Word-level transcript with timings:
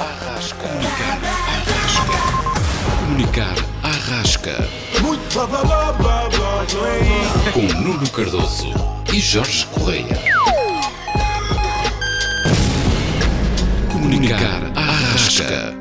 Arrasca. 0.00 0.68
Comunicar 0.68 1.18
Arrasca. 1.42 2.18
Comunicar 3.00 3.56
Arrasca. 3.82 4.54
Muito 5.02 5.34
bababababá, 5.34 6.28
Com 7.52 7.62
Nuno 7.82 8.08
Cardoso 8.10 8.68
e 9.12 9.18
Jorge 9.18 9.66
Correia. 9.66 10.16
Comunicar 13.90 14.62
Arrasca. 14.76 15.74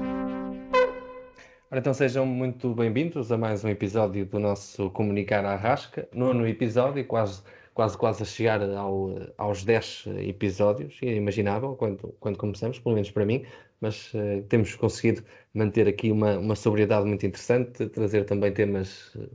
Ora, 1.70 1.79
então 1.79 1.93
sejam 1.93 2.25
muito 2.25 2.73
bem-vindos 2.73 3.31
a 3.31 3.38
mais 3.38 3.63
um 3.63 3.70
episódio 3.70 4.25
do 4.25 4.39
nosso 4.39 4.89
Comunicar 4.89 5.45
à 5.45 5.55
Rasca, 5.55 6.09
nono 6.11 6.47
episódio, 6.47 7.05
quase, 7.05 7.43
quase, 7.71 7.95
quase 7.95 8.23
a 8.23 8.25
chegar 8.25 8.63
ao, 8.63 9.11
aos 9.38 9.63
10 9.63 10.05
episódios, 10.27 10.97
é 11.04 11.13
imaginável 11.13 11.75
quando, 11.75 12.15
quando 12.20 12.38
começamos, 12.38 12.79
pelo 12.79 12.95
menos 12.95 13.11
para 13.11 13.23
mim, 13.23 13.45
mas 13.81 14.13
uh, 14.13 14.43
temos 14.49 14.75
conseguido 14.75 15.23
manter 15.54 15.87
aqui 15.87 16.11
uma, 16.11 16.37
uma 16.37 16.55
sobriedade 16.55 17.05
muito 17.05 17.25
interessante, 17.25 17.87
trazer 17.89 18.25
também 18.25 18.54
temas, 18.54 19.13
uh, 19.15 19.29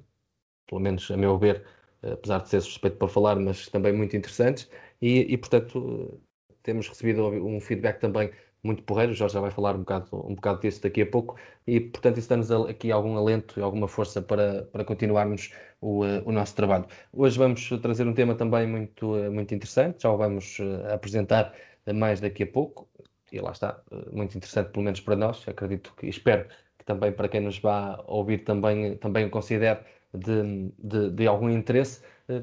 pelo 0.67 0.81
menos 0.81 1.11
a 1.11 1.17
meu 1.17 1.39
ver, 1.39 1.65
uh, 2.03 2.13
apesar 2.13 2.41
de 2.41 2.49
ser 2.49 2.61
suspeito 2.61 2.97
para 2.97 3.09
falar, 3.09 3.37
mas 3.37 3.69
também 3.69 3.93
muito 3.93 4.17
interessantes, 4.17 4.69
e, 5.01 5.33
e 5.33 5.37
portanto 5.37 6.21
temos 6.63 6.89
recebido 6.89 7.27
um 7.27 7.61
feedback 7.61 8.01
também 8.01 8.31
muito 8.63 8.83
porreiro, 8.85 9.13
o 9.13 9.15
Jorge 9.15 9.35
já 9.35 9.41
vai 9.41 9.51
falar 9.51 9.75
um 9.75 9.81
bocado, 9.81 10.09
um 10.25 10.35
bocado 10.37 10.61
disso 10.61 10.81
daqui 10.83 11.03
a 11.03 11.07
pouco, 11.07 11.37
e 11.67 11.81
portanto 11.81 12.19
isso 12.19 12.29
dá-nos 12.29 12.51
aqui 12.53 12.93
algum 12.93 13.17
alento 13.17 13.59
e 13.59 13.63
alguma 13.63 13.89
força 13.89 14.23
para, 14.23 14.65
para 14.67 14.85
continuarmos 14.85 15.53
o, 15.81 16.03
o 16.25 16.33
nosso 16.33 16.55
trabalho. 16.55 16.87
Hoje 17.13 17.37
vamos 17.39 17.69
trazer 17.83 18.07
um 18.07 18.15
tema 18.15 18.37
também 18.37 18.67
muito, 18.67 19.09
muito 19.33 19.53
interessante, 19.55 20.03
já 20.03 20.11
o 20.13 20.17
vamos 20.17 20.59
apresentar 20.93 21.53
mais 21.93 22.21
daqui 22.21 22.45
a 22.45 22.47
pouco, 22.47 22.89
e 23.33 23.41
lá 23.41 23.53
está, 23.53 23.83
muito 24.13 24.37
interessante 24.37 24.71
pelo 24.71 24.85
menos 24.85 25.01
para 25.01 25.17
nós, 25.17 25.47
acredito 25.49 25.95
que, 25.97 26.07
espero 26.07 26.47
que 26.79 26.85
também 26.85 27.13
para 27.13 27.29
quem 27.29 27.41
nos 27.41 27.59
vá 27.59 28.03
ouvir 28.07 28.45
também, 28.45 28.97
também 28.99 29.27
o 29.27 29.31
considere 29.31 29.81
de, 30.15 30.73
de, 30.79 31.11
de 31.11 31.27
algum 31.27 31.51
interesse. 31.51 32.03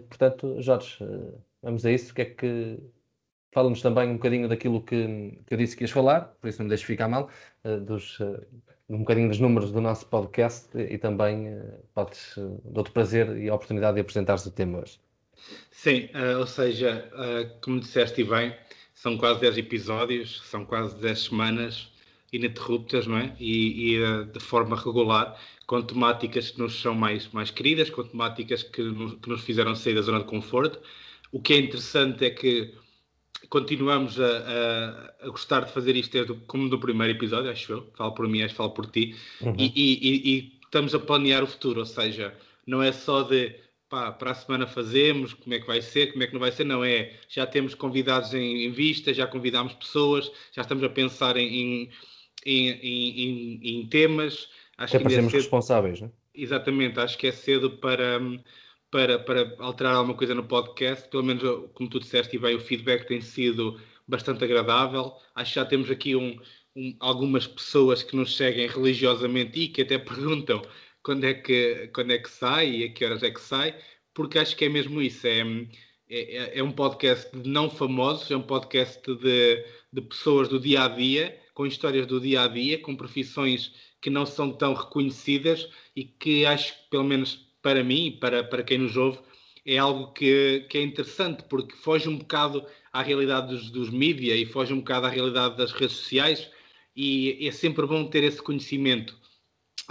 Portanto, 0.09 0.61
Jorge, 0.61 0.97
vamos 1.61 1.85
a 1.85 1.91
isso, 1.91 2.11
o 2.11 2.15
que 2.15 2.21
é 2.21 2.25
que 2.25 2.79
Fala-nos 3.51 3.81
também 3.81 4.09
um 4.09 4.13
bocadinho 4.13 4.47
daquilo 4.47 4.81
que, 4.83 5.41
que 5.45 5.53
eu 5.53 5.57
disse 5.57 5.75
que 5.75 5.83
ias 5.83 5.91
falar, 5.91 6.35
por 6.39 6.47
isso 6.47 6.59
não 6.59 6.65
me 6.65 6.69
deixes 6.69 6.85
ficar 6.85 7.07
mal, 7.07 7.29
dos, 7.83 8.19
um 8.87 8.99
bocadinho 8.99 9.27
dos 9.27 9.39
números 9.39 9.71
do 9.71 9.81
nosso 9.81 10.05
podcast 10.07 10.69
e, 10.77 10.97
também 10.99 11.59
podes, 11.93 12.35
dou-te 12.63 12.91
prazer 12.91 13.37
e 13.37 13.49
a 13.49 13.55
oportunidade 13.55 13.95
de 13.95 14.01
apresentares 14.01 14.45
o 14.45 14.51
tema 14.51 14.79
hoje. 14.79 14.99
Sim, 15.71 16.09
ou 16.37 16.45
seja, 16.45 17.09
como 17.61 17.79
disseste 17.79 18.23
bem, 18.23 18.55
são 18.93 19.17
quase 19.17 19.39
10 19.39 19.57
episódios, 19.59 20.41
são 20.45 20.65
quase 20.65 20.95
10 20.97 21.19
semanas 21.19 21.89
ininterruptas, 22.31 23.07
não 23.07 23.17
é? 23.17 23.33
E, 23.39 23.95
e 23.95 24.25
de 24.25 24.39
forma 24.39 24.75
regular, 24.75 25.39
com 25.65 25.81
temáticas 25.81 26.51
que 26.51 26.59
nos 26.59 26.81
são 26.81 26.93
mais, 26.93 27.27
mais 27.31 27.51
queridas, 27.51 27.89
com 27.89 28.03
temáticas 28.03 28.63
que 28.63 28.81
nos, 28.81 29.13
que 29.15 29.29
nos 29.29 29.41
fizeram 29.41 29.75
sair 29.75 29.95
da 29.95 30.01
zona 30.01 30.19
de 30.19 30.25
conforto. 30.25 30.79
O 31.31 31.41
que 31.41 31.53
é 31.53 31.59
interessante 31.59 32.25
é 32.25 32.29
que 32.29 32.73
continuamos 33.49 34.19
a, 34.19 34.25
a, 34.25 35.25
a, 35.25 35.29
gostar 35.29 35.61
de 35.61 35.71
fazer 35.71 35.95
isto 35.95 36.11
desde, 36.11 36.33
como 36.45 36.67
no 36.67 36.79
primeiro 36.79 37.13
episódio, 37.13 37.49
acho 37.49 37.71
eu, 37.71 37.87
falo 37.95 38.11
por 38.13 38.27
mim, 38.27 38.41
acho 38.41 38.55
falo 38.55 38.71
por 38.71 38.85
ti, 38.87 39.15
uhum. 39.41 39.55
e, 39.57 39.71
e, 39.75 40.37
e, 40.37 40.59
estamos 40.63 40.93
a 40.93 40.99
planear 40.99 41.43
o 41.43 41.47
futuro, 41.47 41.79
ou 41.79 41.85
seja, 41.85 42.35
não 42.65 42.81
é 42.83 42.91
só 42.91 43.23
de 43.23 43.55
pá, 43.89 44.11
para 44.11 44.31
a 44.31 44.35
semana 44.35 44.67
fazemos, 44.67 45.33
como 45.33 45.53
é 45.53 45.59
que 45.59 45.67
vai 45.67 45.81
ser, 45.81 46.11
como 46.11 46.23
é 46.23 46.27
que 46.27 46.33
não 46.33 46.39
vai 46.39 46.51
ser, 46.51 46.63
não 46.63 46.83
é, 46.83 47.17
já 47.27 47.45
temos 47.45 47.73
convidados 47.73 48.33
em, 48.33 48.65
em 48.65 48.71
vista, 48.71 49.13
já 49.13 49.25
convidámos 49.25 49.73
pessoas, 49.73 50.31
já 50.51 50.61
estamos 50.61 50.83
a 50.83 50.89
pensar 50.89 51.35
em, 51.37 51.89
em, 52.45 52.69
em, 52.69 53.59
em 53.63 53.87
temas. 53.87 54.49
Acho 54.77 54.95
Até 54.95 54.97
que 54.99 55.03
para 55.03 55.13
sermos 55.13 55.31
cedo, 55.31 55.41
responsáveis, 55.41 56.01
não 56.01 56.07
é? 56.07 56.11
Exatamente, 56.33 56.99
acho 56.99 57.17
que 57.17 57.27
é 57.27 57.31
cedo 57.31 57.71
para 57.71 58.21
para, 58.91 59.19
para 59.19 59.55
alterar 59.59 59.95
alguma 59.95 60.15
coisa 60.15 60.33
no 60.33 60.43
podcast. 60.43 61.07
Pelo 61.09 61.23
menos, 61.23 61.43
como 61.73 61.89
tu 61.89 61.99
disseste 61.99 62.35
e 62.35 62.39
bem, 62.39 62.55
o 62.55 62.59
feedback 62.59 63.07
tem 63.07 63.21
sido 63.21 63.79
bastante 64.07 64.43
agradável. 64.43 65.13
Acho 65.35 65.53
que 65.53 65.59
já 65.59 65.65
temos 65.65 65.91
aqui 65.91 66.15
um, 66.15 66.39
um, 66.75 66.95
algumas 66.99 67.47
pessoas 67.47 68.03
que 68.03 68.15
nos 68.15 68.35
seguem 68.35 68.67
religiosamente 68.67 69.59
e 69.59 69.67
que 69.67 69.81
até 69.81 69.97
perguntam 69.99 70.61
quando 71.03 71.25
é 71.25 71.33
que, 71.33 71.89
quando 71.93 72.11
é 72.11 72.17
que 72.17 72.29
sai 72.29 72.69
e 72.69 72.83
a 72.85 72.89
que 72.93 73.05
horas 73.05 73.23
é 73.23 73.31
que 73.31 73.41
sai, 73.41 73.75
porque 74.13 74.39
acho 74.39 74.55
que 74.55 74.65
é 74.65 74.69
mesmo 74.69 75.01
isso. 75.01 75.27
É, 75.27 75.41
é, 76.09 76.59
é 76.59 76.63
um 76.63 76.71
podcast 76.71 77.35
de 77.37 77.49
não 77.49 77.69
famosos, 77.69 78.29
é 78.31 78.35
um 78.35 78.41
podcast 78.41 79.01
de, 79.15 79.65
de 79.93 80.01
pessoas 80.01 80.47
do 80.47 80.59
dia 80.59 80.83
a 80.83 80.87
dia, 80.87 81.39
com 81.53 81.65
histórias 81.65 82.05
do 82.07 82.19
dia 82.19 82.43
a 82.43 82.47
dia, 82.47 82.79
com 82.79 82.95
profissões 82.95 83.73
que 84.01 84.09
não 84.09 84.25
são 84.25 84.51
tão 84.51 84.73
reconhecidas 84.73 85.69
e 85.95 86.03
que 86.05 86.45
acho 86.45 86.73
que, 86.73 86.89
pelo 86.89 87.03
menos 87.03 87.47
para 87.61 87.83
mim 87.83 88.07
e 88.07 88.11
para, 88.11 88.43
para 88.43 88.63
quem 88.63 88.77
nos 88.77 88.95
ouve, 88.95 89.19
é 89.65 89.77
algo 89.77 90.11
que, 90.13 90.65
que 90.69 90.77
é 90.77 90.81
interessante, 90.81 91.43
porque 91.43 91.75
foge 91.75 92.09
um 92.09 92.17
bocado 92.17 92.65
à 92.91 93.01
realidade 93.01 93.47
dos, 93.47 93.69
dos 93.69 93.89
mídia 93.89 94.35
e 94.35 94.45
foge 94.45 94.73
um 94.73 94.79
bocado 94.79 95.07
à 95.07 95.09
realidade 95.09 95.57
das 95.57 95.71
redes 95.71 95.97
sociais, 95.97 96.49
e 96.95 97.47
é 97.47 97.51
sempre 97.51 97.85
bom 97.85 98.05
ter 98.05 98.23
esse 98.23 98.41
conhecimento. 98.41 99.17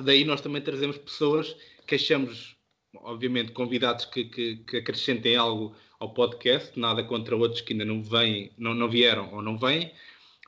Daí 0.02 0.24
nós 0.24 0.40
também 0.40 0.62
trazemos 0.62 0.96
pessoas 0.98 1.56
que 1.86 1.94
achamos, 1.94 2.56
obviamente, 2.94 3.52
convidados 3.52 4.04
que, 4.04 4.24
que, 4.24 4.56
que 4.56 4.76
acrescentem 4.76 5.36
algo 5.36 5.74
ao 5.98 6.14
podcast, 6.14 6.78
nada 6.78 7.02
contra 7.02 7.36
outros 7.36 7.60
que 7.60 7.72
ainda 7.72 7.84
não 7.84 8.02
vêm, 8.02 8.52
não, 8.56 8.74
não 8.74 8.88
vieram 8.88 9.34
ou 9.34 9.42
não 9.42 9.58
vêm, 9.58 9.92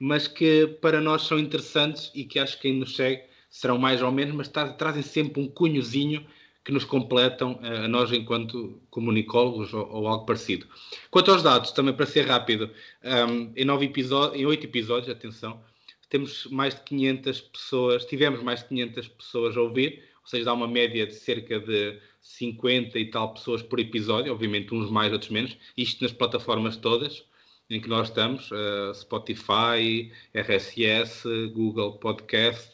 mas 0.00 0.28
que 0.28 0.66
para 0.81 1.00
nós 1.00 1.22
são 1.22 1.38
interessantes 1.38 2.11
e 2.15 2.25
que 2.25 2.38
acho 2.38 2.56
que 2.56 2.62
quem 2.62 2.75
nos 2.75 2.94
segue 2.94 3.25
serão 3.50 3.77
mais 3.77 4.00
ou 4.00 4.12
menos, 4.12 4.34
mas 4.34 4.49
tra 4.49 4.72
trazem 4.72 5.03
sempre 5.03 5.43
um 5.43 5.49
cunhozinho 5.49 6.25
que 6.65 6.72
nos 6.72 6.84
completam 6.84 7.59
a 7.62 7.88
nós 7.88 8.12
enquanto 8.12 8.81
comunicólogos 8.91 9.72
ou, 9.75 9.88
ou, 9.91 10.06
algo 10.06 10.25
parecido. 10.25 10.67
Quanto 11.11 11.31
aos 11.31 11.43
dados, 11.43 11.72
também 11.72 11.94
para 11.94 12.06
ser 12.06 12.27
rápido, 12.27 12.71
um, 13.03 13.53
em, 13.56 13.65
nove 13.65 13.87
episódios, 13.87 14.41
em 14.41 14.47
oito 14.47 14.67
episódios, 14.67 15.11
atenção, 15.11 15.61
temos 16.10 16.47
mais 16.47 16.75
de 16.75 16.82
500 16.82 17.41
pessoas, 17.41 18.04
tivemos 18.04 18.43
mais 18.43 18.60
de 18.60 18.69
500 18.69 19.09
pessoas 19.09 19.56
a 19.56 19.60
ouvir, 19.62 20.03
ou 20.22 20.26
seja, 20.28 20.44
dá 20.44 20.53
uma 20.53 20.69
média 20.69 21.06
de 21.06 21.15
cerca 21.15 21.59
de 21.59 21.98
50 22.21 22.98
e 22.98 23.06
tal 23.06 23.32
pessoas 23.32 23.62
por 23.62 23.81
episódio, 23.81 24.32
obviamente 24.32 24.75
uns 24.75 24.91
mais, 24.91 25.10
outros 25.12 25.31
menos, 25.31 25.56
isto 25.76 26.03
nas 26.03 26.12
plataformas 26.12 26.76
todas 26.76 27.25
em 27.70 27.81
que 27.81 27.88
nós 27.88 28.09
estamos, 28.09 28.50
uh, 28.50 28.93
Spotify, 28.93 30.12
RSS, 30.34 31.22
Google 31.54 31.99
Podcast, 31.99 32.69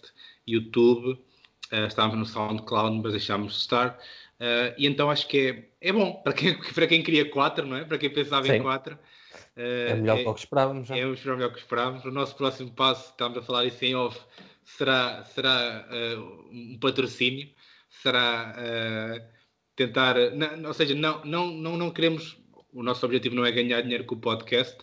YouTube, 0.48 1.18
Uh, 1.72 1.86
estávamos 1.86 2.16
no 2.16 2.26
SoundCloud, 2.26 3.00
mas 3.02 3.12
deixámos 3.12 3.52
de 3.54 3.58
estar. 3.58 3.98
Uh, 4.38 4.74
e 4.78 4.86
então 4.86 5.10
acho 5.10 5.26
que 5.26 5.68
é, 5.80 5.88
é 5.88 5.92
bom 5.92 6.12
para 6.22 6.32
quem, 6.32 6.56
para 6.74 6.86
quem 6.86 7.02
queria 7.02 7.28
quatro, 7.28 7.66
não 7.66 7.76
é? 7.76 7.84
Para 7.84 7.98
quem 7.98 8.10
pensava 8.10 8.46
Sim. 8.46 8.54
em 8.54 8.62
quatro. 8.62 8.98
Uh, 9.56 9.90
é 9.90 9.94
melhor 9.94 10.18
é, 10.18 10.22
que 10.22 10.28
o 10.28 10.34
que 10.34 10.40
esperávamos. 10.40 10.88
Já. 10.88 10.96
É 10.96 11.06
o 11.06 11.10
melhor 11.10 11.52
que 11.52 11.58
esperávamos. 11.58 12.04
O 12.04 12.10
nosso 12.10 12.36
próximo 12.36 12.70
passo, 12.72 13.10
estamos 13.10 13.38
a 13.38 13.42
falar 13.42 13.64
isso 13.64 13.84
em 13.84 13.94
off, 13.94 14.18
será, 14.64 15.24
será 15.24 15.88
um 16.50 16.78
patrocínio. 16.80 17.48
Será 17.88 18.54
tentar. 19.74 20.16
Não, 20.32 20.68
ou 20.68 20.74
seja, 20.74 20.94
não, 20.94 21.24
não, 21.24 21.50
não, 21.50 21.76
não 21.76 21.90
queremos. 21.90 22.38
O 22.72 22.82
nosso 22.82 23.06
objetivo 23.06 23.34
não 23.34 23.46
é 23.46 23.52
ganhar 23.52 23.80
dinheiro 23.80 24.04
com 24.04 24.14
o 24.14 24.20
podcast. 24.20 24.76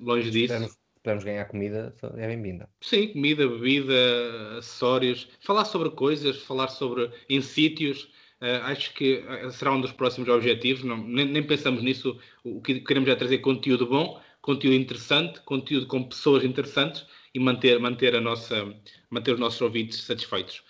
longe 0.00 0.30
disso 0.30 0.76
pudermos 1.04 1.22
ganhar 1.22 1.44
comida, 1.44 1.94
é 2.16 2.26
bem-vinda. 2.26 2.66
Sim, 2.80 3.08
comida, 3.08 3.46
bebida, 3.46 4.56
acessórios, 4.56 5.28
falar 5.38 5.66
sobre 5.66 5.90
coisas, 5.90 6.42
falar 6.42 6.68
sobre 6.68 7.10
em 7.28 7.42
sítios. 7.42 8.10
Uh, 8.44 8.62
acho 8.64 8.92
que 8.92 9.24
eh, 9.26 9.50
será 9.50 9.72
um 9.72 9.80
dos 9.80 9.92
próximos 9.92 10.28
objetivos. 10.28 10.84
Não, 10.84 10.98
nem, 10.98 11.24
nem, 11.24 11.42
pensamos 11.42 11.82
nisso. 11.82 12.20
O 12.44 12.60
que 12.60 12.78
queremos 12.80 13.08
é 13.08 13.14
trazer 13.14 13.38
conteúdo 13.38 13.86
bom, 13.86 14.20
conteúdo 14.42 14.76
interessante, 14.76 15.40
conteúdo 15.40 15.86
com 15.86 16.02
pessoas 16.02 16.44
interessantes 16.44 17.06
e 17.34 17.40
manter, 17.40 17.80
manter, 17.80 18.14
a 18.14 18.20
nossa, 18.20 18.70
manter 19.08 19.32
os 19.32 19.40
nossos 19.40 19.62
ouvintes 19.62 20.02
satisfeitos. 20.02 20.62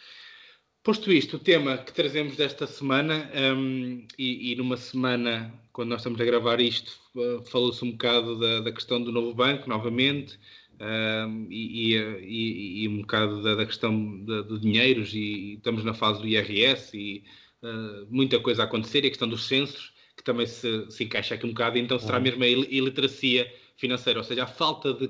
Posto 0.84 1.12
isto, 1.12 1.36
o 1.36 1.40
tema 1.40 1.78
que 1.78 1.92
trazemos 1.92 2.36
desta 2.36 2.64
semana, 2.64 3.28
um, 3.56 4.06
e, 4.16 4.52
e, 4.52 4.54
numa 4.54 4.76
semana, 4.76 5.52
quando 5.72 5.88
nós 5.88 6.00
estamos 6.00 6.20
a 6.20 6.24
gravar 6.24 6.60
isto, 6.60 6.92
uh, 7.16 7.42
falou-se 7.46 7.84
um 7.84 7.90
bocado 7.90 8.38
da, 8.38 8.60
da, 8.60 8.70
questão 8.70 9.02
do 9.02 9.10
novo 9.10 9.34
banco, 9.34 9.68
novamente, 9.68 10.38
um, 10.78 11.46
e, 11.50 11.96
e, 11.96 12.84
e, 12.84 12.88
um 12.88 13.00
bocado 13.00 13.42
da, 13.42 13.56
da 13.56 13.66
questão 13.66 14.22
de, 14.24 14.44
de, 14.44 14.60
dinheiros, 14.60 15.12
e, 15.14 15.54
estamos 15.54 15.82
na 15.82 15.94
fase 15.94 16.20
do 16.20 16.28
IRS, 16.28 16.96
e 16.96 17.24
uh, 17.64 18.06
muita 18.08 18.38
coisa 18.38 18.62
a 18.62 18.64
acontecer, 18.66 19.04
e 19.04 19.06
a 19.08 19.10
questão 19.10 19.28
dos 19.28 19.46
censos, 19.46 19.92
que 20.16 20.22
também 20.22 20.46
se, 20.46 20.90
se 20.90 21.04
encaixa 21.04 21.34
aqui 21.34 21.46
um 21.46 21.50
bocado, 21.50 21.78
então 21.78 21.98
será 21.98 22.18
uhum. 22.18 22.22
mesmo 22.22 22.44
a 22.44 22.46
iliteracia 22.46 23.52
financeira, 23.76 24.20
ou 24.20 24.24
seja, 24.24 24.44
a 24.44 24.46
falta 24.46 24.94
de, 24.94 25.08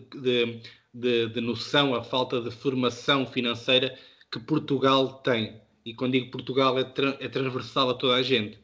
de, 0.95 1.29
de 1.29 1.41
noção, 1.41 1.95
a 1.95 2.03
falta 2.03 2.41
de 2.41 2.51
formação 2.51 3.27
financeira 3.27 3.99
que 4.33 4.41
Portugal 4.41 5.15
tem 5.23 5.61
e 5.85 5.93
quando 5.95 6.13
digo 6.13 6.31
Portugal 6.31 6.79
é, 6.79 6.85
tra 6.85 7.17
é 7.21 7.29
transversal 7.29 7.91
a 7.91 7.95
toda 7.95 8.15
a 8.15 8.23
gente. 8.23 8.59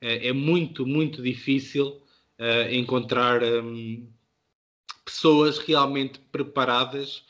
É, 0.00 0.28
é 0.28 0.32
muito, 0.32 0.86
muito 0.86 1.22
difícil 1.22 2.02
uh, 2.38 2.70
encontrar 2.70 3.42
um, 3.42 4.08
pessoas 5.04 5.58
realmente 5.58 6.18
preparadas 6.30 7.24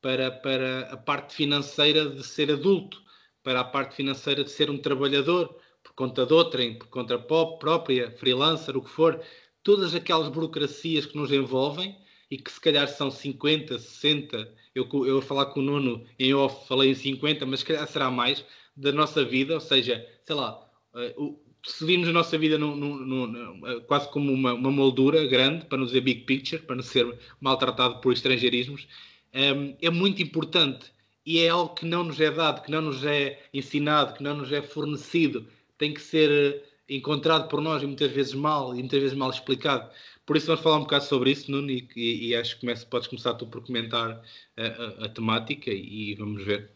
para, 0.00 0.30
para 0.30 0.80
a 0.92 0.96
parte 0.96 1.34
financeira 1.34 2.08
de 2.10 2.24
ser 2.24 2.50
adulto, 2.50 3.02
para 3.44 3.60
a 3.60 3.64
parte 3.64 3.94
financeira 3.94 4.42
de 4.42 4.50
ser 4.50 4.70
um 4.70 4.78
trabalhador, 4.78 5.54
por 5.82 5.92
conta 5.94 6.24
de 6.24 6.32
outrem, 6.32 6.78
por 6.78 6.88
conta 6.88 7.18
própria, 7.18 8.10
freelancer, 8.10 8.76
o 8.76 8.82
que 8.82 8.90
for, 8.90 9.20
todas 9.62 9.94
aquelas 9.94 10.28
burocracias 10.28 11.06
que 11.06 11.16
nos 11.16 11.30
envolvem 11.30 11.96
e 12.30 12.38
que 12.38 12.50
se 12.50 12.60
calhar 12.60 12.88
são 12.88 13.10
50, 13.10 13.78
60, 13.78 14.52
eu, 14.74 14.88
eu 15.06 15.18
a 15.18 15.22
falar 15.22 15.46
com 15.46 15.60
o 15.60 15.62
Nuno 15.62 16.04
em 16.18 16.34
off 16.34 16.66
falei 16.66 16.90
em 16.90 16.94
50, 16.94 17.44
mas 17.44 17.60
se 17.60 17.66
calhar 17.66 17.86
será 17.86 18.10
mais, 18.10 18.44
da 18.74 18.90
nossa 18.90 19.22
vida, 19.22 19.54
ou 19.54 19.60
seja, 19.60 20.04
sei 20.24 20.34
lá, 20.34 20.58
uh, 20.94 21.38
se 21.64 21.84
vimos 21.84 22.08
a 22.08 22.12
nossa 22.12 22.36
vida 22.36 22.56
eh, 22.56 23.80
quase 23.86 24.10
como 24.10 24.32
uma, 24.32 24.52
uma, 24.52 24.70
moldura 24.70 25.26
grande, 25.26 25.64
para 25.64 25.78
não 25.78 25.86
dizer 25.86 26.00
big 26.00 26.22
picture, 26.22 26.60
para 26.60 26.76
não 26.76 26.82
ser 26.82 27.06
maltratado 27.40 28.00
por 28.00 28.12
estrangeirismos, 28.12 28.86
um, 29.32 29.38
ehm, 29.38 29.76
é 29.80 29.90
muito 29.90 30.22
importante 30.22 30.92
e 31.24 31.40
é 31.40 31.48
algo 31.48 31.74
que 31.74 31.86
não 31.86 32.04
nos 32.04 32.20
é 32.20 32.30
dado, 32.30 32.62
que 32.62 32.70
não 32.70 32.82
nos 32.82 33.04
é 33.04 33.40
ensinado, 33.52 34.14
que 34.14 34.22
não 34.22 34.36
nos 34.36 34.52
é 34.52 34.60
fornecido, 34.62 35.46
tem 35.78 35.94
que 35.94 36.00
ser 36.00 36.30
eh, 36.30 36.94
encontrado 36.96 37.48
por 37.48 37.60
nós 37.60 37.82
e 37.82 37.86
muitas 37.86 38.10
vezes 38.12 38.34
mal, 38.34 38.74
e 38.74 38.78
muitas 38.78 39.00
vezes 39.00 39.16
mal 39.16 39.30
explicado. 39.30 39.90
Por 40.26 40.36
isso 40.36 40.46
vamos 40.46 40.62
falar 40.62 40.76
um 40.78 40.82
bocado 40.82 41.04
sobre 41.04 41.30
isso, 41.30 41.50
Nuno, 41.50 41.70
e, 41.70 41.88
e, 41.96 42.34
acho 42.36 42.58
que 42.58 42.66
podes 42.86 43.08
começar 43.08 43.34
tu 43.34 43.46
por 43.46 43.64
comentar 43.64 44.22
a, 44.56 44.62
a, 44.62 45.06
a 45.06 45.08
temática 45.08 45.70
e 45.70 46.14
vamos 46.14 46.44
ver. 46.44 46.70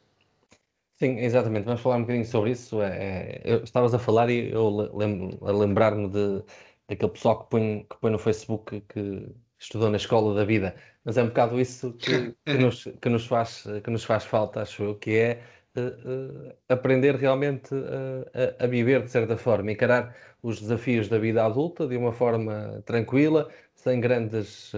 Sim, 0.99 1.19
exatamente. 1.19 1.65
Vamos 1.65 1.81
falar 1.81 1.97
um 1.97 2.01
bocadinho 2.01 2.27
sobre 2.27 2.51
isso. 2.51 2.83
É, 2.83 3.41
é, 3.44 3.62
estavas 3.62 3.94
a 3.94 3.99
falar 3.99 4.29
e 4.31 4.51
eu 4.51 4.69
lembro, 4.94 5.39
a 5.47 5.53
lembrar-me 5.53 6.09
de, 6.09 6.43
daquele 6.89 7.12
pessoal 7.12 7.44
que 7.44 7.51
põe, 7.51 7.87
que 7.89 7.97
põe 8.01 8.11
no 8.11 8.19
Facebook 8.19 8.81
que 8.89 9.29
estudou 9.58 9.90
na 9.90 9.96
escola 9.96 10.34
da 10.34 10.44
vida. 10.44 10.75
Mas 11.05 11.16
é 11.16 11.22
um 11.22 11.28
bocado 11.28 11.60
isso 11.60 11.93
que, 11.94 12.34
que, 12.44 12.55
nos, 12.58 12.84
que, 13.00 13.08
nos, 13.08 13.26
faz, 13.26 13.64
que 13.82 13.90
nos 13.90 14.05
faz 14.05 14.25
falta, 14.25 14.62
acho 14.62 14.82
eu, 14.82 14.94
que 14.94 15.16
é 15.16 15.43
uh, 15.76 16.49
uh, 16.49 16.55
aprender 16.69 17.16
realmente 17.16 17.75
uh, 17.75 18.58
a, 18.60 18.64
a, 18.64 18.66
viver 18.66 19.02
de 19.02 19.10
certa 19.10 19.37
forma, 19.37 19.72
encarar 19.72 20.14
os 20.43 20.60
desafios 20.60 21.08
da 21.08 21.19
vida 21.19 21.44
adulta 21.44 21.87
de 21.87 21.96
uma 21.96 22.12
forma 22.12 22.82
tranquila, 22.87 23.49
sem 23.75 24.00
grandes, 24.00 24.72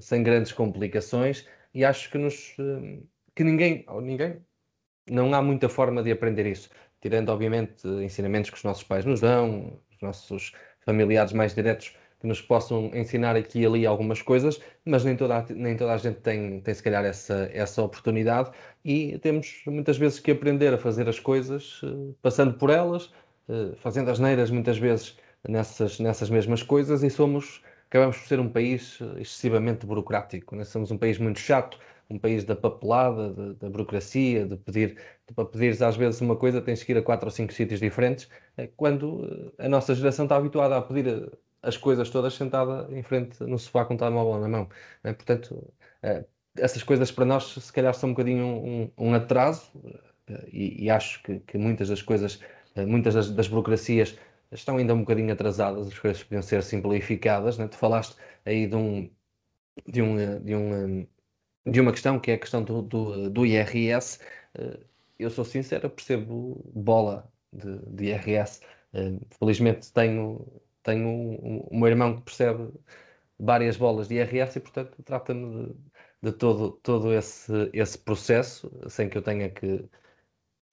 sem 0.00 0.22
grandes 0.22 0.52
complicações. 0.52 1.46
E 1.72 1.84
acho 1.84 2.10
que 2.10 2.18
nos 2.18 2.54
que 3.34 3.44
ninguém, 3.44 3.84
ou 3.88 4.00
ninguém, 4.00 4.40
não 5.08 5.32
há 5.34 5.42
muita 5.42 5.68
forma 5.68 6.02
de 6.02 6.10
aprender 6.10 6.46
isso, 6.46 6.70
tirando, 7.00 7.28
obviamente, 7.28 7.86
ensinamentos 7.86 8.50
que 8.50 8.56
os 8.56 8.64
nossos 8.64 8.82
pais 8.82 9.04
nos 9.04 9.20
dão, 9.20 9.78
os 9.90 10.00
nossos 10.00 10.52
familiares 10.84 11.32
mais 11.32 11.54
diretos 11.54 11.94
que 12.20 12.26
nos 12.26 12.40
possam 12.40 12.90
ensinar 12.94 13.36
aqui 13.36 13.60
e 13.60 13.66
ali 13.66 13.86
algumas 13.86 14.22
coisas, 14.22 14.60
mas 14.84 15.04
nem 15.04 15.16
toda 15.16 15.38
a, 15.38 15.44
nem 15.50 15.76
toda 15.76 15.92
a 15.92 15.96
gente 15.98 16.20
tem, 16.20 16.60
tem, 16.60 16.74
se 16.74 16.82
calhar, 16.82 17.04
essa, 17.04 17.50
essa 17.52 17.82
oportunidade 17.82 18.50
e 18.84 19.18
temos 19.18 19.62
muitas 19.66 19.98
vezes 19.98 20.18
que 20.20 20.30
aprender 20.30 20.72
a 20.72 20.78
fazer 20.78 21.08
as 21.08 21.20
coisas 21.20 21.80
eh, 21.84 22.14
passando 22.22 22.54
por 22.54 22.70
elas, 22.70 23.12
eh, 23.48 23.72
fazendo 23.76 24.10
as 24.10 24.18
neiras 24.18 24.50
muitas 24.50 24.78
vezes 24.78 25.16
nessas, 25.46 26.00
nessas 26.00 26.30
mesmas 26.30 26.62
coisas 26.62 27.02
e 27.02 27.10
somos, 27.10 27.62
acabamos 27.88 28.16
por 28.18 28.26
ser 28.26 28.40
um 28.40 28.48
país 28.48 28.98
eh, 29.00 29.20
excessivamente 29.20 29.84
burocrático, 29.84 30.56
né? 30.56 30.64
somos 30.64 30.90
um 30.90 30.98
país 30.98 31.18
muito 31.18 31.38
chato, 31.38 31.78
um 32.08 32.18
país 32.18 32.44
da 32.44 32.56
papelada, 32.56 33.30
de, 33.34 33.54
da 33.54 33.68
burocracia, 33.68 34.46
de 34.46 34.56
pedir, 34.56 34.96
de, 35.28 35.34
para 35.34 35.44
pedires 35.44 35.82
às 35.82 35.96
vezes 35.96 36.20
uma 36.22 36.36
coisa 36.36 36.62
tens 36.62 36.82
que 36.82 36.92
ir 36.92 36.98
a 36.98 37.02
quatro 37.02 37.26
ou 37.26 37.30
cinco 37.30 37.52
sítios 37.52 37.80
diferentes, 37.80 38.28
quando 38.76 39.52
a 39.58 39.68
nossa 39.68 39.94
geração 39.94 40.24
está 40.24 40.36
habituada 40.36 40.76
a 40.76 40.82
pedir 40.82 41.30
as 41.62 41.76
coisas 41.76 42.10
todas 42.10 42.34
sentada 42.34 42.88
em 42.90 43.02
frente 43.02 43.42
no 43.42 43.58
sofá 43.58 43.84
com 43.84 43.94
o 43.94 43.96
telemóvel 43.96 44.40
na 44.40 44.48
mão. 44.48 44.68
Né? 45.02 45.12
Portanto, 45.12 45.72
essas 46.56 46.82
coisas 46.82 47.10
para 47.10 47.24
nós 47.24 47.54
se 47.54 47.72
calhar 47.72 47.94
são 47.94 48.10
um 48.10 48.12
bocadinho 48.12 48.46
um, 48.46 48.90
um 48.98 49.14
atraso 49.14 49.70
e, 50.52 50.84
e, 50.84 50.90
acho 50.90 51.22
que, 51.22 51.40
que, 51.40 51.58
muitas 51.58 51.88
das 51.88 52.02
coisas, 52.02 52.40
muitas 52.76 53.14
das, 53.14 53.30
das, 53.30 53.48
burocracias 53.48 54.16
estão 54.52 54.76
ainda 54.76 54.94
um 54.94 55.00
bocadinho 55.00 55.32
atrasadas, 55.32 55.88
as 55.88 55.98
coisas 55.98 56.22
podiam 56.22 56.42
ser 56.42 56.62
simplificadas. 56.62 57.58
Né? 57.58 57.68
Tu 57.68 57.76
falaste 57.76 58.16
aí 58.44 58.66
de 58.66 58.76
um, 58.76 59.10
de 59.86 60.02
um, 60.02 60.44
de 60.44 60.54
um 60.54 61.06
de 61.66 61.80
uma 61.80 61.92
questão 61.92 62.18
que 62.18 62.30
é 62.30 62.34
a 62.34 62.38
questão 62.38 62.62
do, 62.62 62.80
do, 62.82 63.30
do 63.30 63.46
IRS. 63.46 64.20
Eh, 64.54 64.78
eu 65.18 65.30
sou 65.30 65.44
sincero, 65.44 65.90
percebo 65.90 66.64
bola 66.74 67.30
de, 67.52 67.78
de 67.88 68.04
IRS. 68.06 68.60
Eh, 68.94 69.18
felizmente 69.38 69.92
tenho, 69.92 70.46
tenho 70.86 71.08
um, 71.08 71.68
um, 71.72 71.86
irmão 71.86 72.16
que 72.16 72.22
percebe 72.22 72.72
várias 73.38 73.76
bolas 73.76 74.06
de 74.06 74.14
IRS 74.14 74.56
e, 74.56 74.60
portanto, 74.60 75.02
trata-me 75.04 75.66
de, 75.66 75.74
de, 76.22 76.32
todo, 76.32 76.70
todo 76.82 77.12
esse, 77.12 77.52
esse 77.72 77.98
processo, 77.98 78.70
sem 78.88 79.08
que 79.08 79.18
eu 79.18 79.22
tenha 79.22 79.50
que, 79.50 79.84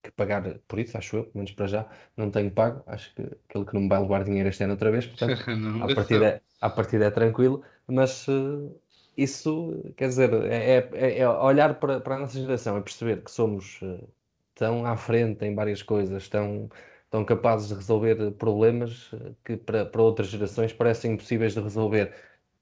que 0.04 0.12
pagar 0.12 0.44
por 0.68 0.77
isso, 0.77 0.95
acho 0.98 1.18
eu, 1.18 1.24
pelo 1.24 1.38
menos 1.38 1.51
para 1.51 1.65
já, 1.65 1.89
não 2.15 2.30
tenho 2.30 2.51
pago. 2.51 2.83
Acho 2.86 3.13
que 3.15 3.24
aquele 3.50 3.65
que 3.65 3.74
não 3.74 3.81
me 3.81 3.89
vai 3.89 4.00
levar 4.00 4.24
dinheiro 4.24 4.50
este 4.50 4.63
ano 4.63 4.74
outra 4.74 4.92
vez, 4.92 5.07
portanto, 5.07 5.44
a 5.81 5.95
partir 5.95 6.21
é, 6.21 6.42
a 6.62 6.69
partir 6.69 7.01
é 7.01 7.10
tranquilo. 7.10 7.63
Mas 7.88 8.27
uh, 8.27 8.80
isso, 9.18 9.94
quer 9.98 10.10
dizer, 10.10 10.31
é, 10.45 10.89
é, 10.94 11.19
é 11.19 11.30
olhar 11.30 11.80
para, 11.80 12.00
para, 12.00 12.15
a 12.15 12.19
nossa 12.19 12.39
geração 12.39 12.77
e 12.77 12.81
perceber 12.83 13.24
que 13.24 13.31
somos 13.31 13.81
uh, 13.81 14.07
tão 14.54 14.86
à 14.86 14.95
frente 14.95 15.44
em 15.44 15.56
várias 15.56 15.81
coisas, 15.81 16.30
tão, 16.30 16.69
tão 17.13 17.24
capazes 17.24 17.68
de 17.68 17.75
resolver 17.75 18.31
problemas 18.31 19.13
uh, 19.13 19.36
que 19.45 19.56
para, 19.56 19.86
para 19.86 20.01
outras 20.01 20.30
gerações 20.30 20.74
parecem 20.74 21.13
impossíveis 21.13 21.54
de 21.54 21.60
resolver. 21.62 22.12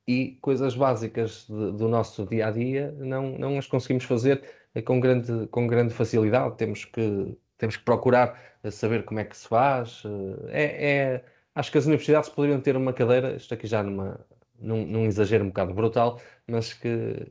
E 0.06 0.38
coisas 0.42 0.76
básicas 0.76 1.46
de, 1.48 1.72
do 1.72 1.88
nosso 1.88 2.26
dia 2.26 2.48
a 2.48 2.52
dia 2.52 2.92
não, 2.98 3.38
não 3.40 3.58
as 3.58 3.66
conseguimos 3.66 4.04
fazer 4.04 4.44
uh, 4.76 4.84
com, 4.84 5.00
grande, 5.00 5.48
com 5.48 5.66
grande 5.68 5.94
facilidade. 5.94 6.58
Temos 6.58 6.84
que, 6.84 7.34
temos 7.58 7.78
que 7.78 7.84
procurar 7.86 8.38
saber 8.70 9.06
como 9.06 9.22
é 9.22 9.24
que 9.24 9.38
se 9.38 9.48
faz. 9.48 10.04
É, 10.50 10.90
é, 10.90 11.26
acho 11.56 11.72
que 11.72 11.78
as 11.78 11.86
universidades 11.86 12.28
poderiam 12.28 12.60
ter 12.60 12.76
uma 12.76 12.92
cadeira, 12.92 13.38
isto 13.38 13.54
aqui 13.54 13.68
já 13.68 13.82
numa, 13.82 14.20
num, 14.60 14.86
num 14.86 15.06
exagero 15.06 15.46
um 15.46 15.48
bocado 15.48 15.74
brutal, 15.74 16.20
mas 16.46 16.74
que, 16.74 17.26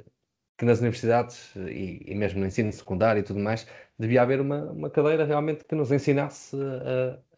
que 0.61 0.67
nas 0.67 0.81
universidades 0.81 1.57
e, 1.57 2.03
e, 2.07 2.15
mesmo 2.15 2.41
no 2.41 2.47
ensino 2.47 2.71
secundário 2.71 3.21
e 3.21 3.23
tudo 3.23 3.41
mais, 3.41 3.67
devia 3.99 4.21
haver 4.21 4.43
uma, 4.43 4.71
uma 4.71 4.91
cadeira 4.91 5.25
realmente 5.25 5.65
que 5.65 5.75
nos 5.75 5.91
ensinasse 5.91 6.55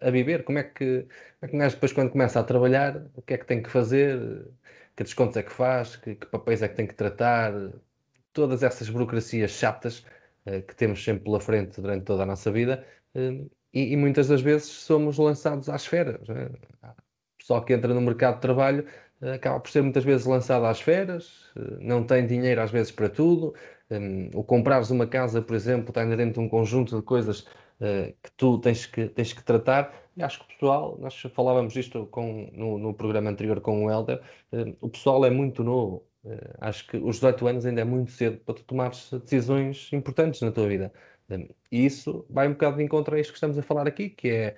a, 0.00 0.08
a 0.08 0.10
viver. 0.10 0.42
Como 0.42 0.58
é 0.58 0.64
que, 0.64 1.06
como 1.38 1.62
é 1.62 1.68
que 1.68 1.74
depois, 1.74 1.92
quando 1.92 2.10
começa 2.10 2.40
a 2.40 2.42
trabalhar, 2.42 3.06
o 3.14 3.22
que 3.22 3.34
é 3.34 3.38
que 3.38 3.46
tem 3.46 3.62
que 3.62 3.70
fazer, 3.70 4.18
que 4.96 5.04
descontos 5.04 5.36
é 5.36 5.42
que 5.44 5.52
faz, 5.52 5.94
que, 5.94 6.16
que 6.16 6.26
papéis 6.26 6.62
é 6.62 6.68
que 6.68 6.74
tem 6.74 6.84
que 6.84 6.94
tratar, 6.94 7.52
todas 8.32 8.64
essas 8.64 8.90
burocracias 8.90 9.52
chatas 9.52 10.04
uh, 10.46 10.60
que 10.66 10.74
temos 10.74 11.02
sempre 11.04 11.22
pela 11.22 11.40
frente 11.40 11.80
durante 11.80 12.04
toda 12.04 12.24
a 12.24 12.26
nossa 12.26 12.50
vida. 12.50 12.84
Uh, 13.14 13.48
e, 13.72 13.92
e, 13.92 13.96
muitas 13.96 14.26
das 14.28 14.42
vezes 14.42 14.66
somos 14.66 15.16
lançados 15.16 15.68
às 15.68 15.86
feras. 15.86 16.26
Né? 16.28 16.50
pessoal 17.42 17.64
que 17.64 17.72
entra 17.72 17.92
no 17.92 18.00
mercado 18.00 18.36
de 18.36 18.40
trabalho 18.40 18.86
acaba 19.30 19.60
por 19.60 19.70
ser 19.70 19.82
muitas 19.82 20.04
vezes 20.04 20.26
lançado 20.26 20.64
às 20.66 20.80
feras, 20.80 21.50
eh, 21.56 21.76
não 21.80 22.04
tem 22.04 22.26
dinheiro 22.26 22.60
às 22.60 22.70
vezes 22.70 22.90
para 22.90 23.08
tudo. 23.08 23.54
Um, 23.90 24.30
o 24.34 24.42
comprares 24.42 24.90
uma 24.90 25.06
casa, 25.06 25.42
por 25.42 25.54
exemplo, 25.54 25.90
está 25.90 26.04
dentro 26.04 26.34
de 26.34 26.40
um 26.40 26.48
conjunto 26.48 26.96
de 26.96 27.02
coisas 27.02 27.40
uh, 27.80 28.12
que 28.22 28.32
tu 28.36 28.58
tens 28.58 28.86
que, 28.86 29.08
tens 29.08 29.32
que 29.32 29.44
tratar. 29.44 29.94
E 30.16 30.22
acho 30.22 30.38
que 30.40 30.44
o 30.46 30.48
pessoal, 30.48 30.98
nós 30.98 31.14
falávamos 31.34 31.76
isto 31.76 32.06
com, 32.06 32.50
no, 32.52 32.78
no 32.78 32.94
programa 32.94 33.30
anterior 33.30 33.60
com 33.60 33.84
o 33.84 33.90
Helder, 33.90 34.20
uh, 34.52 34.76
o 34.80 34.88
pessoal 34.88 35.24
é 35.24 35.30
muito 35.30 35.62
novo. 35.62 36.06
Uh, 36.24 36.54
acho 36.60 36.86
que 36.86 36.96
os 36.96 37.16
18 37.16 37.46
anos 37.48 37.66
ainda 37.66 37.82
é 37.82 37.84
muito 37.84 38.10
cedo 38.12 38.38
para 38.38 38.54
tu 38.54 38.64
tomares 38.64 39.10
decisões 39.10 39.92
importantes 39.92 40.40
na 40.40 40.50
tua 40.50 40.66
vida. 40.68 40.92
Um, 41.30 41.48
e 41.70 41.84
isso 41.86 42.26
vai 42.30 42.48
um 42.48 42.52
bocado 42.52 42.78
de 42.78 42.82
encontro 42.84 43.14
a 43.14 43.20
isto 43.20 43.30
que 43.32 43.36
estamos 43.36 43.58
a 43.58 43.62
falar 43.62 43.86
aqui, 43.86 44.08
que 44.10 44.28
é 44.30 44.56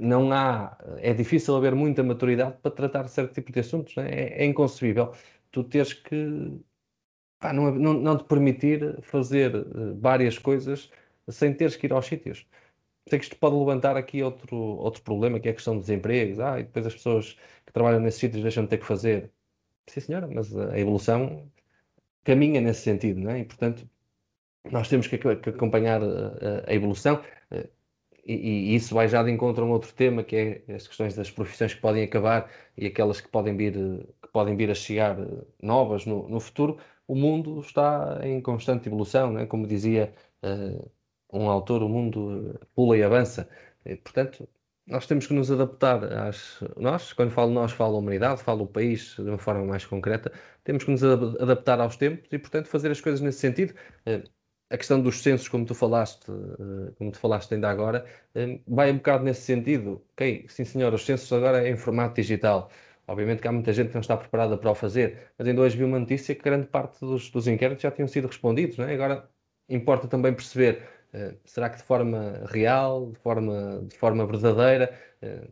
não 0.00 0.32
há, 0.32 0.76
é 0.98 1.12
difícil 1.14 1.56
haver 1.56 1.74
muita 1.74 2.02
maturidade 2.02 2.56
para 2.62 2.70
tratar 2.70 3.08
certo 3.08 3.34
tipo 3.34 3.52
de 3.52 3.60
assuntos, 3.60 3.94
né? 3.96 4.08
é, 4.10 4.42
é, 4.42 4.46
inconcebível. 4.46 5.12
Tu 5.50 5.64
teres 5.64 5.92
que 5.92 6.60
pá, 7.38 7.52
não, 7.52 7.70
não, 7.72 7.94
não, 7.94 8.18
te 8.18 8.24
permitir 8.24 9.00
fazer 9.02 9.54
uh, 9.56 9.98
várias 10.00 10.38
coisas 10.38 10.90
sem 11.28 11.54
teres 11.54 11.76
que 11.76 11.86
ir 11.86 11.92
aos 11.92 12.06
sítios. 12.06 12.46
Sei 13.08 13.18
que 13.18 13.24
isto 13.24 13.36
pode 13.38 13.56
levantar 13.56 13.96
aqui 13.96 14.22
outro, 14.22 14.56
outro 14.56 15.02
problema, 15.02 15.40
que 15.40 15.48
é 15.48 15.52
a 15.52 15.54
questão 15.54 15.78
dos 15.78 15.90
empregos. 15.90 16.40
Ah, 16.40 16.60
e 16.60 16.64
depois 16.64 16.86
as 16.86 16.94
pessoas 16.94 17.38
que 17.66 17.72
trabalham 17.72 18.00
nesses 18.00 18.20
sítios 18.20 18.42
deixam 18.42 18.64
de 18.64 18.70
ter 18.70 18.78
que 18.78 18.86
fazer. 18.86 19.32
Sim, 19.88 20.00
senhora, 20.00 20.28
mas 20.28 20.56
a 20.56 20.78
evolução 20.78 21.50
caminha 22.24 22.60
nesse 22.60 22.82
sentido, 22.82 23.20
não 23.20 23.32
é? 23.32 23.40
E, 23.40 23.44
portanto, 23.44 23.88
nós 24.70 24.88
temos 24.88 25.06
que, 25.06 25.18
que 25.18 25.50
acompanhar 25.50 26.02
a, 26.02 26.06
eh, 26.06 26.64
a 26.68 26.74
evolução. 26.74 27.22
E, 28.24 28.34
e, 28.34 28.74
isso 28.74 28.94
vai 28.94 29.08
já 29.08 29.22
de 29.22 29.30
encontro 29.30 29.64
a 29.64 29.66
um 29.66 29.70
outro 29.70 29.92
tema, 29.94 30.22
que 30.22 30.62
é 30.66 30.74
as 30.74 30.86
questões 30.86 31.14
das 31.14 31.30
profissões 31.30 31.74
que 31.74 31.80
podem 31.80 32.04
acabar 32.04 32.50
e 32.76 32.86
aquelas 32.86 33.20
que 33.20 33.28
podem 33.28 33.56
vir, 33.56 33.74
que 34.22 34.28
podem 34.32 34.56
vir 34.56 34.70
a 34.70 34.74
chegar 34.74 35.18
eh, 35.18 35.44
novas 35.62 36.06
no, 36.06 36.28
no 36.28 36.40
futuro. 36.40 36.78
O 37.06 37.14
mundo 37.14 37.60
está 37.60 38.20
em 38.22 38.40
constante 38.40 38.88
evolução, 38.88 39.32
né? 39.32 39.46
como 39.46 39.66
dizia 39.66 40.12
uh, 40.42 40.90
um 41.32 41.48
autor, 41.50 41.82
o 41.82 41.88
mundo 41.88 42.56
eh, 42.60 42.66
pula 42.74 42.96
e 42.96 43.02
avança. 43.02 43.48
E, 43.84 43.96
portanto, 43.96 44.48
nós 44.86 45.06
temos 45.06 45.26
que 45.26 45.34
nos 45.34 45.50
adaptar 45.50 46.04
às. 46.04 46.60
Nós, 46.76 47.12
quando 47.12 47.30
falo 47.30 47.52
nós, 47.52 47.72
falo 47.72 47.96
a 47.96 47.98
humanidade, 47.98 48.42
falo 48.42 48.64
o 48.64 48.66
país 48.66 49.14
de 49.16 49.22
uma 49.22 49.38
forma 49.38 49.64
mais 49.64 49.84
concreta, 49.86 50.32
temos 50.64 50.84
que 50.84 50.90
nos 50.90 51.02
adaptar 51.04 51.80
aos 51.80 51.96
tempos 51.96 52.28
e, 52.32 52.38
portanto, 52.38 52.68
fazer 52.68 52.90
as 52.90 53.00
coisas 53.00 53.20
nesse 53.20 53.38
sentido. 53.40 53.74
Uh, 54.06 54.28
a 54.70 54.76
questão 54.78 55.00
dos 55.02 55.20
censos, 55.22 55.48
como 55.48 55.66
tu 55.66 55.74
falaste, 55.74 56.30
uh, 56.30 56.94
como 56.96 57.10
tu 57.10 57.18
falaste 57.18 57.52
ainda 57.54 57.68
agora, 57.68 58.06
uh, 58.36 58.60
vai 58.68 58.90
um 58.92 58.96
bocado 58.96 59.24
nesse 59.24 59.42
sentido. 59.42 60.02
Ok, 60.12 60.46
sim 60.48 60.64
senhor, 60.64 60.94
os 60.94 61.04
censos 61.04 61.30
agora 61.32 61.66
é 61.66 61.70
em 61.70 61.76
formato 61.76 62.14
digital. 62.14 62.70
Obviamente 63.06 63.42
que 63.42 63.48
há 63.48 63.52
muita 63.52 63.72
gente 63.72 63.88
que 63.88 63.94
não 63.94 64.00
está 64.00 64.16
preparada 64.16 64.56
para 64.56 64.70
o 64.70 64.74
fazer, 64.74 65.32
mas 65.36 65.48
ainda 65.48 65.60
hoje 65.60 65.76
vi 65.76 65.82
uma 65.82 65.98
notícia 65.98 66.34
que 66.34 66.42
grande 66.42 66.68
parte 66.68 67.00
dos, 67.00 67.28
dos 67.30 67.48
inquéritos 67.48 67.82
já 67.82 67.90
tinham 67.90 68.06
sido 68.06 68.28
respondidos. 68.28 68.76
Não 68.76 68.84
é? 68.86 68.94
Agora 68.94 69.28
importa 69.68 70.06
também 70.06 70.32
perceber 70.32 70.82
uh, 71.14 71.36
será 71.44 71.68
que 71.68 71.78
de 71.78 71.82
forma 71.82 72.44
real, 72.46 73.10
de 73.10 73.18
forma, 73.18 73.84
de 73.88 73.96
forma 73.98 74.24
verdadeira, 74.26 74.96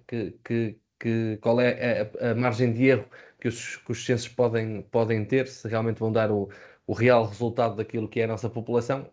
que, 0.06 0.30
que, 0.42 0.80
que, 0.98 1.38
qual 1.42 1.60
é 1.60 2.08
a, 2.20 2.30
a, 2.30 2.34
margem 2.34 2.72
de 2.72 2.87
erro 2.87 3.04
que 3.38 3.48
os, 3.48 3.76
que 3.76 3.92
os 3.92 4.04
censos 4.04 4.28
podem, 4.28 4.82
podem 4.82 5.25
ter, 5.26 5.46
se 5.46 5.68
realmente 5.68 5.98
vão 6.00 6.10
dar 6.10 6.30
o, 6.30 6.48
o 6.88 6.95
real 6.95 7.26
resultado 7.26 7.76
daquilo 7.76 8.09
que 8.09 8.21
é 8.21 8.25
a 8.25 8.28
nossa 8.28 8.49
população. 8.50 9.07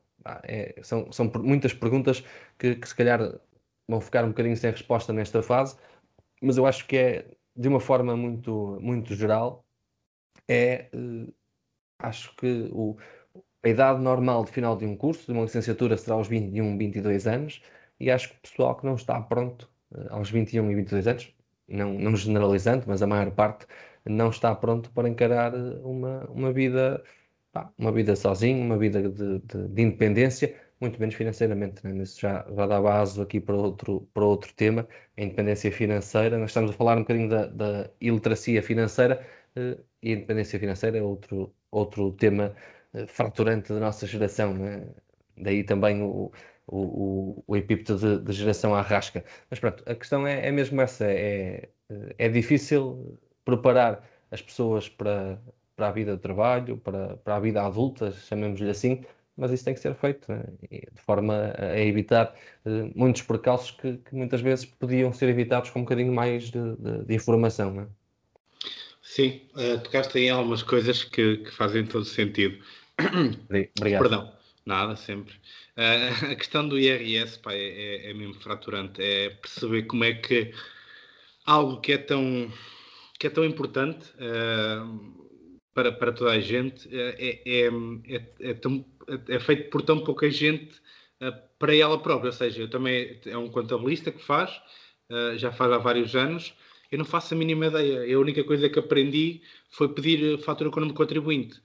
é, 0.44 0.80
são, 0.82 1.12
são 1.12 1.32
muitas 1.44 1.74
perguntas 1.74 2.24
que, 2.58 2.76
que 2.76 2.88
se 2.88 2.96
calhar 2.96 3.20
vão 3.88 4.02
ficar 4.02 4.24
um 4.26 4.30
bocadinho 4.30 4.58
sem 4.58 4.72
resposta 4.72 5.14
nesta 5.14 5.44
fase, 5.44 5.78
mas 6.42 6.58
eu 6.58 6.66
acho 6.66 6.88
que 6.88 6.98
é 6.98 7.28
de 7.56 7.68
uma 7.68 7.80
forma 7.80 8.16
muito, 8.16 8.80
muito 8.82 9.14
geral, 9.14 9.66
é, 10.48 10.90
uh, 10.96 11.34
acho 12.00 12.36
que 12.38 12.70
o, 12.72 12.98
a 13.64 13.70
idade 13.70 14.02
normal 14.02 14.46
de 14.46 14.52
final 14.52 14.76
de 14.78 14.86
um 14.86 14.96
curso, 14.96 15.26
de 15.26 15.34
uma 15.34 15.44
licenciatura, 15.44 15.98
será 15.98 16.16
aos 16.16 16.28
21, 16.28 16.78
22 16.78 17.28
anos, 17.28 17.62
e 18.00 18.10
acho 18.12 18.30
que 18.30 18.36
o 18.38 18.42
pessoal 18.42 18.76
que 18.78 18.86
não 18.86 18.96
está 18.96 19.22
pronto 19.22 19.70
uh, 19.92 20.14
aos 20.14 20.30
21 20.32 20.72
e 20.72 20.76
22 20.76 21.08
anos, 21.08 21.36
não, 21.68 21.94
não 21.94 22.16
generalizando, 22.16 22.86
mas 22.88 23.02
a 23.02 23.08
maior 23.08 23.32
parte, 23.32 23.68
não 24.06 24.30
está 24.30 24.54
pronto 24.56 24.92
para 24.92 25.10
encarar 25.10 25.54
eh, 25.56 25.80
uma, 25.84 26.26
uma 26.30 26.54
vida 26.54 27.04
uma 27.78 27.92
vida 27.92 28.16
sozinho, 28.16 28.64
uma 28.64 28.78
vida 28.78 29.10
de, 29.10 29.40
de, 29.40 29.68
de 29.68 29.82
independência, 29.82 30.56
muito 30.80 31.00
menos 31.00 31.16
financeiramente. 31.16 31.86
Né? 31.86 32.04
Isso 32.04 32.20
já, 32.20 32.46
já 32.56 32.68
dá 32.68 32.82
base 32.82 33.22
aqui 33.22 33.40
para 33.40 33.56
outro, 33.56 34.08
para 34.14 34.26
outro 34.26 34.54
tema, 34.54 34.88
a 35.18 35.22
independência 35.22 35.72
financeira. 35.72 36.38
Nós 36.38 36.52
estamos 36.52 36.72
a 36.72 36.74
falar 36.74 36.98
um 36.98 37.02
bocadinho 37.02 37.30
da, 37.30 37.48
da 37.48 37.90
iliteracia 38.02 38.62
financeira 38.62 39.26
uh, 39.58 39.82
e 40.02 40.12
a 40.12 40.16
independência 40.16 40.60
financeira 40.60 40.98
é 40.98 41.02
outro, 41.02 41.54
outro 41.72 42.12
tema 42.14 42.56
uh, 42.94 43.08
fraturante 43.08 43.74
da 43.74 43.80
nossa 43.80 44.06
geração. 44.08 44.54
Né? 44.54 44.88
Daí 45.38 45.64
também 45.64 46.02
o, 46.02 46.32
o, 46.68 47.44
o, 47.48 47.56
epípeto 47.56 47.96
de, 47.98 48.20
de, 48.20 48.34
geração 48.34 48.76
à 48.76 48.82
rasca. 48.82 49.24
Mas 49.50 49.60
pronto, 49.60 49.84
a 49.88 49.96
questão 49.96 50.26
é, 50.28 50.48
é 50.48 50.52
mesmo 50.52 50.82
essa: 50.82 51.06
é, 51.06 51.70
é 52.18 52.30
difícil 52.30 53.20
preparar 53.44 54.08
as 54.32 54.42
pessoas 54.42 54.90
para, 54.90 55.40
para 55.76 55.90
a 55.90 55.92
vida 55.92 56.16
de 56.16 56.22
trabalho, 56.22 56.78
para, 56.78 57.18
para 57.18 57.36
a 57.36 57.40
vida 57.40 57.62
adulta, 57.62 58.12
chamemos-lhe 58.12 58.70
assim, 58.70 59.04
mas 59.38 59.52
isso 59.52 59.66
tem 59.66 59.74
que 59.74 59.80
ser 59.80 59.94
feito 59.96 60.32
né? 60.32 60.44
de 60.70 61.02
forma 61.02 61.54
a 61.58 61.80
evitar 61.80 62.34
uh, 62.66 62.92
muitos 62.96 63.22
percalços 63.24 63.72
que, 63.72 63.98
que, 63.98 64.16
muitas 64.16 64.42
vezes 64.42 64.66
podiam 64.66 65.12
ser 65.12 65.28
evitados 65.30 65.70
com 65.70 65.80
um 65.80 65.84
bocadinho 65.84 66.14
mais 66.14 66.46
de, 66.46 66.76
de, 66.78 67.06
de 67.06 67.14
informação. 67.14 67.74
Né? 67.74 67.88
Sim, 69.02 69.42
uh, 69.56 69.80
tocaste 69.82 70.18
em 70.20 70.30
algumas 70.30 70.64
coisas 70.64 71.04
que, 71.04 71.38
que, 71.38 71.52
fazem 71.52 71.86
todo 71.86 72.06
sentido. 72.06 72.64
Obrigado. 73.78 74.02
Perdão, 74.02 74.34
nada, 74.66 74.96
sempre. 74.96 75.34
Uh, 75.76 76.32
a 76.32 76.36
questão 76.36 76.68
do 76.68 76.80
IRS 76.80 77.38
pá, 77.40 77.54
é, 77.54 77.58
é, 77.58 78.12
é, 78.12 78.14
mesmo 78.14 78.36
fraturante, 78.36 79.02
é 79.02 79.30
perceber 79.30 79.84
como 79.84 80.06
é 80.06 80.14
que 80.14 80.54
algo 81.46 81.82
que 81.82 81.92
é 81.92 81.98
tão, 81.98 82.50
que 83.20 83.28
é 83.28 83.30
tão 83.30 83.44
importante 83.44 84.14
para, 85.76 85.92
para 85.92 86.14
toda 86.14 86.32
a 86.32 86.40
gente 86.40 86.88
é, 86.90 87.42
é, 87.46 87.68
é, 87.68 88.50
é, 88.50 88.54
tão, 88.54 88.84
é 89.28 89.40
feito 89.40 89.70
por 89.70 89.82
tão 89.82 90.00
pouca 90.00 90.32
gente 90.32 90.74
uh, 91.22 91.36
para 91.60 91.76
ela 91.76 92.02
própria. 92.02 92.30
Ou 92.30 92.34
seja, 92.34 92.62
eu 92.62 92.70
também 92.70 93.20
é 93.26 93.38
um 93.38 93.50
contabilista 93.50 94.10
que 94.10 94.24
faz, 94.24 94.50
uh, 95.12 95.38
já 95.38 95.52
faz 95.52 95.74
há 95.74 95.78
vários 95.78 96.16
anos. 96.16 96.54
Eu 96.90 96.98
não 96.98 97.06
faço 97.06 97.34
a 97.34 97.38
mínima 97.38 97.66
ideia. 97.66 98.16
A 98.16 98.20
única 98.20 98.42
coisa 98.46 98.70
que 98.70 98.80
aprendi 98.80 99.42
foi 99.70 99.90
pedir 99.90 100.40
fatura 100.40 100.70
com 100.70 100.78
o 100.78 100.80
nome 100.80 100.94
do 100.94 100.98
contribuinte 100.98 101.58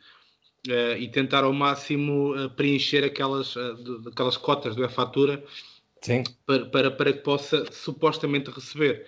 uh, 0.66 0.96
e 0.98 1.08
tentar 1.08 1.44
ao 1.44 1.52
máximo 1.52 2.34
preencher 2.56 3.04
aquelas, 3.04 3.54
aquelas 4.10 4.36
cotas 4.36 4.74
do 4.74 4.84
e-fatura 4.84 5.42
para, 6.44 6.66
para, 6.66 6.90
para 6.90 7.12
que 7.12 7.20
possa 7.20 7.64
supostamente 7.70 8.50
receber. 8.50 9.06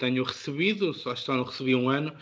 Tenho 0.00 0.24
recebido, 0.24 0.92
só, 0.92 1.14
só 1.14 1.34
não 1.34 1.44
recebi 1.44 1.74
um 1.74 1.88
ano, 1.88 2.10
eh, 2.10 2.16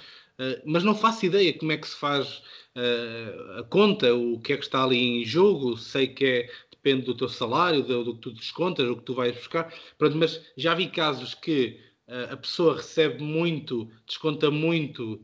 mas 0.65 0.83
não 0.85 0.95
faço 0.95 1.27
ideia 1.27 1.53
como 1.53 1.73
é 1.73 1.77
que 1.77 1.89
se 1.89 1.97
faz 1.97 2.43
uh, 2.77 3.59
a 3.59 3.65
conta, 3.65 4.15
o 4.15 4.41
que 4.41 4.53
é 4.53 4.57
que 4.57 4.65
está 4.65 4.83
ali 4.85 4.99
em 4.99 5.25
jogo, 5.25 5.77
sei 5.77 6.09
que 6.09 6.25
é, 6.25 6.51
depende 6.71 7.03
do 7.03 7.15
teu 7.15 7.29
salário, 7.29 7.83
do, 7.83 8.05
do 8.05 8.15
que 8.15 8.21
tu 8.21 8.33
descontas, 8.33 8.89
o 8.89 8.97
que 8.97 9.03
tu 9.03 9.15
vais 9.15 9.35
buscar, 9.37 9.73
Pronto, 9.99 10.17
mas 10.17 10.41
já 10.57 10.75
vi 10.75 10.89
casos 10.89 11.35
que 11.35 11.79
uh, 12.09 12.33
a 12.33 12.37
pessoa 12.37 12.77
recebe 12.77 13.23
muito, 13.23 13.91
desconta 14.07 14.51
muito 14.51 15.21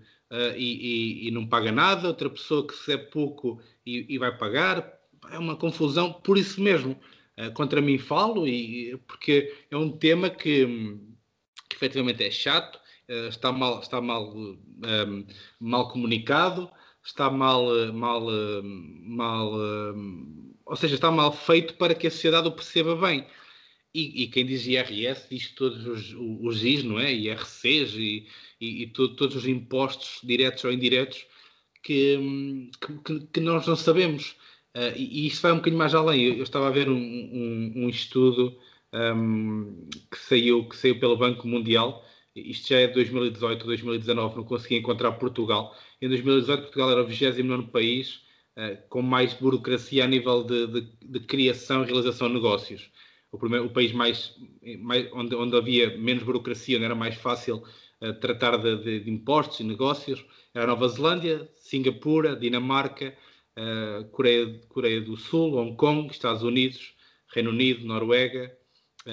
e, 0.56 1.24
e, 1.24 1.28
e, 1.28 1.30
não 1.30 1.46
paga 1.46 1.70
nada, 1.70 2.08
outra 2.08 2.28
pessoa 2.28 2.66
que 2.66 2.74
recebe 2.74 3.04
pouco 3.12 3.62
e, 3.86 4.12
e 4.12 4.18
vai 4.18 4.36
pagar, 4.36 4.92
é 5.30 5.38
uma 5.38 5.54
confusão 5.54 6.12
por 6.12 6.36
isso 6.36 6.60
mesmo. 6.60 6.98
contra 7.54 7.80
mim 7.80 7.96
falo, 7.96 8.46
e, 8.46 8.96
porque 9.06 9.54
é 9.70 9.76
um 9.76 9.88
tema 9.88 10.28
que, 10.28 10.66
que 11.68 11.76
efetivamente 11.76 12.24
é 12.24 12.30
chato, 12.30 12.76
eh, 12.76 12.85
está 13.08 13.52
mal, 13.52 13.80
está 13.80 14.00
mal, 14.00 14.34
um, 14.36 14.58
ehm, 14.84 15.26
mal 15.60 15.90
comunicado, 15.90 16.70
está 17.04 17.30
mal, 17.30 17.74
eh, 17.76 17.92
mal, 17.92 18.28
eh, 18.30 18.62
mal, 18.62 19.52
ou 20.64 20.76
seja, 20.76 20.96
está 20.96 21.10
mal 21.10 21.32
feito 21.32 21.74
para 21.74 21.94
que 21.94 22.06
a 22.06 22.10
sociedade 22.10 22.48
o 22.48 22.52
perceba 22.52 22.96
bem. 22.96 23.26
E, 23.94 24.24
e 24.24 24.28
quem 24.28 24.44
diz 24.44 24.66
IRS 24.66 25.26
diz 25.30 25.50
todos 25.52 25.86
os, 25.86 26.14
os 26.18 26.64
IS, 26.64 26.84
não 26.84 26.98
é? 27.00 27.12
IRCs 27.14 27.94
e, 27.94 28.26
e, 28.60 28.82
e 28.82 28.86
to, 28.88 29.08
todos 29.16 29.36
os 29.36 29.46
impostos 29.46 30.20
diretos 30.22 30.64
ou 30.64 30.72
indiretos 30.72 31.26
que, 31.82 32.18
que, 33.04 33.20
que 33.32 33.40
nós 33.40 33.66
não 33.66 33.76
sabemos. 33.76 34.36
Uh, 34.76 34.92
e, 34.96 35.26
isso 35.26 35.40
vai 35.40 35.52
um 35.52 35.56
bocadinho 35.56 35.78
mais 35.78 35.94
além. 35.94 36.24
Eu, 36.24 36.34
eu 36.34 36.42
estava 36.42 36.68
a 36.68 36.70
ver 36.70 36.90
um, 36.90 36.94
um, 36.94 37.72
um 37.76 37.88
estudo 37.88 38.58
um, 38.92 38.98
ehm, 38.98 39.88
que, 40.10 40.18
saiu, 40.18 40.68
que 40.68 40.76
saiu 40.76 41.00
pelo 41.00 41.16
Banco 41.16 41.48
Mundial 41.48 42.04
isto 42.36 42.68
já 42.68 42.80
é 42.80 42.88
2018, 42.88 43.64
2019, 43.64 44.36
não 44.36 44.44
consegui 44.44 44.76
encontrar 44.76 45.12
Portugal. 45.12 45.74
Em 46.00 46.08
2018, 46.08 46.62
Portugal 46.62 46.90
era 46.90 47.02
o 47.02 47.06
29 47.06 47.68
país 47.68 48.20
uh, 48.56 48.76
com 48.88 49.00
mais 49.00 49.32
burocracia 49.34 50.04
a 50.04 50.06
nível 50.06 50.44
de, 50.44 50.66
de, 50.66 50.80
de, 51.02 51.20
criação 51.20 51.82
e 51.82 51.86
realização 51.86 52.28
de 52.28 52.34
negócios. 52.34 52.90
O, 53.32 53.38
primeiro, 53.38 53.66
o 53.66 53.70
país 53.70 53.92
mais, 53.92 54.34
mais 54.80 55.10
onde, 55.12 55.34
onde, 55.34 55.56
havia 55.56 55.96
menos 55.96 56.22
burocracia, 56.22 56.76
onde 56.76 56.84
era 56.84 56.94
mais 56.94 57.14
fácil 57.14 57.62
uh, 58.02 58.12
tratar 58.20 58.58
de, 58.58 59.00
de, 59.00 59.10
impostos 59.10 59.60
e 59.60 59.64
negócios, 59.64 60.24
era 60.54 60.64
a 60.64 60.68
Nova 60.68 60.88
Zelândia, 60.88 61.50
Singapura, 61.56 62.36
Dinamarca, 62.36 63.16
uh, 63.58 64.04
Coreia, 64.10 64.60
Coreia 64.68 65.00
do 65.00 65.16
Sul, 65.16 65.54
Hong 65.54 65.74
Kong, 65.74 66.10
Estados 66.10 66.42
Unidos, 66.42 66.94
Reino 67.28 67.50
Unido, 67.50 67.86
Noruega, 67.86 68.56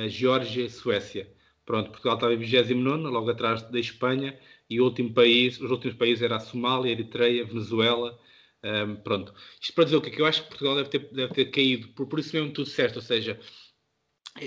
Geórgia 0.07 0.65
e 0.65 0.69
Suécia. 0.69 1.32
Pronto, 1.65 1.91
Portugal 1.91 2.15
estava 2.15 2.33
em 2.33 2.37
29, 2.37 3.03
logo 3.03 3.29
atrás 3.29 3.61
da 3.63 3.79
Espanha, 3.79 4.37
e 4.69 4.81
o 4.81 4.85
último 4.85 5.13
país, 5.13 5.59
os 5.59 5.71
últimos 5.71 5.95
países 5.95 6.21
eram 6.21 6.35
a 6.35 6.39
Somália, 6.39 6.91
Eritreia, 6.91 7.45
Venezuela. 7.45 8.19
Um, 8.63 8.95
pronto. 8.95 9.33
Isto 9.61 9.73
para 9.73 9.83
dizer 9.85 9.97
o 9.97 10.01
que 10.01 10.09
é 10.09 10.11
que 10.11 10.21
eu 10.21 10.25
acho 10.25 10.43
que 10.43 10.49
Portugal 10.49 10.75
deve 10.75 10.89
ter, 10.89 10.99
deve 11.13 11.33
ter 11.33 11.45
caído, 11.45 11.89
por, 11.89 12.07
por 12.07 12.19
isso 12.19 12.35
mesmo 12.35 12.51
tudo 12.51 12.69
certo, 12.69 12.97
ou 12.97 13.01
seja, 13.01 13.39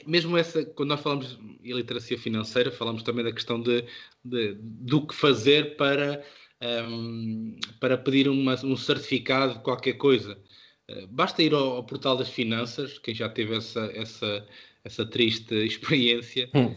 mesmo 0.07 0.37
essa, 0.37 0.65
quando 0.65 0.91
nós 0.91 1.01
falamos 1.01 1.37
de 1.37 1.71
iliteracia 1.71 2.19
financeira, 2.19 2.71
falamos 2.71 3.03
também 3.03 3.25
da 3.25 3.33
questão 3.33 3.61
de, 3.61 3.85
de 4.25 4.55
do 4.61 5.07
que 5.07 5.15
fazer 5.15 5.77
para, 5.77 6.25
um, 6.89 7.59
para 7.79 7.97
pedir 7.97 8.29
uma, 8.29 8.55
um 8.65 8.77
certificado 8.77 9.55
de 9.55 9.61
qualquer 9.61 9.95
coisa. 9.95 10.39
Uh, 10.91 11.07
basta 11.09 11.43
ir 11.43 11.53
ao, 11.55 11.77
ao, 11.77 11.85
portal 11.85 12.17
das 12.17 12.29
finanças, 12.31 12.99
quem 12.99 13.15
já 13.15 13.29
teve 13.29 13.57
essa, 13.57 13.91
essa, 13.95 14.47
essa 14.87 15.05
triste 15.05 15.53
experiência. 15.67 16.49
Hum, 16.55 16.75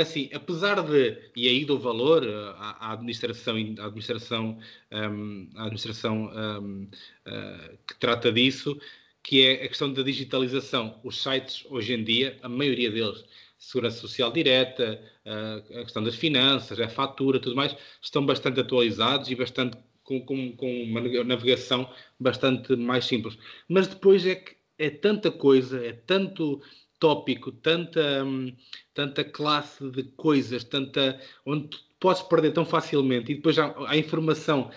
assim, 0.00 0.30
apesar 0.32 0.80
de, 0.82 1.18
e 1.34 1.48
aí 1.48 1.64
do 1.64 1.78
valor 1.78 2.26
à, 2.56 2.92
administração, 2.92 3.56
à 3.78 3.86
administração, 3.86 4.58
um, 4.92 5.50
à 5.56 5.62
administração 5.62 6.16
um, 6.16 6.84
uh, 6.84 6.88
ah, 7.26 7.70
que 7.86 7.98
trata 7.98 8.32
disso, 8.32 8.80
que 9.22 9.44
é 9.44 9.64
a 9.64 9.68
questão 9.68 9.92
da 9.92 10.02
digitalização. 10.02 10.98
Os 11.02 11.22
sites, 11.22 11.64
hoje 11.68 11.92
em 11.92 12.04
dia, 12.04 12.38
a 12.42 12.48
maioria 12.48 12.90
deles, 12.90 13.24
segurança 13.58 14.00
social 14.00 14.32
direta, 14.32 15.02
uh, 15.26 15.80
a 15.80 15.82
questão 15.82 16.02
das 16.02 16.14
finanças, 16.14 16.78
a 16.78 16.88
fatura, 16.88 17.40
tudo 17.40 17.56
mais, 17.56 17.76
estão 18.00 18.24
bastante 18.24 18.60
atualizados 18.60 19.28
e 19.28 19.34
bastante 19.34 19.76
com, 20.04 20.20
com, 20.24 20.52
com 20.56 20.82
uma 20.84 21.00
navegação 21.24 21.92
bastante 22.18 22.76
mais 22.76 23.04
simples. 23.04 23.36
Mas 23.68 23.88
depois 23.88 24.24
é 24.24 24.36
que 24.36 24.54
é 24.78 24.88
tanta 24.88 25.30
coisa, 25.30 25.84
é 25.84 25.92
tanto 25.92 26.62
tópico, 27.00 27.50
tanta, 27.50 28.22
hum, 28.24 28.54
tanta 28.94 29.24
classe 29.24 29.90
de 29.90 30.04
coisas, 30.04 30.62
tanta, 30.62 31.18
onde 31.44 31.70
podes 31.98 32.22
perder 32.22 32.52
tão 32.52 32.64
facilmente 32.64 33.32
e 33.32 33.34
depois 33.36 33.58
há, 33.58 33.74
há 33.88 33.96
informação 33.96 34.70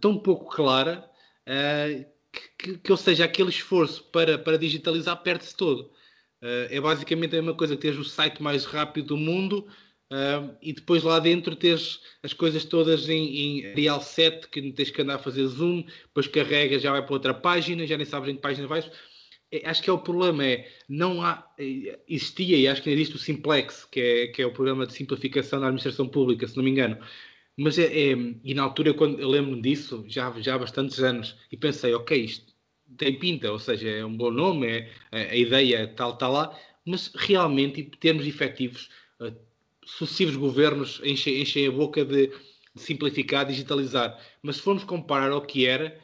tão 0.00 0.18
pouco 0.18 0.54
clara 0.54 1.08
uh, 1.46 2.04
que, 2.58 2.78
que, 2.78 2.92
ou 2.92 2.98
seja, 2.98 3.24
aquele 3.24 3.48
esforço 3.48 4.04
para, 4.04 4.38
para 4.38 4.58
digitalizar 4.58 5.22
perde-se 5.22 5.56
todo. 5.56 5.90
Uh, 6.42 6.68
é 6.70 6.80
basicamente 6.80 7.36
a 7.36 7.42
mesma 7.42 7.56
coisa 7.56 7.74
que 7.76 7.82
teres 7.82 7.98
o 7.98 8.04
site 8.04 8.42
mais 8.42 8.64
rápido 8.64 9.08
do 9.08 9.16
mundo 9.16 9.66
uh, 10.10 10.56
e 10.62 10.72
depois 10.72 11.02
lá 11.02 11.18
dentro 11.18 11.56
teres 11.56 12.00
as 12.22 12.32
coisas 12.32 12.64
todas 12.64 13.08
em, 13.08 13.36
em 13.36 13.74
real 13.74 14.00
set, 14.00 14.48
que 14.48 14.72
tens 14.72 14.90
que 14.90 15.02
andar 15.02 15.16
a 15.16 15.18
fazer 15.18 15.46
zoom, 15.46 15.84
depois 16.04 16.26
carregas, 16.26 16.82
já 16.82 16.92
vai 16.92 17.02
para 17.02 17.12
outra 17.12 17.34
página, 17.34 17.86
já 17.86 17.96
nem 17.96 18.06
sabes 18.06 18.28
em 18.28 18.36
que 18.36 18.42
página 18.42 18.66
vais. 18.66 18.90
É, 19.52 19.68
acho 19.68 19.82
que 19.82 19.90
é 19.90 19.92
o 19.92 19.98
problema, 19.98 20.44
é 20.44 20.68
não 20.88 21.22
há, 21.22 21.46
é, 21.58 21.98
existia 22.08 22.56
e 22.56 22.68
acho 22.68 22.82
que 22.82 22.90
existe 22.90 23.16
o 23.16 23.18
Simplex, 23.18 23.84
que 23.84 24.00
é, 24.00 24.26
que 24.28 24.42
é 24.42 24.46
o 24.46 24.52
programa 24.52 24.86
de 24.86 24.92
simplificação 24.92 25.60
da 25.60 25.66
administração 25.66 26.08
pública, 26.08 26.46
se 26.46 26.56
não 26.56 26.64
me 26.64 26.70
engano, 26.70 26.98
mas 27.56 27.78
é, 27.78 27.84
é, 27.84 28.16
e 28.44 28.54
na 28.54 28.62
altura, 28.62 28.94
quando 28.94 29.20
eu 29.20 29.28
lembro 29.28 29.60
disso, 29.60 30.04
já, 30.06 30.32
já 30.40 30.54
há 30.54 30.58
bastantes 30.58 31.00
anos, 31.00 31.36
e 31.50 31.56
pensei, 31.56 31.92
ok, 31.94 32.16
isto 32.24 32.54
tem 32.96 33.18
pinta, 33.18 33.50
ou 33.52 33.58
seja, 33.58 33.88
é 33.88 34.04
um 34.04 34.16
bom 34.16 34.30
nome, 34.30 34.66
é, 34.68 34.90
a 35.12 35.36
ideia 35.36 35.86
tal 35.88 36.14
está 36.14 36.28
lá, 36.28 36.58
mas 36.84 37.12
realmente, 37.14 37.80
em 37.80 37.84
termos 37.84 38.26
efetivos, 38.26 38.88
uh, 39.20 39.34
sucessivos 39.84 40.36
governos 40.36 41.00
enchem, 41.04 41.40
enchem 41.42 41.66
a 41.66 41.70
boca 41.70 42.04
de, 42.04 42.28
de, 42.28 42.82
simplificar, 42.82 43.46
digitalizar. 43.46 44.18
Mas 44.42 44.56
se 44.56 44.62
formos 44.62 44.84
comparar 44.84 45.30
ao 45.30 45.42
que 45.42 45.66
era, 45.66 45.98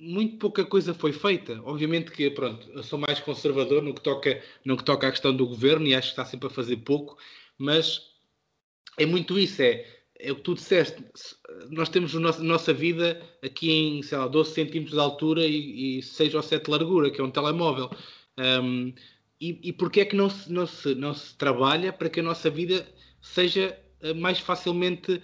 muito 0.00 0.38
pouca 0.38 0.64
coisa 0.64 0.94
foi 0.94 1.12
feita. 1.12 1.60
Obviamente 1.64 2.10
que, 2.10 2.30
pronto, 2.30 2.68
eu 2.70 2.82
sou 2.82 2.98
mais 2.98 3.20
conservador 3.20 3.82
no 3.82 3.94
que 3.94 4.00
toca, 4.00 4.42
no 4.64 4.76
que 4.76 4.84
toca 4.84 5.06
à 5.08 5.10
questão 5.10 5.34
do 5.34 5.46
governo 5.46 5.86
e 5.86 5.94
acho 5.94 6.08
que 6.08 6.12
está 6.12 6.24
sempre 6.24 6.48
a 6.48 6.50
fazer 6.50 6.78
pouco, 6.78 7.18
mas 7.58 8.00
é 8.98 9.06
muito 9.06 9.38
isso, 9.38 9.62
é 9.62 10.00
é 10.22 10.32
o 10.32 10.36
que 10.36 10.42
tu 10.42 10.54
disseste, 10.54 11.02
nós 11.70 11.88
temos 11.88 12.14
a 12.14 12.20
nossa, 12.20 12.40
a 12.40 12.44
nossa 12.44 12.72
vida 12.72 13.20
aqui 13.42 13.70
em, 13.70 14.02
sei 14.02 14.18
lá, 14.18 14.28
12 14.28 14.52
centímetros 14.52 14.94
de 14.94 15.00
altura 15.00 15.46
e, 15.46 15.98
e 15.98 16.02
6 16.02 16.34
ou 16.34 16.42
7 16.42 16.64
de 16.64 16.70
largura, 16.70 17.10
que 17.10 17.20
é 17.20 17.24
um 17.24 17.30
telemóvel. 17.30 17.90
Um, 18.38 18.92
e, 19.40 19.58
e 19.62 19.72
porquê 19.72 20.00
é 20.00 20.04
que 20.04 20.14
não 20.14 20.28
se, 20.28 20.52
não, 20.52 20.66
se, 20.66 20.94
não 20.94 21.14
se 21.14 21.34
trabalha 21.36 21.92
para 21.92 22.10
que 22.10 22.20
a 22.20 22.22
nossa 22.22 22.50
vida 22.50 22.86
seja 23.20 23.78
uh, 24.02 24.14
mais 24.14 24.38
facilmente 24.38 25.22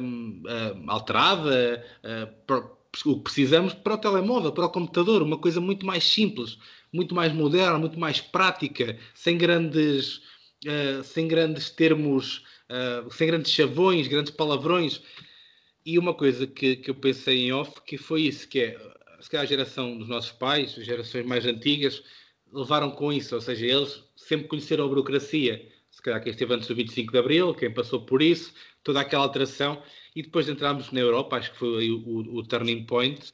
um, 0.00 0.42
uh, 0.44 0.90
alterada, 0.90 1.84
uh, 2.02 2.76
o 3.04 3.16
que 3.16 3.22
precisamos 3.22 3.74
para 3.74 3.94
o 3.94 3.98
telemóvel, 3.98 4.52
para 4.52 4.66
o 4.66 4.70
computador, 4.70 5.22
uma 5.22 5.38
coisa 5.38 5.60
muito 5.60 5.86
mais 5.86 6.04
simples, 6.04 6.58
muito 6.92 7.14
mais 7.14 7.32
moderna, 7.32 7.78
muito 7.78 7.98
mais 7.98 8.20
prática, 8.20 8.98
sem 9.14 9.38
grandes, 9.38 10.20
sem 11.04 11.26
grandes 11.26 11.70
termos 11.70 12.44
uh, 12.72 13.12
sem 13.12 13.26
grandes 13.26 13.52
chavões, 13.52 14.08
grandes 14.08 14.32
palavrões. 14.32 15.02
E 15.84 15.98
uma 15.98 16.14
coisa 16.14 16.46
que, 16.46 16.76
que 16.76 16.90
eu 16.90 16.94
pensei 16.94 17.46
em 17.46 17.52
off, 17.52 17.80
que 17.84 17.98
foi 17.98 18.22
isso, 18.22 18.48
que 18.48 18.60
é, 18.60 18.78
se 19.20 19.28
calhar 19.28 19.44
a 19.44 19.48
geração 19.48 19.98
dos 19.98 20.08
nossos 20.08 20.32
pais, 20.32 20.76
as 20.78 20.86
gerações 20.86 21.26
mais 21.26 21.44
antigas, 21.44 22.02
levaram 22.52 22.90
com 22.90 23.12
isso, 23.12 23.34
ou 23.34 23.40
seja, 23.40 23.66
eles 23.66 24.02
sempre 24.14 24.46
conheceram 24.46 24.84
a 24.84 24.88
burocracia, 24.88 25.71
se 26.02 26.06
calhar 26.06 26.20
quem 26.20 26.32
esteve 26.32 26.52
antes 26.52 26.66
do 26.66 26.74
25 26.74 27.12
de 27.12 27.18
Abril, 27.18 27.54
quem 27.54 27.72
passou 27.72 28.00
por 28.00 28.20
isso, 28.20 28.52
toda 28.82 29.00
aquela 29.00 29.22
alteração, 29.22 29.80
e 30.16 30.22
depois 30.22 30.48
entramos 30.48 30.90
na 30.90 30.98
Europa, 30.98 31.36
acho 31.36 31.52
que 31.52 31.58
foi 31.58 31.90
o, 31.90 32.38
o, 32.38 32.42
turning 32.42 32.84
point, 32.84 33.32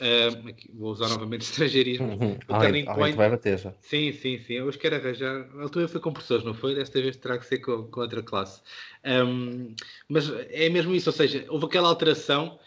Uh, 0.00 0.48
aqui, 0.48 0.70
vou 0.72 0.90
usar 0.90 1.08
novamente 1.10 1.42
estrangeirismo. 1.44 2.08
Uhum. 2.08 2.38
O 2.48 2.58
turning 2.58 2.86
point. 2.86 3.14
Vai 3.14 3.28
bater 3.28 3.58
já. 3.58 3.74
Sim, 3.82 4.10
sim, 4.10 4.38
sim. 4.38 4.54
Eu 4.54 4.64
hoje 4.64 4.78
quero 4.78 4.96
arranjar. 4.96 5.46
A 5.54 5.62
altura 5.62 5.86
foi 5.86 6.00
com 6.00 6.10
professores, 6.10 6.44
não 6.44 6.54
foi? 6.54 6.74
Desta 6.74 7.00
vez 7.00 7.14
terá 7.18 7.36
que 7.36 7.44
ser 7.44 7.58
com, 7.58 7.84
com 7.84 8.00
outra 8.00 8.22
classe. 8.22 8.62
Um, 9.04 9.74
mas 10.08 10.30
é 10.48 10.70
mesmo 10.70 10.94
isso, 10.94 11.10
ou 11.10 11.12
seja, 11.12 11.44
houve 11.46 11.66
aquela 11.66 11.88
alteração 11.88 12.58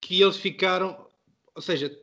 que 0.00 0.22
eles 0.22 0.38
ficaram. 0.38 1.06
Ou 1.54 1.60
seja, 1.60 1.96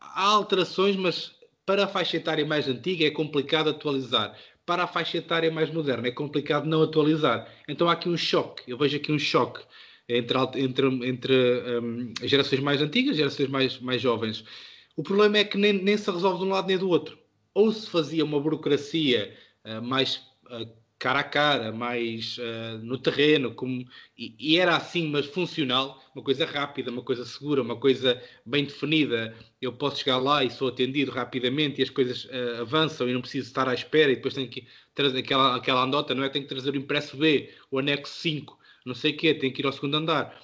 há 0.00 0.22
alterações, 0.22 0.94
mas 0.94 1.34
para 1.66 1.84
a 1.84 1.88
faixa 1.88 2.16
etária 2.16 2.46
mais 2.46 2.68
antiga 2.68 3.04
é 3.04 3.10
complicado 3.10 3.70
atualizar. 3.70 4.38
Para 4.66 4.84
a 4.84 4.86
faixa 4.86 5.18
etária 5.18 5.50
mais 5.50 5.70
moderna 5.70 6.08
é 6.08 6.10
complicado 6.10 6.66
não 6.66 6.82
atualizar. 6.82 7.52
Então 7.68 7.88
há 7.88 7.92
aqui 7.92 8.08
um 8.08 8.16
choque. 8.16 8.62
Eu 8.70 8.78
vejo 8.78 8.96
aqui 8.96 9.12
um 9.12 9.18
choque 9.18 9.60
entre, 10.08 10.38
entre, 10.60 10.86
entre 11.08 11.34
um, 11.80 12.12
gerações 12.22 12.60
mais 12.60 12.80
antigas 12.80 13.14
e 13.14 13.18
gerações 13.18 13.48
mais, 13.48 13.78
mais 13.80 14.00
jovens. 14.00 14.44
O 14.96 15.02
problema 15.02 15.38
é 15.38 15.44
que 15.44 15.58
nem, 15.58 15.72
nem 15.72 15.96
se 15.96 16.10
resolve 16.10 16.38
de 16.38 16.44
um 16.44 16.50
lado 16.50 16.68
nem 16.68 16.78
do 16.78 16.88
outro. 16.88 17.18
Ou 17.52 17.72
se 17.72 17.88
fazia 17.88 18.24
uma 18.24 18.40
burocracia 18.40 19.36
uh, 19.64 19.82
mais 19.82 20.16
uh, 20.46 20.83
cara 20.98 21.20
a 21.20 21.24
cara, 21.24 21.72
mais 21.72 22.38
uh, 22.38 22.78
no 22.82 22.98
terreno, 22.98 23.54
como, 23.54 23.84
e, 24.16 24.34
e, 24.38 24.58
era 24.58 24.76
assim, 24.76 25.08
mas 25.10 25.26
funcional, 25.26 26.02
uma 26.14 26.24
coisa 26.24 26.46
rápida, 26.46 26.90
uma 26.90 27.02
coisa 27.02 27.24
segura, 27.24 27.62
uma 27.62 27.76
coisa 27.76 28.22
bem 28.46 28.64
definida. 28.64 29.36
Eu 29.60 29.72
posso 29.72 29.98
chegar 29.98 30.18
lá 30.18 30.42
e 30.44 30.50
sou 30.50 30.68
atendido 30.68 31.10
rapidamente 31.10 31.80
e 31.80 31.84
as 31.84 31.90
coisas 31.90 32.24
uh, 32.26 32.62
avançam 32.62 33.08
e 33.08 33.12
não 33.12 33.20
preciso 33.20 33.48
estar 33.48 33.68
à 33.68 33.74
espera 33.74 34.12
e 34.12 34.16
depois 34.16 34.34
tenho 34.34 34.48
que 34.48 34.66
trazer 34.94 35.18
aquela, 35.18 35.56
aquela 35.56 35.82
andota, 35.84 36.14
não 36.14 36.24
é? 36.24 36.28
Tenho 36.28 36.44
que 36.44 36.54
trazer 36.54 36.70
o 36.70 36.76
impresso 36.76 37.16
B, 37.16 37.52
o 37.70 37.78
anexo 37.78 38.14
5 38.14 38.64
não 38.84 38.94
sei 38.94 39.12
o 39.12 39.16
quê, 39.16 39.34
tem 39.34 39.52
que 39.52 39.62
ir 39.62 39.66
ao 39.66 39.72
segundo 39.72 39.96
andar. 39.96 40.40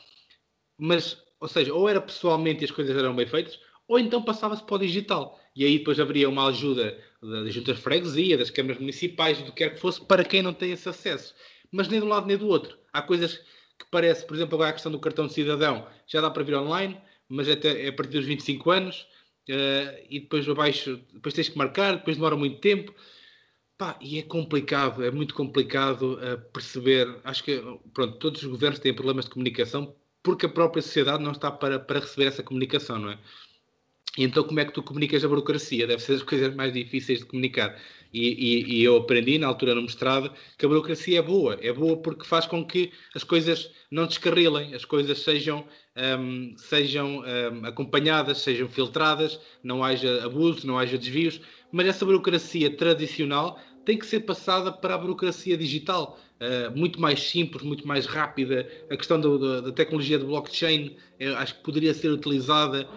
Mas, 0.78 1.22
ou 1.38 1.48
seja, 1.48 1.74
ou 1.74 1.88
era 1.88 2.00
pessoalmente 2.00 2.62
e 2.62 2.64
as 2.64 2.70
coisas 2.70 2.96
eram 2.96 3.14
bem 3.14 3.26
feitas, 3.26 3.60
ou 3.86 3.98
então 3.98 4.22
passava-se 4.22 4.64
para 4.64 4.76
o 4.76 4.78
digital. 4.78 5.39
E 5.54 5.64
aí 5.64 5.78
depois 5.78 5.98
haveria 5.98 6.28
uma 6.28 6.46
ajuda 6.48 6.98
da 7.22 7.50
junta 7.50 7.74
de 7.74 7.80
freguesia, 7.80 8.38
das 8.38 8.50
câmaras 8.50 8.78
municipais, 8.78 9.38
do 9.38 9.46
que 9.46 9.58
quer 9.64 9.74
que 9.74 9.80
fosse, 9.80 10.04
para 10.04 10.24
quem 10.24 10.42
não 10.42 10.54
tem 10.54 10.72
esse 10.72 10.88
acesso. 10.88 11.34
Mas 11.70 11.88
nem 11.88 12.00
de 12.00 12.06
um 12.06 12.08
lado 12.08 12.26
nem 12.26 12.36
do 12.36 12.48
outro. 12.48 12.78
Há 12.92 13.02
coisas 13.02 13.36
que 13.78 13.86
parece, 13.90 14.26
por 14.26 14.34
exemplo, 14.36 14.54
agora 14.54 14.70
a 14.70 14.72
questão 14.72 14.92
do 14.92 14.98
cartão 14.98 15.26
de 15.26 15.32
cidadão, 15.32 15.86
já 16.06 16.20
dá 16.20 16.30
para 16.30 16.42
vir 16.42 16.54
online, 16.54 17.00
mas 17.28 17.48
é, 17.48 17.52
até, 17.52 17.86
é 17.86 17.88
a 17.88 17.92
partir 17.92 18.12
dos 18.12 18.26
25 18.26 18.70
anos, 18.70 19.06
uh, 19.48 20.06
e 20.08 20.20
depois 20.20 20.48
abaixo, 20.48 21.00
depois 21.12 21.34
tens 21.34 21.48
que 21.48 21.58
marcar, 21.58 21.96
depois 21.96 22.16
demora 22.16 22.36
muito 22.36 22.60
tempo. 22.60 22.94
Pá, 23.78 23.98
e 24.00 24.18
é 24.18 24.22
complicado, 24.22 25.02
é 25.02 25.10
muito 25.10 25.34
complicado 25.34 26.14
uh, 26.18 26.38
perceber. 26.52 27.20
Acho 27.24 27.44
que 27.44 27.62
pronto, 27.94 28.18
todos 28.18 28.42
os 28.42 28.48
governos 28.48 28.78
têm 28.78 28.94
problemas 28.94 29.24
de 29.24 29.30
comunicação 29.30 29.96
porque 30.22 30.46
a 30.46 30.48
própria 30.50 30.82
sociedade 30.82 31.22
não 31.22 31.32
está 31.32 31.50
para, 31.50 31.78
para 31.78 32.00
receber 32.00 32.26
essa 32.26 32.42
comunicação, 32.42 32.98
não 32.98 33.10
é? 33.10 33.18
E 34.18 34.24
então, 34.24 34.42
como 34.42 34.58
é 34.58 34.64
que 34.64 34.72
tu 34.72 34.82
comunicas 34.82 35.24
a 35.24 35.28
burocracia? 35.28 35.86
Deve 35.86 36.02
ser 36.02 36.14
as 36.14 36.22
coisas 36.22 36.54
mais 36.54 36.72
difíceis 36.72 37.20
de 37.20 37.26
comunicar. 37.26 37.76
E, 38.12 38.28
e, 38.28 38.80
e, 38.80 38.82
eu 38.82 38.96
aprendi 38.96 39.38
na 39.38 39.46
altura 39.46 39.72
no 39.72 39.82
mestrado 39.82 40.32
que 40.58 40.66
a 40.66 40.68
burocracia 40.68 41.20
é 41.20 41.22
boa. 41.22 41.56
É 41.62 41.72
boa 41.72 41.96
porque 41.96 42.26
faz 42.26 42.44
com 42.44 42.66
que 42.66 42.90
as 43.14 43.22
coisas 43.22 43.70
não 43.88 44.06
descarrilem, 44.06 44.74
as 44.74 44.84
coisas 44.84 45.20
sejam, 45.20 45.64
um, 46.18 46.54
sejam 46.56 47.20
um, 47.20 47.64
acompanhadas, 47.64 48.38
sejam 48.38 48.68
filtradas, 48.68 49.38
não 49.62 49.84
haja 49.84 50.24
abuso, 50.24 50.66
não 50.66 50.76
haja 50.76 50.98
desvios. 50.98 51.40
Mas 51.70 51.86
essa 51.86 52.04
burocracia 52.04 52.76
tradicional 52.76 53.60
tem 53.84 53.96
que 53.96 54.06
ser 54.06 54.20
passada 54.20 54.72
para 54.72 54.96
a 54.96 54.98
burocracia 54.98 55.56
digital, 55.56 56.18
uh, 56.40 56.76
muito 56.76 57.00
mais 57.00 57.20
simples, 57.20 57.62
muito 57.62 57.86
mais 57.86 58.06
rápida. 58.06 58.68
A 58.90 58.96
questão 58.96 59.20
do, 59.20 59.38
do, 59.38 59.62
da 59.62 59.72
tecnologia 59.72 60.18
de 60.18 60.24
blockchain 60.24 60.96
acho 61.36 61.54
que 61.54 61.62
poderia 61.62 61.94
ser 61.94 62.08
utilizada. 62.10 62.88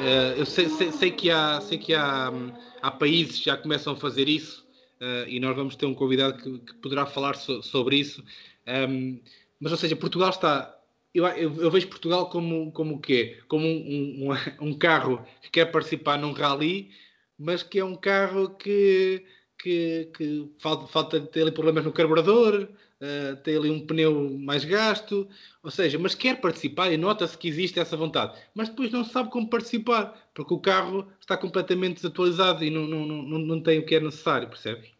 Uh, 0.00 0.38
eu 0.38 0.46
sei, 0.46 0.68
sei, 0.68 0.92
sei, 0.92 1.10
que, 1.10 1.30
há, 1.30 1.60
sei 1.60 1.78
que 1.78 1.94
há, 1.94 2.32
há 2.80 2.90
países 2.90 3.38
que 3.38 3.44
já 3.44 3.56
começam 3.56 3.92
a 3.92 3.96
fazer 3.96 4.28
isso 4.28 4.66
uh, 5.00 5.28
e 5.28 5.38
nós 5.38 5.54
vamos 5.54 5.76
ter 5.76 5.86
um 5.86 5.94
convidado 5.94 6.42
que, 6.42 6.58
que 6.58 6.74
poderá 6.74 7.04
falar 7.06 7.34
so, 7.36 7.62
sobre 7.62 7.96
isso. 7.96 8.24
Um, 8.66 9.20
mas, 9.60 9.72
ou 9.72 9.78
seja, 9.78 9.94
Portugal 9.96 10.30
está. 10.30 10.76
Eu, 11.12 11.26
eu, 11.26 11.54
eu, 11.56 11.70
vejo 11.70 11.88
Portugal 11.88 12.30
como, 12.30 12.72
como 12.72 12.94
o 12.96 13.00
quê? 13.00 13.40
Como 13.48 13.66
um, 13.66 14.30
um, 14.30 14.68
um 14.68 14.74
carro 14.78 15.24
que 15.42 15.50
quer 15.50 15.66
participar 15.66 16.16
num 16.18 16.32
rally, 16.32 16.90
mas 17.38 17.62
que 17.62 17.78
é 17.78 17.84
um 17.84 17.96
carro 17.96 18.50
que 18.50 19.24
que, 19.62 20.10
que 20.16 20.50
falta, 20.58 20.86
falta 20.86 21.20
ter 21.20 21.52
problemas 21.52 21.84
no 21.84 21.92
carburador, 21.92 22.68
uh, 23.00 23.36
tem 23.36 23.56
ali 23.56 23.70
um 23.70 23.86
pneu 23.86 24.30
mais 24.38 24.64
gasto, 24.64 25.28
ou 25.62 25.70
seja, 25.70 25.98
mas 25.98 26.14
quer 26.14 26.40
participar 26.40 26.92
e 26.92 26.96
nota-se 26.96 27.36
que 27.36 27.48
existe 27.48 27.80
essa 27.80 27.96
vontade, 27.96 28.38
mas 28.54 28.68
depois 28.68 28.90
não 28.90 29.04
sabe 29.04 29.30
como 29.30 29.48
participar, 29.48 30.30
porque 30.34 30.54
o 30.54 30.58
carro 30.58 31.06
está 31.20 31.36
completamente 31.36 31.96
desatualizado 31.96 32.64
e 32.64 32.70
não, 32.70 32.86
não, 32.86 33.06
não, 33.06 33.38
não 33.38 33.62
tem 33.62 33.78
o 33.78 33.86
que 33.86 33.94
é 33.94 34.00
necessário, 34.00 34.48
percebes? 34.48 34.90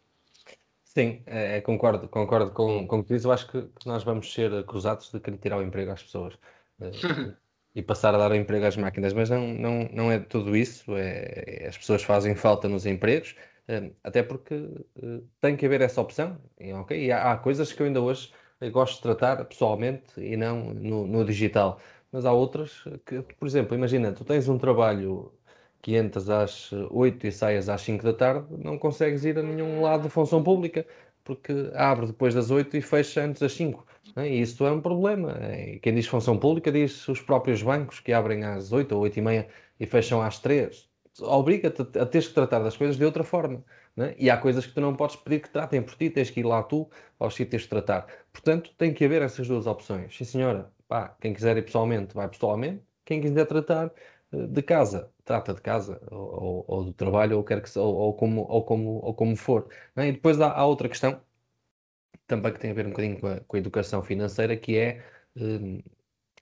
Sim, 0.83 1.21
é, 1.25 1.57
é 1.57 1.61
concordo, 1.61 2.07
concordo 2.09 2.51
com, 2.51 2.85
com 2.85 2.99
o 2.99 3.03
que 3.03 3.13
diz. 3.13 3.23
Eu 3.23 3.31
acho 3.31 3.47
que, 3.47 3.61
que, 3.61 3.87
nós 3.87 4.03
vamos 4.03 4.33
ser 4.33 4.53
acusados 4.53 5.09
de 5.09 5.21
querer 5.21 5.37
tirar 5.37 5.57
o 5.57 5.63
emprego 5.63 5.91
às 5.91 6.03
pessoas. 6.03 6.33
Uh, 6.79 7.33
e 7.73 7.81
passar 7.81 8.13
a 8.13 8.17
dar 8.17 8.31
o 8.31 8.35
emprego 8.35 8.65
às 8.65 8.75
máquinas, 8.75 9.13
mas 9.13 9.29
não, 9.29 9.47
não, 9.53 9.89
não 9.93 10.11
é 10.11 10.19
tudo 10.19 10.55
isso. 10.55 10.95
É, 10.97 11.61
é, 11.63 11.67
as 11.67 11.77
pessoas 11.77 12.03
fazem 12.03 12.35
falta 12.35 12.67
nos 12.67 12.85
empregos, 12.85 13.35
até 14.03 14.23
porque 14.23 14.55
uh, 14.55 15.23
tem 15.39 15.55
que 15.55 15.65
haver 15.65 15.81
essa 15.81 16.01
opção. 16.01 16.37
E, 16.59 16.71
e 16.95 17.11
há, 17.11 17.31
há, 17.31 17.37
coisas 17.37 17.71
que 17.71 17.81
eu 17.81 17.85
ainda 17.87 18.01
hoje 18.01 18.31
eh, 18.59 18.69
gosto 18.69 18.97
de 18.97 19.01
tratar 19.03 19.45
pessoalmente 19.45 20.19
e 20.19 20.37
não 20.37 20.73
no, 20.73 21.07
no, 21.07 21.25
digital. 21.25 21.79
Mas 22.11 22.25
há 22.25 22.33
outras 22.33 22.83
que, 23.05 23.21
por 23.21 23.47
exemplo, 23.47 23.75
imagina, 23.75 24.11
tu 24.11 24.25
tens 24.25 24.49
um 24.49 24.57
trabalho 24.57 25.31
que 25.81 25.95
entras 25.97 26.29
às 26.29 26.71
8 26.73 27.27
e 27.27 27.31
saias 27.31 27.69
às 27.69 27.81
5 27.81 28.03
da 28.03 28.13
tarde, 28.13 28.45
não 28.57 28.77
consegues 28.77 29.25
ir 29.25 29.37
a 29.39 29.43
nenhum 29.43 29.81
lado 29.81 30.03
de 30.03 30.09
função 30.09 30.43
pública, 30.43 30.85
porque 31.23 31.71
abre 31.75 32.07
depois 32.07 32.33
das 32.35 32.51
8 32.51 32.77
e 32.77 32.81
fecha 32.81 33.23
antes 33.23 33.41
das 33.41 33.53
5. 33.53 33.85
Né? 34.15 34.29
E 34.29 34.41
isso 34.41 34.65
é 34.65 34.71
um 34.71 34.81
problema. 34.81 35.39
Quem 35.81 35.95
diz 35.95 36.07
função 36.07 36.37
pública 36.37 36.71
diz 36.71 37.07
os 37.07 37.21
próprios 37.21 37.63
bancos 37.63 37.99
que 37.99 38.13
abrem 38.13 38.43
às 38.43 38.71
8 38.71 38.93
ou 38.93 39.01
8 39.01 39.17
e 39.19 39.21
meia 39.21 39.47
e 39.79 39.85
fecham 39.85 40.21
às 40.21 40.39
três, 40.39 40.87
obriga-te 41.19 41.81
a 41.99 42.05
teres 42.05 42.27
que 42.27 42.33
tratar 42.33 42.59
das 42.59 42.77
coisas 42.77 42.97
de 42.97 43.05
outra 43.05 43.23
forma. 43.23 43.63
Né? 43.95 44.15
E 44.17 44.29
há 44.29 44.37
coisas 44.37 44.65
que 44.65 44.73
tu 44.73 44.81
não 44.81 44.95
podes 44.95 45.15
pedir 45.15 45.41
que 45.41 45.49
tratem 45.49 45.81
por 45.81 45.95
ti, 45.95 46.09
tens 46.09 46.29
que 46.29 46.39
ir 46.39 46.43
lá 46.43 46.63
tu 46.63 46.89
aos 47.19 47.35
sítios 47.35 47.63
de 47.63 47.69
tratar. 47.69 48.07
Portanto, 48.31 48.73
tem 48.77 48.93
que 48.93 49.03
haver 49.05 49.21
essas 49.21 49.47
duas 49.47 49.67
opções. 49.67 50.15
Sim, 50.15 50.23
senhora, 50.23 50.71
pá, 50.87 51.15
quem 51.19 51.33
quiser 51.33 51.57
ir 51.57 51.63
pessoalmente, 51.63 52.13
vai 52.15 52.27
pessoalmente. 52.29 52.83
Quem 53.05 53.21
quiser 53.21 53.45
tratar 53.45 53.91
eh, 54.31 54.47
de 54.47 54.61
casa, 54.61 55.11
trata 55.25 55.53
de 55.53 55.61
casa, 55.61 56.01
ou, 56.11 56.63
ou 56.67 56.83
do 56.85 56.93
trabalho, 56.93 57.37
ou, 57.37 57.43
quer 57.43 57.61
que, 57.61 57.77
ou, 57.79 57.93
ou, 57.95 58.13
como, 58.15 58.41
ou, 58.49 58.63
como, 58.63 58.89
ou 59.03 59.13
como 59.13 59.35
for. 59.35 59.67
Né? 59.95 60.09
E 60.09 60.11
depois 60.13 60.39
há, 60.39 60.51
há, 60.51 60.65
outra 60.65 60.87
questão, 60.89 61.21
também 62.27 62.53
que 62.53 62.59
tem 62.59 62.71
a 62.71 62.73
ver 62.73 62.85
um 62.87 62.89
bocadinho 62.91 63.19
com 63.19 63.27
a, 63.27 63.39
com 63.41 63.55
a 63.57 63.59
educação 63.59 64.01
financeira, 64.03 64.55
que 64.57 64.77
é. 64.77 65.03
Eh, 65.35 65.83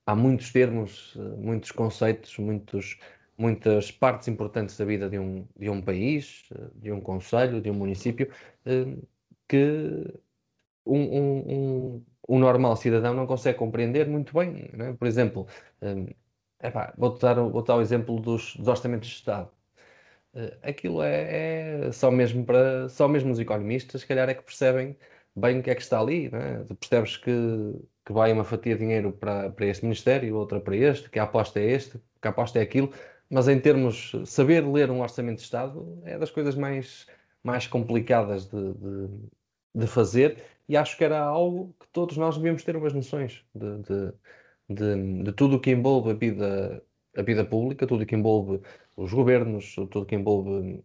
há 0.05 0.15
muitos 0.15 0.51
termos, 0.51 1.15
eh, 1.17 1.19
muitos 1.37 1.71
conceitos, 1.71 2.37
muitos, 2.37 2.99
muitas 3.39 3.91
partes 3.91 4.27
importantes 4.27 4.77
da 4.77 4.85
vida 4.85 5.09
de 5.09 5.17
um, 5.19 5.47
de 5.57 5.69
um 5.69 5.81
país, 5.81 6.43
eh, 6.53 6.69
de 6.75 6.91
um 6.91 7.01
conselho, 7.01 7.61
de 7.61 7.71
um 7.71 7.73
município, 7.73 8.31
eh, 8.65 8.97
que 9.47 10.13
um, 10.85 10.99
um, 10.99 11.95
um, 11.97 12.05
um 12.29 12.39
normal 12.39 12.75
cidadão 12.75 13.13
não 13.13 13.27
consegue 13.27 13.57
compreender 13.57 14.07
muito 14.07 14.33
bem. 14.33 14.69
É? 14.79 14.93
Por 14.93 15.07
exemplo, 15.07 15.47
vou-te 16.97 17.21
dar, 17.21 17.35
vou 17.35 17.63
dar 17.63 17.75
o 17.77 17.81
exemplo 17.81 18.19
dos, 18.19 18.55
dos 18.55 18.67
orçamentos 18.67 19.09
de 19.09 19.15
Estado. 19.15 19.49
Aquilo 20.61 21.01
é, 21.01 21.87
é, 21.87 21.91
só 21.91 22.11
mesmo 22.11 22.45
para 22.45 22.87
só 22.89 23.07
mesmo 23.07 23.31
os 23.31 23.39
economistas, 23.39 24.01
se 24.01 24.07
calhar 24.07 24.29
é 24.29 24.33
que 24.35 24.43
percebem 24.43 24.95
bem 25.35 25.59
o 25.59 25.63
que 25.63 25.71
é 25.71 25.75
que 25.75 25.81
está 25.81 25.99
ali, 25.99 26.29
né? 26.29 26.65
percebes 26.79 27.17
que, 27.17 27.31
que 28.05 28.13
vai 28.13 28.31
uma 28.31 28.43
fatia 28.43 28.75
de 28.75 28.81
dinheiro 28.81 29.11
para, 29.11 29.49
para 29.49 29.65
este 29.65 29.83
ministério, 29.83 30.35
outra 30.35 30.59
para 30.59 30.75
este, 30.75 31.09
que 31.09 31.19
a 31.19 31.23
aposta 31.23 31.59
é 31.59 31.71
este, 31.71 31.99
que 32.21 32.27
a 32.27 32.31
aposta 32.31 32.59
é 32.59 32.61
aquilo, 32.61 32.93
mas 33.29 33.47
em 33.47 33.59
termos, 33.59 34.13
saber 34.25 34.65
ler 34.65 34.89
um 34.89 35.01
orçamento 35.01 35.37
de 35.37 35.43
Estado 35.43 36.01
é 36.03 36.17
das 36.17 36.31
coisas 36.31 36.55
mais, 36.55 37.07
mais 37.43 37.67
complicadas 37.67 38.47
de, 38.47 38.73
de, 38.73 39.09
de 39.75 39.87
fazer. 39.87 40.43
E 40.67 40.75
acho 40.77 40.97
que 40.97 41.03
era 41.03 41.19
algo 41.19 41.75
que 41.79 41.87
todos 41.91 42.17
nós 42.17 42.37
devíamos 42.37 42.63
ter 42.63 42.75
umas 42.75 42.93
noções 42.93 43.43
de, 43.53 43.77
de, 43.79 44.13
de, 44.69 45.23
de 45.23 45.31
tudo 45.33 45.57
o 45.57 45.59
que 45.59 45.71
envolve 45.71 46.11
a 46.11 46.13
vida, 46.13 46.83
a 47.15 47.21
vida 47.21 47.45
pública, 47.45 47.87
tudo 47.87 48.03
o 48.03 48.05
que 48.05 48.15
envolve 48.15 48.61
os 48.95 49.13
governos, 49.13 49.75
tudo 49.75 50.01
o 50.01 50.05
que 50.05 50.15
envolve 50.15 50.83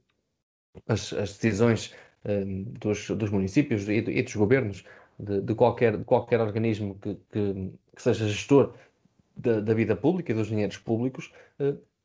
as, 0.87 1.13
as 1.13 1.37
decisões 1.39 1.95
um, 2.25 2.65
dos, 2.65 3.11
dos 3.11 3.31
municípios 3.31 3.89
e, 3.89 3.99
e 3.99 4.23
dos 4.23 4.35
governos, 4.37 4.85
de, 5.19 5.41
de, 5.41 5.55
qualquer, 5.55 5.97
de 5.99 6.05
qualquer 6.05 6.41
organismo 6.41 6.99
que, 6.99 7.15
que, 7.31 7.73
que 7.95 8.03
seja 8.03 8.29
gestor 8.29 8.75
da, 9.37 9.61
da, 9.61 9.75
vida 9.75 9.97
pública 9.97 10.33
e 10.33 10.35
dos 10.35 10.49
dinheiros 10.49 10.79
públicos, 10.79 11.33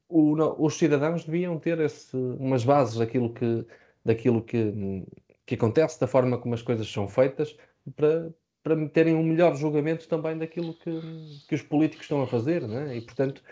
o, 0.10 0.66
os 0.66 0.78
cidadãos 0.78 1.24
deviam 1.24 1.58
ter 1.60 1.80
esse, 1.80 2.18
umas 2.18 2.66
bases 2.66 2.98
daquilo, 2.98 3.32
que, 3.32 3.66
daquilo 4.04 4.42
que, 4.42 5.06
que 5.46 5.56
acontece, 5.56 6.00
da 6.00 6.08
forma 6.08 6.38
como 6.38 6.56
as 6.56 6.64
coisas 6.64 6.92
são 6.92 7.08
feitas, 7.08 7.56
para, 7.96 8.34
para 8.64 8.90
terem 8.90 9.16
um 9.16 9.24
melhor 9.24 9.56
julgamento 9.56 10.08
também 10.08 10.38
daquilo 10.38 10.74
que, 10.74 11.00
que 11.48 11.56
os 11.56 11.62
políticos 11.62 12.06
estão 12.06 12.22
a 12.24 12.28
fazer. 12.28 12.68
Né? 12.68 12.98
E, 12.98 13.02
portanto, 13.02 13.44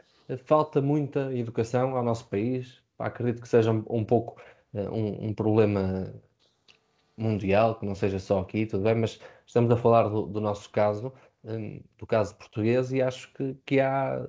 falta 0.46 0.82
muita 0.82 1.34
educação 1.34 1.96
ao 1.96 2.04
nosso 2.04 2.28
país. 2.28 2.82
acredito 2.98 3.42
que 3.42 3.48
seja 3.48 3.72
um, 3.72 4.04
pouco 4.04 4.42
uh, 4.74 4.92
um, 4.92 5.28
um, 5.28 5.34
problema 5.34 6.12
mundial, 7.16 7.76
que 7.80 7.86
não 7.86 7.96
seja 7.96 8.20
só 8.20 8.40
aqui, 8.40 8.66
tudo 8.66 8.84
bem, 8.84 8.96
mas 8.96 9.20
estamos 9.46 9.72
a 9.72 9.78
falar 9.78 10.10
do, 10.10 10.24
do 10.24 10.42
nosso 10.42 10.70
caso, 10.72 11.14
um, 11.44 11.82
do 11.98 12.06
caso 12.06 12.36
português, 12.36 12.92
e 12.92 13.02
acho 13.02 13.32
que, 13.34 13.56
que 13.66 13.80
há 13.80 14.26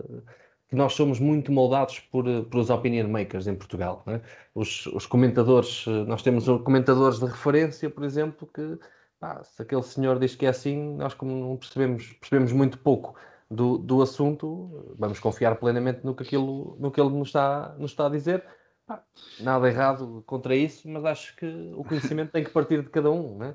que 0.69 0.77
nós 0.77 0.93
somos 0.93 1.19
muito 1.19 1.51
moldados 1.51 1.99
por, 1.99 2.29
eh, 2.29 2.43
por 2.43 2.61
os 2.61 2.71
opinion 2.71 3.09
makers 3.09 3.47
em 3.47 3.55
Portugal. 3.55 4.03
É? 4.07 4.21
Os, 4.55 4.87
os, 4.87 5.07
comentadores, 5.07 5.85
eh, 5.89 6.05
nós 6.05 6.23
temos 6.23 6.45
comentadores 6.63 7.19
de 7.19 7.27
referência, 7.27 7.89
por 7.91 8.05
exemplo, 8.05 8.49
que 8.53 8.79
pá, 9.19 9.43
se 9.43 9.63
aquele 9.63 9.83
senhor 9.83 10.19
diz 10.19 10.35
que 10.37 10.47
é 10.47 10.51
assim, 10.51 10.97
nós 10.97 11.15
como 11.15 11.35
não 11.35 11.57
percebemos, 11.57 12.13
percebemos 12.21 12.53
muito 12.53 12.79
pouco 12.79 13.15
do, 13.51 13.79
do 13.79 14.03
assunto, 14.03 14.95
vamos 14.99 15.19
confiar 15.19 15.57
plenamente 15.57 16.05
no 16.05 16.15
que, 16.15 16.23
aquilo, 16.23 16.77
no 16.79 16.91
que 16.91 17.01
ele 17.01 17.11
nos 17.11 17.29
está, 17.29 17.75
nos 17.79 17.93
está 17.93 18.07
a 18.07 18.11
dizer. 18.11 18.45
Pá, 18.87 19.03
nada 19.41 19.69
errado 19.69 20.23
contra 20.27 20.55
isso, 20.55 20.89
mas 20.89 21.05
acho 21.05 21.37
que 21.37 21.47
o 21.77 21.85
conhecimento 21.85 22.33
tem 22.33 22.45
que 22.45 22.51
partir 22.51 22.83
de 22.83 22.91
cada 22.91 23.11
um. 23.11 23.43
É? 23.43 23.55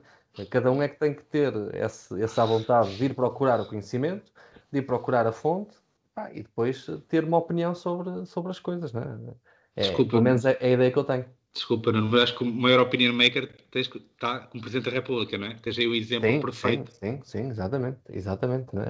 Cada 0.50 0.72
um 0.72 0.82
é 0.82 0.88
que 0.88 1.00
tem 1.00 1.14
que 1.14 1.24
ter 1.24 1.54
esse, 1.76 2.22
essa 2.22 2.46
vontade 2.46 2.98
de 2.98 3.06
ir 3.06 3.16
procurar 3.16 3.60
o 3.60 3.68
conhecimento, 3.68 4.32
de 4.72 4.80
ir 4.80 4.84
procurar 4.84 5.28
a 5.28 5.32
fonte 5.32 5.83
ah, 6.16 6.30
e 6.32 6.44
depois 6.44 6.86
ter 7.08 7.24
uma 7.24 7.38
opinião 7.38 7.74
sobre, 7.74 8.26
sobre 8.26 8.52
as 8.52 8.60
coisas, 8.60 8.94
né? 8.94 9.04
É, 9.76 9.82
Desculpa, 9.82 10.12
pelo 10.12 10.24
menos 10.24 10.46
é, 10.46 10.58
é, 10.60 10.68
a 10.68 10.72
ideia 10.72 10.92
que 10.92 10.98
eu 10.98 11.04
tenho. 11.04 11.26
Desculpa, 11.54 11.92
não, 11.92 12.10
mas 12.10 12.22
acho 12.22 12.38
que 12.38 12.44
o 12.44 12.48
maior 12.48 12.80
opinion 12.80 13.14
maker 13.14 13.52
tens, 13.70 13.88
está 13.88 14.40
como 14.42 14.62
Presidente 14.62 14.86
da 14.86 14.92
República, 14.92 15.38
não 15.38 15.48
é? 15.48 15.56
Tens 15.56 15.78
aí 15.78 15.88
o 15.88 15.96
exemplo 15.96 16.30
sim, 16.30 16.42
perfeito. 16.42 16.92
Sim, 16.92 16.98
sim, 17.00 17.22
sim, 17.24 17.50
exatamente, 17.50 18.00
exatamente. 18.10 18.76
Né? 18.76 18.84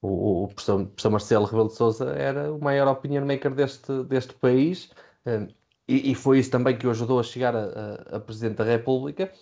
O, 0.00 0.44
o, 0.44 0.48
professor, 0.48 0.86
professor 0.86 1.10
Marcelo 1.10 1.44
Rebelo 1.46 1.68
de 1.68 1.74
Sousa 1.74 2.10
era 2.10 2.52
o 2.52 2.60
maior 2.60 2.88
opinion 2.88 3.24
maker 3.24 3.54
deste, 3.54 4.02
deste 4.04 4.34
país 4.34 4.90
eh, 5.24 5.48
e, 5.86 6.12
e, 6.12 6.14
foi 6.14 6.38
isso 6.38 6.50
também 6.50 6.76
que 6.76 6.86
o 6.86 6.90
ajudou 6.90 7.20
a 7.20 7.22
chegar 7.22 7.54
a, 7.54 7.64
a, 7.64 8.16
a 8.16 8.20
Presidente 8.20 8.56
da 8.56 8.64
República. 8.64 9.32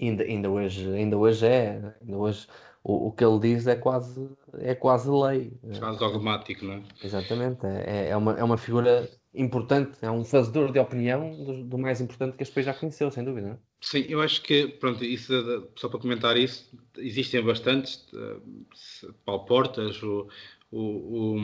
Ainda, 0.00 0.24
ainda, 0.24 0.50
hoje, 0.50 0.90
ainda 0.92 1.16
hoje 1.16 1.46
é, 1.46 1.94
ainda 2.00 2.16
hoje 2.16 2.48
o, 2.84 3.08
o 3.08 3.12
que 3.12 3.24
ele 3.24 3.40
diz 3.40 3.66
é 3.66 3.74
quase, 3.74 4.28
é 4.58 4.74
quase 4.74 5.10
lei. 5.10 5.52
É 5.70 5.78
quase 5.78 5.98
dogmático, 5.98 6.66
não 6.66 6.74
é? 6.74 6.82
Exatamente, 7.02 7.64
é, 7.64 8.10
é, 8.10 8.16
uma, 8.16 8.38
é 8.38 8.44
uma 8.44 8.58
figura 8.58 9.10
importante, 9.34 9.96
é 10.02 10.10
um 10.10 10.22
fazedor 10.22 10.70
de 10.70 10.78
opinião 10.78 11.34
do, 11.34 11.64
do, 11.64 11.78
mais 11.78 12.02
importante 12.02 12.36
que 12.36 12.42
este 12.42 12.54
país 12.54 12.66
já 12.66 12.74
conheceu, 12.74 13.10
sem 13.10 13.24
dúvida. 13.24 13.48
É? 13.48 13.56
Sim, 13.80 14.04
eu 14.06 14.20
acho 14.20 14.42
que, 14.42 14.68
pronto, 14.68 15.02
isso, 15.02 15.32
só 15.76 15.88
para 15.88 15.98
comentar 15.98 16.36
isso, 16.36 16.70
existem 16.98 17.42
bastantes, 17.42 18.06
uh, 18.12 19.12
Paulo 19.24 19.46
Portas, 19.46 20.02
o, 20.02 20.28
o, 20.70 21.36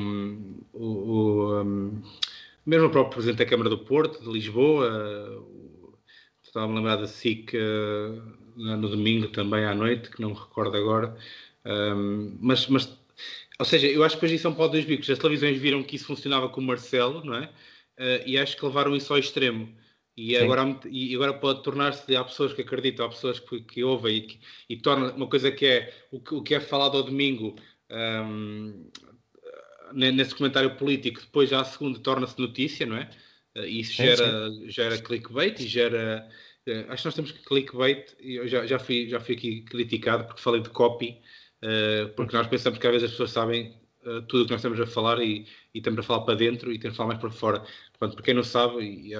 o, 0.74 0.78
o 0.78 1.62
um, 1.62 2.02
mesmo 2.66 2.88
o 2.88 2.90
próprio 2.90 3.14
Presidente 3.14 3.38
da 3.38 3.46
Câmara 3.46 3.70
do 3.70 3.78
Porto, 3.78 4.22
de 4.22 4.30
Lisboa, 4.30 5.42
estava-me 6.42 6.74
a 6.74 6.76
lembrar 6.76 6.96
da 6.96 7.06
SIC 7.06 7.54
uh, 7.54 8.39
no 8.60 8.88
domingo 8.88 9.28
também 9.28 9.64
à 9.64 9.74
noite, 9.74 10.10
que 10.10 10.20
não 10.20 10.30
me 10.30 10.36
recordo 10.36 10.76
agora, 10.76 11.16
um, 11.64 12.36
mas, 12.40 12.66
mas, 12.68 12.98
ou 13.58 13.64
seja, 13.64 13.86
eu 13.86 14.04
acho 14.04 14.16
que 14.16 14.22
depois 14.22 14.38
isso 14.38 14.46
é 14.46 14.50
um 14.50 14.54
pau 14.54 14.68
dois 14.68 14.84
bicos. 14.84 15.08
As 15.10 15.18
televisões 15.18 15.58
viram 15.58 15.82
que 15.82 15.96
isso 15.96 16.06
funcionava 16.06 16.48
com 16.48 16.60
o 16.60 16.64
Marcelo, 16.64 17.24
não 17.24 17.34
é? 17.34 17.46
Uh, 17.98 18.22
e 18.26 18.38
acho 18.38 18.56
que 18.56 18.64
levaram 18.64 18.94
isso 18.96 19.12
ao 19.12 19.18
extremo. 19.18 19.68
E 20.16 20.36
agora, 20.36 20.78
e 20.90 21.14
agora 21.14 21.32
pode 21.32 21.62
tornar-se, 21.62 22.14
há 22.14 22.22
pessoas 22.22 22.52
que 22.52 22.60
acreditam, 22.60 23.06
há 23.06 23.08
pessoas 23.08 23.40
que, 23.40 23.60
que 23.62 23.82
ouvem 23.82 24.16
e, 24.16 24.20
que, 24.22 24.40
e 24.68 24.76
torna 24.76 25.12
uma 25.12 25.26
coisa 25.26 25.50
que 25.50 25.64
é 25.64 25.94
o 26.10 26.20
que, 26.20 26.34
o 26.34 26.42
que 26.42 26.54
é 26.54 26.60
falado 26.60 26.98
ao 26.98 27.02
domingo 27.02 27.56
um, 27.90 28.90
nesse 29.94 30.34
comentário 30.34 30.76
político, 30.76 31.20
depois 31.20 31.48
já 31.48 31.60
a 31.60 31.64
segunda 31.64 31.98
torna-se 32.00 32.38
notícia, 32.38 32.84
não 32.84 32.96
é? 32.96 33.10
Uh, 33.56 33.64
isso 33.64 33.94
gera, 33.94 34.50
gera 34.66 34.98
clickbait 34.98 35.58
e 35.60 35.66
gera 35.66 36.28
acho 36.88 37.02
que 37.02 37.06
nós 37.08 37.14
temos 37.14 37.32
que 37.32 37.42
clickbait, 37.44 38.16
eu 38.20 38.46
já, 38.46 38.66
já, 38.66 38.78
fui, 38.78 39.08
já 39.08 39.20
fui 39.20 39.34
aqui 39.34 39.62
criticado 39.62 40.24
porque 40.24 40.40
falei 40.40 40.60
de 40.60 40.70
copy, 40.70 41.20
uh, 41.62 42.08
porque 42.14 42.36
nós 42.36 42.46
pensamos 42.46 42.78
que 42.78 42.86
às 42.86 42.92
vezes 42.92 43.06
as 43.06 43.10
pessoas 43.12 43.30
sabem 43.30 43.74
uh, 44.04 44.22
tudo 44.22 44.42
o 44.42 44.46
que 44.46 44.52
nós 44.52 44.60
estamos 44.60 44.80
a 44.80 44.86
falar 44.86 45.20
e, 45.22 45.46
e, 45.74 45.78
estamos 45.78 46.00
a 46.00 46.02
falar 46.02 46.20
para 46.20 46.34
dentro 46.34 46.72
e 46.72 46.78
temos 46.78 46.94
a 46.94 46.96
falar 46.96 47.08
mais 47.08 47.20
para 47.20 47.30
fora. 47.30 47.64
Portanto, 47.98 48.14
para 48.14 48.24
quem 48.24 48.34
não 48.34 48.42
sabe, 48.42 48.82
e, 48.82 49.14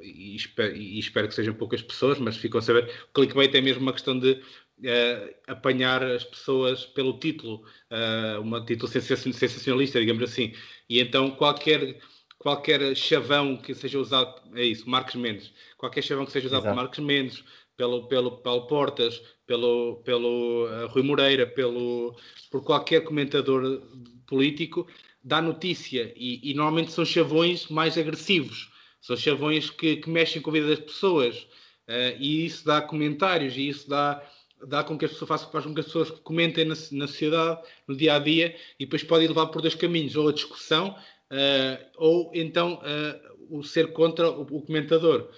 e, 0.00 0.36
espero, 0.36 0.76
e, 0.76 0.98
espero, 0.98 1.28
que 1.28 1.34
sejam 1.34 1.54
poucas 1.54 1.82
pessoas, 1.82 2.18
mas 2.18 2.36
ficam 2.36 2.58
a 2.58 2.62
saber, 2.62 2.90
clickbait 3.12 3.54
é 3.54 3.60
mesmo 3.60 3.82
uma 3.82 3.92
questão 3.92 4.18
de 4.18 4.32
uh, 4.32 5.34
apanhar 5.46 6.02
as 6.02 6.24
pessoas 6.24 6.86
pelo 6.86 7.18
título, 7.18 7.64
uh, 7.90 8.40
um 8.40 8.64
título 8.64 8.90
sensacionalista, 8.90 10.00
digamos 10.00 10.22
assim. 10.22 10.52
E 10.88 11.00
então 11.00 11.30
qualquer 11.30 11.98
qualquer 12.38 12.94
chavão 12.94 13.56
que 13.56 13.74
seja 13.74 13.98
usado, 13.98 14.40
é 14.54 14.64
isso, 14.64 14.88
Marcos 14.88 15.16
Mendes, 15.16 15.52
qualquer 15.76 16.02
chavão 16.02 16.24
que 16.24 16.32
seja 16.32 16.46
usado 16.46 16.62
Exato. 16.62 16.74
por 16.74 16.82
Marcos 16.82 16.98
Mendes, 17.00 17.44
pelo, 17.76 18.08
pelo 18.08 18.38
Paulo 18.38 18.66
Portas, 18.66 19.22
pelo, 19.46 19.96
pelo 20.04 20.66
uh, 20.66 20.88
Rui 20.88 21.02
Moreira, 21.02 21.46
pelo, 21.46 22.16
por 22.50 22.62
qualquer 22.62 23.02
comentador 23.02 23.82
político, 24.26 24.86
dá 25.22 25.40
notícia. 25.40 26.12
E, 26.16 26.50
e 26.50 26.54
normalmente 26.54 26.92
são 26.92 27.04
chavões 27.04 27.68
mais 27.68 27.96
agressivos, 27.96 28.70
são 29.00 29.16
chavões 29.16 29.70
que, 29.70 29.96
que 29.96 30.10
mexem 30.10 30.42
com 30.42 30.50
a 30.50 30.52
vida 30.54 30.68
das 30.68 30.80
pessoas. 30.80 31.46
Uh, 31.88 32.18
e 32.18 32.44
isso 32.44 32.66
dá 32.66 32.82
comentários 32.82 33.56
e 33.56 33.68
isso 33.68 33.88
dá 33.88 34.22
dá 34.66 34.82
com 34.82 34.98
que 34.98 35.04
as 35.04 35.12
pessoas 35.12 35.28
façam, 35.28 35.52
faz 35.52 35.64
com 35.64 35.72
que 35.72 35.80
as 35.80 35.86
pessoas 35.86 36.10
comentem 36.10 36.64
na, 36.64 36.74
na 36.92 37.06
sociedade, 37.06 37.62
no 37.86 37.96
dia 37.96 38.14
a 38.14 38.18
dia, 38.18 38.56
e 38.78 38.84
depois 38.84 39.04
pode 39.04 39.26
levar 39.26 39.46
por 39.46 39.62
dois 39.62 39.76
caminhos, 39.76 40.16
ou 40.16 40.28
a 40.28 40.32
discussão, 40.32 40.96
uh, 41.32 41.86
ou 41.96 42.30
então 42.34 42.74
uh, 42.74 43.58
o 43.58 43.62
ser 43.62 43.92
contra 43.92 44.30
o, 44.30 44.42
o, 44.42 44.62
comentador. 44.62 45.30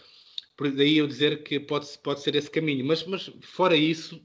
Por 0.57 0.71
daí 0.71 0.99
eu 0.99 1.07
dizer 1.07 1.43
que 1.43 1.59
pode, 1.59 1.87
pode 2.03 2.21
ser 2.21 2.35
esse 2.35 2.51
caminho. 2.51 2.85
Mas, 2.85 3.05
mas 3.05 3.31
fora 3.43 3.77
isso, 3.77 4.21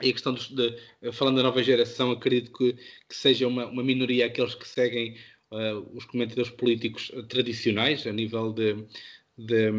e 0.00 0.10
a 0.10 0.12
questão 0.12 0.34
dos, 0.34 0.48
de, 0.48 0.76
falando 1.12 1.36
da 1.36 1.42
nova 1.42 1.62
geração, 1.62 2.10
acredito 2.10 2.52
que, 2.52 2.74
que 2.74 3.16
seja 3.16 3.46
uma, 3.46 3.66
uma 3.66 3.82
minoria 3.82 4.26
aqueles 4.26 4.54
que 4.54 4.66
seguem 4.66 5.16
uh, 5.50 5.96
os 5.96 6.04
comentadores 6.04 6.50
políticos 6.50 7.10
tradicionais, 7.28 8.06
a 8.06 8.12
nível 8.12 8.52
de, 8.52 8.86
de, 9.36 9.70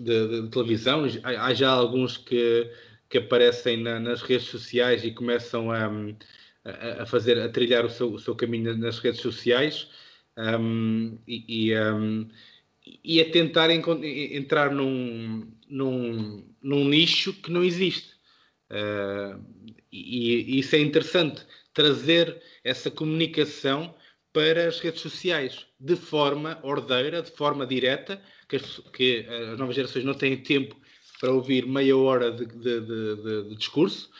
de, 0.00 0.42
de 0.42 0.50
televisão. 0.50 1.04
Há, 1.22 1.46
há, 1.46 1.54
já 1.54 1.70
alguns 1.70 2.16
que, 2.16 2.70
que 3.08 3.18
aparecem 3.18 3.76
na, 3.78 3.98
nas 4.00 4.22
redes 4.22 4.46
sociais 4.46 5.04
e 5.04 5.12
começam 5.12 5.70
a, 5.70 5.86
a, 6.64 7.02
a, 7.02 7.06
fazer, 7.06 7.38
a 7.40 7.48
trilhar 7.48 7.84
o 7.84 7.90
seu, 7.90 8.12
o 8.12 8.18
seu 8.18 8.34
caminho 8.34 8.76
nas 8.76 8.98
redes 8.98 9.20
sociais. 9.20 9.88
Um, 10.36 11.18
e, 11.26 11.68
e, 11.68 11.78
um, 11.78 12.28
e 13.04 13.20
a 13.20 13.30
tentar 13.30 13.70
entrar 13.70 14.70
num, 14.70 15.46
num, 15.68 16.44
num 16.62 16.84
nicho 16.88 17.32
que 17.34 17.50
não 17.50 17.62
existe. 17.62 18.12
Uh, 18.70 19.42
e, 19.92 20.56
e, 20.56 20.58
isso 20.58 20.74
é 20.74 20.78
interessante, 20.78 21.44
trazer 21.74 22.40
essa 22.64 22.90
comunicação 22.90 23.94
para 24.32 24.68
as 24.68 24.80
redes 24.80 25.02
sociais 25.02 25.66
de 25.78 25.94
forma 25.94 26.58
ordeira, 26.62 27.22
de 27.22 27.30
forma 27.30 27.66
direta, 27.66 28.20
que 28.48 28.56
as, 28.56 28.78
que 28.92 29.26
as 29.28 29.58
novas 29.58 29.76
gerações 29.76 30.04
não 30.04 30.14
têm 30.14 30.36
tempo 30.36 30.74
para 31.20 31.32
ouvir 31.32 31.66
meia 31.66 31.96
hora 31.96 32.32
de, 32.32 32.46
de, 32.46 32.80
de, 32.80 33.48
de 33.48 33.54
discurso, 33.56 34.10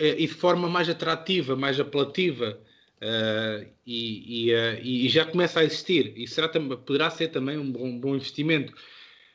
eh, 0.00 0.16
e 0.18 0.26
de 0.26 0.34
forma 0.34 0.68
mais 0.68 0.88
atrativa, 0.88 1.54
mais 1.56 1.78
apelativa, 1.78 2.58
Uh, 3.02 3.66
e, 3.84 4.46
e, 4.46 4.54
uh, 4.54 4.80
e, 4.80 5.08
já 5.08 5.24
começa 5.24 5.58
a 5.58 5.64
existir. 5.64 6.12
E 6.16 6.28
será, 6.28 6.48
poderá 6.48 7.10
ser 7.10 7.28
também 7.28 7.58
um 7.58 7.72
bom, 7.72 7.98
bom, 7.98 8.14
investimento. 8.14 8.72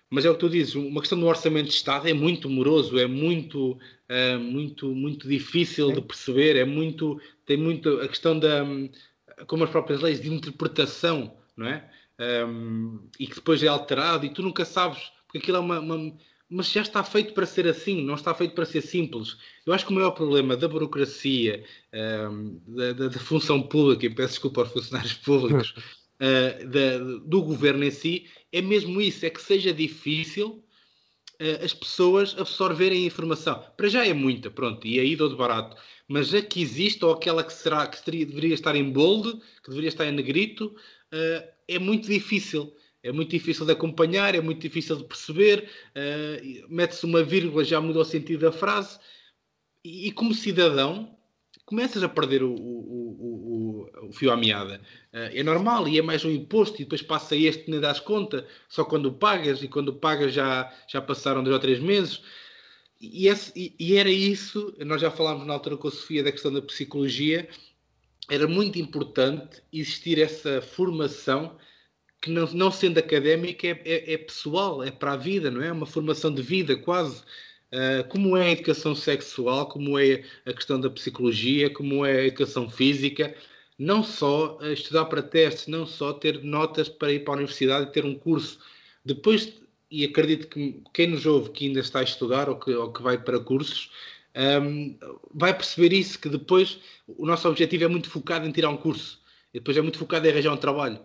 Mas 0.09 0.23
é 0.23 0.29
o 0.29 0.33
que 0.35 0.39
tu 0.39 0.49
dizes, 0.49 0.73
uma 0.73 1.01
questão 1.01 1.19
do 1.19 1.25
orçamento 1.25 1.67
de 1.67 1.73
Estado 1.73 2.07
é 2.07 2.13
muito 2.13 2.49
moroso, 2.49 2.97
é 2.97 3.05
muito, 3.05 3.73
uh, 3.73 4.39
muito, 4.39 4.87
muito 4.95 5.27
difícil 5.27 5.89
Sim. 5.89 5.95
de 5.95 6.01
perceber, 6.01 6.55
é 6.55 6.63
muito, 6.63 7.19
tem 7.45 7.57
muito 7.57 7.99
a 7.99 8.07
questão 8.07 8.39
da, 8.39 8.65
como 9.47 9.65
as 9.65 9.69
próprias 9.69 10.01
leis, 10.01 10.21
de 10.21 10.33
interpretação, 10.33 11.35
não 11.55 11.67
é? 11.67 11.89
Um, 12.47 13.07
e 13.19 13.27
que 13.27 13.35
depois 13.35 13.61
é 13.61 13.67
alterado 13.67 14.25
e 14.25 14.33
tu 14.33 14.41
nunca 14.41 14.65
sabes, 14.65 15.11
porque 15.25 15.37
aquilo 15.37 15.57
é 15.57 15.59
uma, 15.59 15.79
uma 15.79 16.17
mas 16.49 16.71
já 16.71 16.81
está 16.81 17.03
feito 17.03 17.33
para 17.33 17.45
ser 17.45 17.67
assim, 17.67 18.03
não 18.03 18.15
está 18.15 18.33
feito 18.33 18.53
para 18.53 18.65
ser 18.65 18.81
simples. 18.81 19.37
Eu 19.65 19.73
acho 19.73 19.85
que 19.85 19.91
o 19.91 19.95
maior 19.95 20.11
problema 20.11 20.55
da 20.55 20.67
burocracia, 20.67 21.63
um, 22.31 22.61
da, 22.67 22.93
da, 22.93 23.07
da, 23.09 23.19
função 23.19 23.61
pública, 23.61 24.05
e 24.05 24.09
peço 24.09 24.33
desculpa 24.33 24.61
aos 24.61 24.71
funcionários 24.71 25.13
públicos, 25.19 25.71
uh, 25.71 26.67
da, 26.67 27.19
do 27.25 27.41
governo 27.41 27.83
em 27.83 27.91
si, 27.91 28.27
é 28.51 28.61
mesmo 28.61 29.01
isso, 29.01 29.25
é 29.25 29.29
que 29.29 29.41
seja 29.41 29.73
difícil 29.73 30.63
uh, 31.41 31.65
as 31.65 31.73
pessoas 31.73 32.33
absorverem 32.37 33.03
a 33.03 33.07
informação. 33.07 33.61
Para 33.75 33.89
já 33.89 34.07
é 34.07 34.13
muita, 34.13 34.49
pronto, 34.49 34.87
e 34.87 34.99
aí 34.99 35.15
dou 35.17 35.27
de 35.27 35.35
barato. 35.35 35.75
Mas 36.07 36.33
a 36.33 36.41
que 36.41 36.61
existe, 36.61 37.03
ou 37.03 37.11
aquela 37.11 37.43
que 37.43 37.51
será 37.51 37.85
que 37.85 37.99
seria, 37.99 38.25
deveria 38.25 38.53
estar 38.53 38.73
em 38.73 38.89
bold, 38.89 39.33
que 39.61 39.69
deveria 39.69 39.89
estar 39.89 40.05
em 40.05 40.13
negrito, 40.13 40.73
uh, 41.13 41.47
é 41.67 41.77
muito 41.77 42.07
difícil 42.07 42.73
é 43.07 43.11
muito 43.11 43.31
difícil 43.31 43.65
de 43.65 43.71
acompanhar, 43.71 44.35
é 44.35 44.41
muito 44.41 44.59
difícil 44.59 44.97
de 44.97 45.05
perceber, 45.05 45.69
uh, 45.95 46.67
mete-se 46.67 47.05
uma 47.05 47.23
vírgula, 47.23 47.63
já 47.63 47.79
muda 47.79 47.99
o 47.99 48.05
sentido 48.05 48.41
da 48.41 48.51
frase, 48.51 48.99
e, 49.83 50.07
e 50.07 50.11
como 50.11 50.33
cidadão 50.33 51.15
começas 51.65 52.03
a 52.03 52.09
perder 52.09 52.43
o, 52.43 52.53
o, 52.53 53.87
o, 54.03 54.07
o 54.07 54.13
fio 54.13 54.31
à 54.31 54.37
meada. 54.37 54.81
Uh, 55.13 55.31
é 55.33 55.41
normal, 55.41 55.87
e 55.87 55.97
é 55.97 56.01
mais 56.01 56.25
um 56.25 56.31
imposto, 56.31 56.81
e 56.81 56.83
depois 56.83 57.01
passa 57.01 57.35
este, 57.35 57.71
nem 57.71 57.79
das 57.79 58.01
conta, 58.01 58.45
só 58.67 58.83
quando 58.83 59.13
pagas, 59.13 59.63
e 59.63 59.69
quando 59.69 59.93
pagas 59.93 60.33
já, 60.33 60.73
já 60.87 61.01
passaram 61.01 61.41
dois 61.41 61.53
ou 61.53 61.61
três 61.61 61.79
meses. 61.79 62.21
E, 62.99 63.27
esse, 63.27 63.73
e, 63.79 63.95
era 63.95 64.09
isso, 64.09 64.75
nós 64.79 64.99
já 64.99 65.09
falámos 65.09 65.47
na 65.47 65.53
altura 65.53 65.77
com 65.77 65.87
a 65.87 65.91
Sofia 65.91 66.23
da 66.23 66.31
questão 66.31 66.51
da 66.51 66.61
psicologia, 66.61 67.47
era 68.29 68.47
muito 68.47 68.77
importante 68.77 69.61
existir 69.71 70.19
essa 70.19 70.61
formação 70.61 71.55
que 72.27 72.31
não, 72.31 72.45
não 72.47 72.71
sendo 72.71 72.97
académica 72.97 73.67
é, 73.67 73.81
é, 73.85 74.13
é, 74.13 74.17
pessoal, 74.17 74.83
é 74.83 74.91
para 74.91 75.13
a 75.13 75.17
vida, 75.17 75.49
não 75.49 75.63
é? 75.63 75.71
Uma 75.71 75.85
formação 75.85 76.33
de 76.33 76.41
vida 76.41 76.75
quase. 76.75 77.23
Uh, 77.71 78.07
como 78.09 78.37
é 78.37 78.47
a 78.47 78.51
educação 78.51 78.95
sexual, 78.95 79.67
como 79.67 79.99
é 79.99 80.23
a 80.45 80.53
questão 80.53 80.79
da 80.79 80.89
psicologia, 80.89 81.69
como 81.69 82.05
é 82.05 82.19
a 82.19 82.25
educação 82.25 82.69
física, 82.69 83.35
não 83.77 84.03
só 84.03 84.57
uh, 84.57 84.71
estudar 84.71 85.05
para 85.05 85.21
testes, 85.21 85.67
não 85.67 85.85
só 85.85 86.13
ter 86.13 86.43
notas 86.43 86.87
para 86.87 87.11
ir 87.11 87.23
para 87.25 87.33
a 87.33 87.37
universidade 87.37 87.89
e 87.89 87.91
ter 87.91 88.05
um 88.05 88.15
curso. 88.15 88.59
Depois, 89.03 89.53
e 89.91 90.05
acredito 90.05 90.47
que 90.47 90.81
quem 90.93 91.07
nos 91.07 91.25
ouve 91.25 91.49
que 91.51 91.67
ainda 91.67 91.79
está 91.79 91.99
a 91.99 92.03
estudar 92.03 92.49
ou 92.49 92.57
que, 92.57 92.71
ou 92.71 92.91
que 92.91 93.01
vai 93.01 93.17
para 93.17 93.39
cursos, 93.39 93.91
um, 94.61 94.97
vai 95.33 95.53
perceber 95.53 95.93
isso, 95.93 96.19
que 96.19 96.29
depois 96.29 96.79
o 97.07 97.25
nosso 97.25 97.49
objetivo 97.49 97.83
é 97.85 97.87
muito 97.87 98.09
focado 98.09 98.45
em 98.47 98.51
tirar 98.51 98.69
um 98.69 98.77
curso, 98.77 99.19
e 99.53 99.59
depois 99.59 99.75
é 99.75 99.81
muito 99.81 99.97
focado 99.97 100.25
em 100.25 100.31
arranjar 100.31 100.53
um 100.53 100.57
trabalho. 100.57 100.99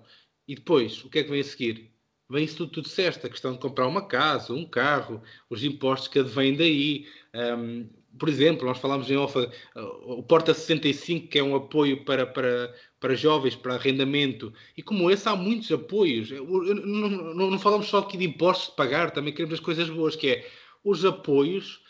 E 0.47 0.55
depois, 0.55 1.05
o 1.05 1.09
que 1.09 1.21
é 1.21 1.25
que 1.25 1.31
vem 1.31 1.41
a 1.41 1.45
seguir? 1.45 1.93
Vem 2.29 2.45
isso 2.45 2.57
tudo 2.57 2.83
que 2.83 2.91
tu 2.91 3.27
a 3.27 3.31
questão 3.31 3.53
de 3.53 3.59
comprar 3.59 3.87
uma 3.87 4.07
casa, 4.07 4.55
um 4.55 4.65
carro, 4.65 5.23
os 5.51 5.63
impostos 5.63 6.09
que 6.09 6.19
advêm 6.19 6.57
daí. 6.57 7.07
Um, 7.35 7.89
por 8.19 8.29
exemplo, 8.29 8.67
nós 8.67 8.79
falámos 8.79 9.11
em 9.11 9.17
off, 9.17 9.39
uh, 9.39 9.49
o 10.07 10.23
Porta 10.23 10.55
65, 10.55 11.29
que 11.29 11.39
é 11.39 11.43
um 11.43 11.55
apoio 11.55 12.05
para, 12.05 12.27
para, 12.27 12.75
para 12.99 13.15
jovens, 13.15 13.55
para 13.55 13.75
arrendamento, 13.75 14.53
e 14.77 14.83
como 14.83 15.11
esse 15.11 15.29
há 15.29 15.37
muitos 15.37 15.71
apoios. 15.73 16.31
Não, 16.31 16.45
não, 16.45 17.51
não, 17.51 17.59
falamos 17.59 17.89
só 17.89 17.99
aqui 17.99 18.17
de 18.17 18.25
impostos 18.25 18.71
de 18.71 18.77
pagar, 18.77 19.11
também 19.11 19.33
queremos 19.33 19.55
as 19.55 19.61
coisas 19.61 19.89
boas, 19.91 20.17
que 20.17 20.29
é 20.29 20.51
os 20.85 21.05
apoios 21.05 21.81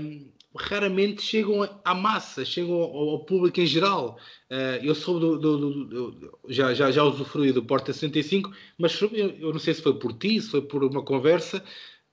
um, 0.00 0.30
raramente 0.56 1.22
chegam 1.22 1.62
à 1.84 1.94
massa, 1.94 2.44
chegam 2.44 2.74
ao, 2.74 3.10
ao 3.10 3.24
público 3.24 3.60
em 3.60 3.66
geral. 3.66 4.18
Uh, 4.50 4.84
eu 4.84 4.94
sou 4.94 5.20
do, 5.20 5.38
do, 5.38 5.58
do, 5.58 5.84
do, 5.84 6.38
já, 6.48 6.72
já, 6.72 6.90
já 6.90 7.02
usufruí 7.04 7.52
do 7.52 7.64
Porta 7.64 7.92
65, 7.92 8.52
mas 8.78 9.00
eu, 9.00 9.52
não 9.52 9.58
sei 9.58 9.74
se 9.74 9.82
foi 9.82 9.98
por 9.98 10.12
ti, 10.14 10.40
se 10.40 10.50
foi 10.50 10.62
por 10.62 10.82
uma 10.84 11.02
conversa, 11.02 11.62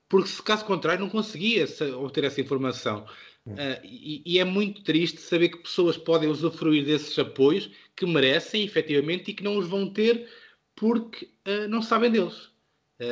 porque 0.09 0.29
se 0.29 0.41
caso 0.43 0.65
contrário 0.65 1.01
não 1.01 1.09
conseguia 1.09 1.65
obter 1.97 2.25
essa 2.25 2.41
informação. 2.41 3.05
Uh, 3.47 3.79
e, 3.83 4.23
e, 4.25 4.39
é 4.39 4.43
muito 4.43 4.83
triste 4.83 5.21
saber 5.21 5.49
que 5.49 5.59
pessoas 5.59 5.95
podem 5.95 6.27
usufruir 6.27 6.83
desses 6.83 7.17
apoios 7.19 7.69
que 7.95 8.03
merecem 8.03 8.63
efetivamente 8.63 9.29
e 9.29 9.33
que 9.35 9.43
não 9.43 9.55
os 9.57 9.67
vão 9.67 9.87
ter 9.87 10.27
porque 10.75 11.29
uh, 11.47 11.67
não 11.69 11.79
sabem 11.79 12.09
deles. 12.09 12.49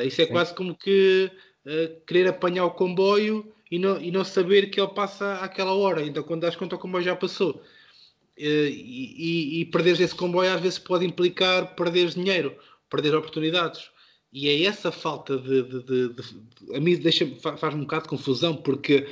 isso 0.06 0.22
é 0.22 0.26
Sim. 0.26 0.32
quase 0.32 0.56
como 0.56 0.76
que 0.76 1.32
querer 2.06 2.28
apanhar 2.28 2.66
o 2.66 2.72
comboio 2.72 3.53
e 3.74 3.80
não, 3.80 4.00
e 4.00 4.12
não 4.12 4.24
saber 4.24 4.70
que 4.70 4.80
ele 4.80 4.94
passa 4.94 5.34
àquela 5.38 5.74
hora. 5.74 6.06
Então, 6.06 6.22
quando 6.22 6.42
das 6.42 6.56
conta, 6.56 6.76
o 6.76 6.80
comboio 6.80 7.04
já 7.04 7.16
passou. 7.16 7.60
Eh, 8.38 8.70
e, 8.70 9.58
e, 9.58 9.62
e 9.62 9.66
perderes 9.66 10.00
esse 10.00 10.14
comboio 10.14 10.54
às 10.54 10.62
vezes 10.62 10.78
pode 10.78 11.04
implicar 11.08 11.76
perder 11.76 12.10
dinheiro, 12.10 12.56
perder 12.88 13.16
oportunidades. 13.16 13.90
E 14.32 14.48
é 14.48 14.64
essa 14.64 14.92
falta 14.92 15.40
de. 15.40 15.64
de, 15.64 15.84
de, 15.84 16.10
de 16.10 16.76
a 16.76 16.80
mim 16.80 16.96
deixa, 16.98 17.26
faz 17.58 17.74
um 17.74 17.80
bocado 17.80 18.04
de 18.04 18.10
confusão, 18.10 18.56
porque 18.56 19.08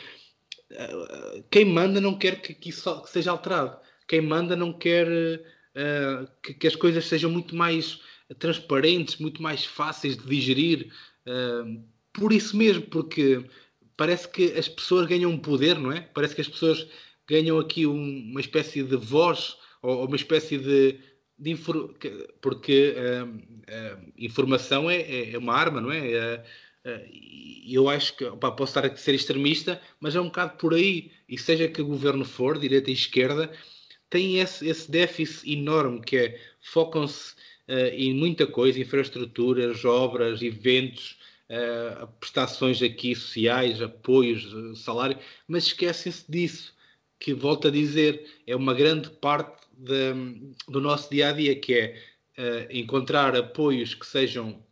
uh, 0.72 1.44
quem 1.50 1.66
manda 1.66 2.00
não 2.00 2.16
quer 2.16 2.40
que, 2.40 2.54
que 2.54 2.70
isso 2.70 3.04
seja 3.08 3.32
alterado. 3.32 3.80
Quem 4.08 4.22
manda 4.22 4.56
não 4.56 4.72
quer 4.72 5.08
uh, 5.08 6.28
que, 6.44 6.54
que, 6.54 6.68
as 6.68 6.76
coisas 6.76 7.06
sejam 7.06 7.32
muito 7.32 7.56
mais 7.56 8.00
transparentes, 8.38 9.18
muito 9.18 9.42
mais 9.42 9.66
fáceis 9.66 10.16
de 10.16 10.28
digerir. 10.28 10.94
Uh, 11.26 11.84
por 12.14 12.32
isso 12.32 12.56
mesmo, 12.56 12.84
porque 12.84 13.44
parece 14.02 14.28
que 14.28 14.54
as 14.58 14.68
pessoas 14.68 15.06
ganham 15.06 15.38
poder, 15.38 15.78
não 15.78 15.92
é? 15.92 16.02
Parece 16.02 16.34
que 16.34 16.42
as 16.42 16.48
pessoas 16.48 16.88
ganham 17.30 17.60
aqui 17.60 17.86
um, 17.86 18.32
uma 18.32 18.40
espécie 18.42 18.82
de 18.82 18.96
voz 18.96 19.56
ou, 19.80 20.08
uma 20.08 20.16
espécie 20.16 20.58
de. 20.58 20.98
de 21.38 21.56
porque 22.42 22.96
uh, 22.98 23.28
uh, 23.28 24.14
informação 24.18 24.90
é, 24.90 25.02
é, 25.02 25.34
é, 25.34 25.38
uma 25.38 25.54
arma, 25.54 25.80
não 25.80 25.92
é? 25.92 26.44
Uh, 26.84 27.00
eu 27.72 27.88
acho 27.88 28.18
que 28.18 28.26
opa, 28.26 28.50
posso 28.52 28.72
estar 28.72 28.92
a 28.92 28.96
ser 28.98 29.14
extremista, 29.14 29.80
mas 30.00 30.16
é 30.16 30.20
um 30.20 30.26
bocado 30.26 30.58
por 30.58 30.74
aí. 30.74 31.12
E 31.30 31.38
seja 31.38 31.68
que 31.68 31.84
o 31.84 31.86
governo 31.86 32.26
for, 32.26 32.58
direita 32.58 32.90
e 32.90 32.94
esquerda, 32.94 33.52
tem 34.10 34.40
esse, 34.40 34.68
esse 34.68 34.90
déficit 34.90 35.48
enorme 35.48 36.02
que 36.02 36.18
é 36.18 36.42
focam-se 36.60 37.36
em 37.94 38.16
muita 38.16 38.48
coisa, 38.48 38.82
infraestruturas, 38.82 39.86
obras, 39.86 40.42
eventos, 40.42 41.21
uh, 41.52 42.08
prestações 42.20 42.82
aqui 42.82 43.14
sociais, 43.14 43.82
apoios, 43.82 44.46
eh, 44.46 44.76
salário, 44.76 45.18
mas 45.48 45.66
esquecem-se 45.66 46.32
disso, 46.32 46.74
que 47.20 47.34
volto 47.34 47.68
a 47.68 47.72
dizer, 47.72 48.42
é 48.48 48.56
uma 48.56 48.74
grande 48.74 49.10
parte 49.10 49.68
de, 49.74 50.14
do 50.68 50.80
nosso 50.80 51.10
dia 51.10 51.30
a 51.30 51.32
dia, 51.34 51.60
que 51.60 51.74
é 51.74 52.04
uh, 52.38 52.68
encontrar 52.72 53.36
apoios 53.36 53.94
que 53.94 54.06
sejam 54.06 54.64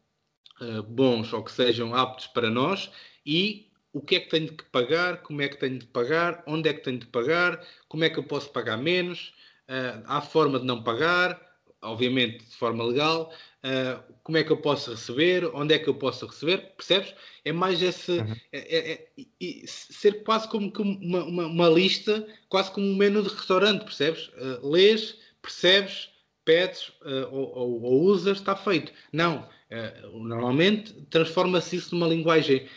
uh, 0.62 0.84
bons 0.84 1.34
ou 1.34 1.44
que 1.44 1.52
sejam 1.52 1.94
aptos 1.94 2.28
para 2.28 2.50
nós 2.50 2.90
e 3.26 3.70
o 3.92 4.02
que 4.02 4.16
é 4.16 4.20
que 4.20 4.30
tenho 4.30 4.56
que 4.56 4.64
pagar, 4.66 5.22
como 5.24 5.42
é 5.42 5.50
que 5.50 5.58
tenho 5.58 5.80
de 5.80 5.88
pagar, 5.88 6.44
onde 6.48 6.70
é 6.70 6.74
que 6.74 6.84
tenho 6.84 7.00
de 7.00 7.08
pagar, 7.08 7.66
como 7.88 8.04
é 8.04 8.10
que 8.10 8.20
eu 8.20 8.24
posso 8.24 8.52
pagar 8.52 8.78
menos, 8.78 9.34
uh, 9.68 10.04
há 10.06 10.22
forma 10.22 10.60
de 10.60 10.66
não 10.66 10.84
pagar, 10.84 11.49
obviamente 11.82 12.46
de 12.46 12.56
forma 12.56 12.84
legal, 12.84 13.32
uh, 13.64 14.14
como 14.24 14.38
é 14.38 14.44
que 14.44 14.52
eu 14.52 14.58
posso 14.58 14.92
receber, 14.92 15.46
onde 15.54 15.74
é 15.74 15.80
que 15.80 15.88
eu 15.88 15.96
posso 15.96 16.26
receber, 16.26 16.74
percebes? 16.76 17.14
É 17.44 17.52
mais 17.52 17.82
esse 17.82 18.12
uhum. 18.12 18.36
é, 18.52 18.78
é, 18.78 19.08
é, 19.18 19.64
ser 19.66 20.24
quase 20.24 20.48
como 20.48 20.72
uma, 20.78 21.24
uma, 21.24 21.46
uma, 21.48 21.70
lista, 21.70 22.28
quase 22.48 22.72
como 22.72 22.86
um 22.86 22.96
menu 22.96 23.24
de 23.24 23.30
restaurante, 23.30 23.84
percebes? 23.84 24.28
Uh, 24.30 24.70
lês, 24.70 25.18
percebes, 25.42 26.10
pedes 26.44 26.90
uh, 27.02 27.28
ou, 27.32 27.58
ou, 27.58 27.84
ou, 27.84 28.02
usas, 28.04 28.38
está 28.38 28.56
feito. 28.56 28.92
Não, 29.12 29.48
uh, 29.72 30.20
normalmente 30.20 30.94
transforma-se 31.10 31.78
isso 31.78 31.96
numa 31.96 32.08
linguagem 32.08 32.68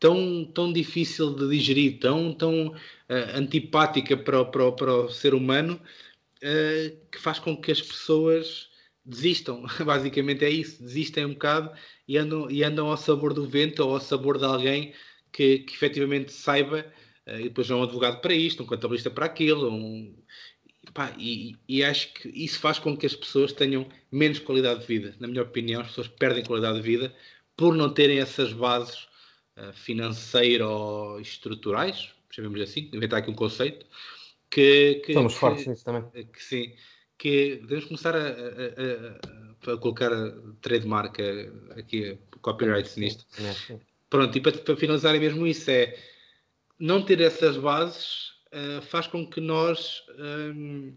tão, 0.00 0.44
tão 0.52 0.72
difícil 0.72 1.34
de 1.34 1.48
digerir, 1.48 1.98
tão, 1.98 2.32
tão 2.32 2.74
antipática 3.34 4.16
para, 4.16 4.44
para, 4.44 4.70
para 4.72 4.94
o 4.94 5.08
ser 5.08 5.34
humano, 5.34 5.80
que 7.10 7.18
faz 7.18 7.38
com 7.38 7.56
que 7.56 7.72
as 7.72 7.80
pessoas 7.80 8.68
desistam. 9.04 9.64
Basicamente 9.84 10.44
é 10.44 10.50
isso, 10.50 10.82
desistem 10.82 11.26
um 11.26 11.32
bocado 11.32 11.72
e 12.06 12.16
andam, 12.16 12.50
e 12.50 12.62
andam 12.62 12.88
ao 12.88 12.96
sabor 12.96 13.34
do 13.34 13.46
vento 13.46 13.84
ou 13.84 13.94
ao 13.94 14.00
sabor 14.00 14.38
de 14.38 14.44
alguém 14.44 14.94
que, 15.32 15.60
que 15.60 15.74
efetivamente 15.74 16.32
saiba, 16.32 16.86
e 17.26 17.44
depois 17.44 17.68
é 17.68 17.74
um 17.74 17.82
advogado 17.82 18.20
para 18.20 18.32
isto, 18.32 18.62
um 18.62 18.66
contabilista 18.66 19.10
para 19.10 19.26
aquilo, 19.26 19.70
um, 19.70 20.16
Pá, 20.92 21.14
e, 21.18 21.56
e, 21.68 21.84
acho 21.84 22.12
que 22.14 22.28
isso 22.28 22.58
faz 22.58 22.78
com 22.78 22.96
que 22.96 23.04
as 23.06 23.14
pessoas 23.14 23.52
tenham 23.52 23.86
menos 24.10 24.38
qualidade 24.38 24.80
de 24.80 24.86
vida. 24.86 25.14
Na 25.20 25.28
minha 25.28 25.42
opinião, 25.42 25.82
as 25.82 25.88
pessoas 25.88 26.08
perdem 26.08 26.42
qualidade 26.44 26.76
de 26.76 26.82
vida 26.82 27.14
por 27.56 27.74
não 27.74 27.92
terem 27.92 28.20
essas 28.20 28.52
bases 28.52 29.06
uh, 29.56 29.72
financeiro-estruturais, 29.72 32.10
chamemos 32.30 32.60
assim, 32.60 32.88
inventar 32.92 33.18
aqui 33.20 33.30
um 33.30 33.34
conceito. 33.34 33.86
Que, 34.50 35.02
que 35.04 35.12
Somos 35.12 35.34
que, 35.34 35.40
fortes 35.40 35.66
nisso 35.66 35.84
também. 35.84 36.26
Que 36.26 36.42
sim. 36.42 36.74
Que 37.16 37.56
devemos 37.62 37.86
começar 37.86 38.14
a, 38.14 38.20
a, 38.20 39.70
a, 39.70 39.74
a 39.74 39.76
colocar 39.76 40.12
a 40.12 40.32
trademark 40.60 41.18
aqui, 41.76 42.18
copyrights 42.40 42.96
nisto. 42.96 43.26
É, 43.40 43.78
Pronto, 44.08 44.36
e 44.36 44.40
para, 44.40 44.52
para 44.52 44.76
finalizar 44.76 45.14
é 45.14 45.18
mesmo 45.18 45.46
isso, 45.46 45.70
é 45.70 45.94
não 46.78 47.02
ter 47.02 47.20
essas 47.20 47.56
bases 47.56 48.30
uh, 48.52 48.82
faz 48.82 49.06
com 49.06 49.26
que 49.26 49.40
nós 49.40 50.02
um, 50.18 50.94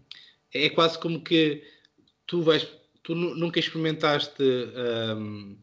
é 0.54 0.68
quase 0.70 0.98
como 0.98 1.22
que 1.22 1.62
tu 2.26 2.42
vais 2.42 2.66
tu 3.02 3.14
nunca 3.14 3.58
experimentaste 3.58 4.42
um, 5.16 5.58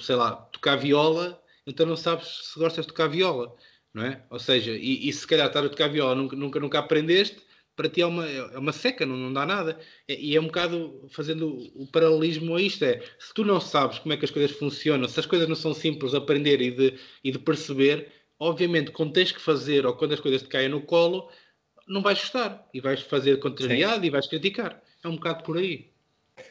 sei 0.00 0.16
lá 0.16 0.32
tocar 0.32 0.76
viola 0.76 1.42
então 1.66 1.84
não 1.84 1.96
sabes 1.96 2.26
se 2.52 2.58
gostas 2.58 2.86
de 2.86 2.92
tocar 2.92 3.08
viola 3.08 3.54
não 3.94 4.04
é 4.04 4.24
ou 4.30 4.38
seja 4.38 4.72
e, 4.72 5.08
e 5.08 5.12
se 5.12 5.26
calhar 5.26 5.46
estar 5.46 5.64
a 5.64 5.68
tocar 5.68 5.88
viola 5.88 6.14
nunca 6.14 6.36
nunca, 6.36 6.60
nunca 6.60 6.78
aprendeste 6.78 7.42
para 7.80 7.88
ti 7.88 8.02
é 8.02 8.06
uma, 8.06 8.28
é 8.28 8.58
uma 8.58 8.72
seca, 8.72 9.06
não, 9.06 9.16
não 9.16 9.32
dá 9.32 9.46
nada. 9.46 9.80
E 10.06 10.36
é 10.36 10.40
um 10.40 10.46
bocado 10.46 11.08
fazendo 11.08 11.56
o 11.74 11.86
paralelismo 11.86 12.54
a 12.54 12.60
isto: 12.60 12.84
é 12.84 13.00
se 13.18 13.32
tu 13.32 13.42
não 13.42 13.58
sabes 13.58 13.98
como 13.98 14.12
é 14.12 14.18
que 14.18 14.24
as 14.26 14.30
coisas 14.30 14.50
funcionam, 14.50 15.08
se 15.08 15.18
as 15.18 15.24
coisas 15.24 15.48
não 15.48 15.56
são 15.56 15.72
simples 15.72 16.10
de 16.10 16.18
aprender 16.18 16.60
e 16.60 16.70
de, 16.70 16.98
e 17.24 17.32
de 17.32 17.38
perceber, 17.38 18.12
obviamente, 18.38 18.90
quando 18.90 19.14
tens 19.14 19.32
que 19.32 19.40
fazer 19.40 19.86
ou 19.86 19.96
quando 19.96 20.12
as 20.12 20.20
coisas 20.20 20.42
te 20.42 20.48
caem 20.48 20.68
no 20.68 20.82
colo, 20.82 21.30
não 21.88 22.02
vais 22.02 22.18
gostar 22.18 22.68
e 22.74 22.80
vais 22.80 23.00
fazer 23.00 23.38
contrariado 23.38 24.00
Sim. 24.02 24.06
e 24.06 24.10
vais 24.10 24.26
criticar. 24.26 24.82
É 25.02 25.08
um 25.08 25.16
bocado 25.16 25.42
por 25.42 25.56
aí. 25.56 25.89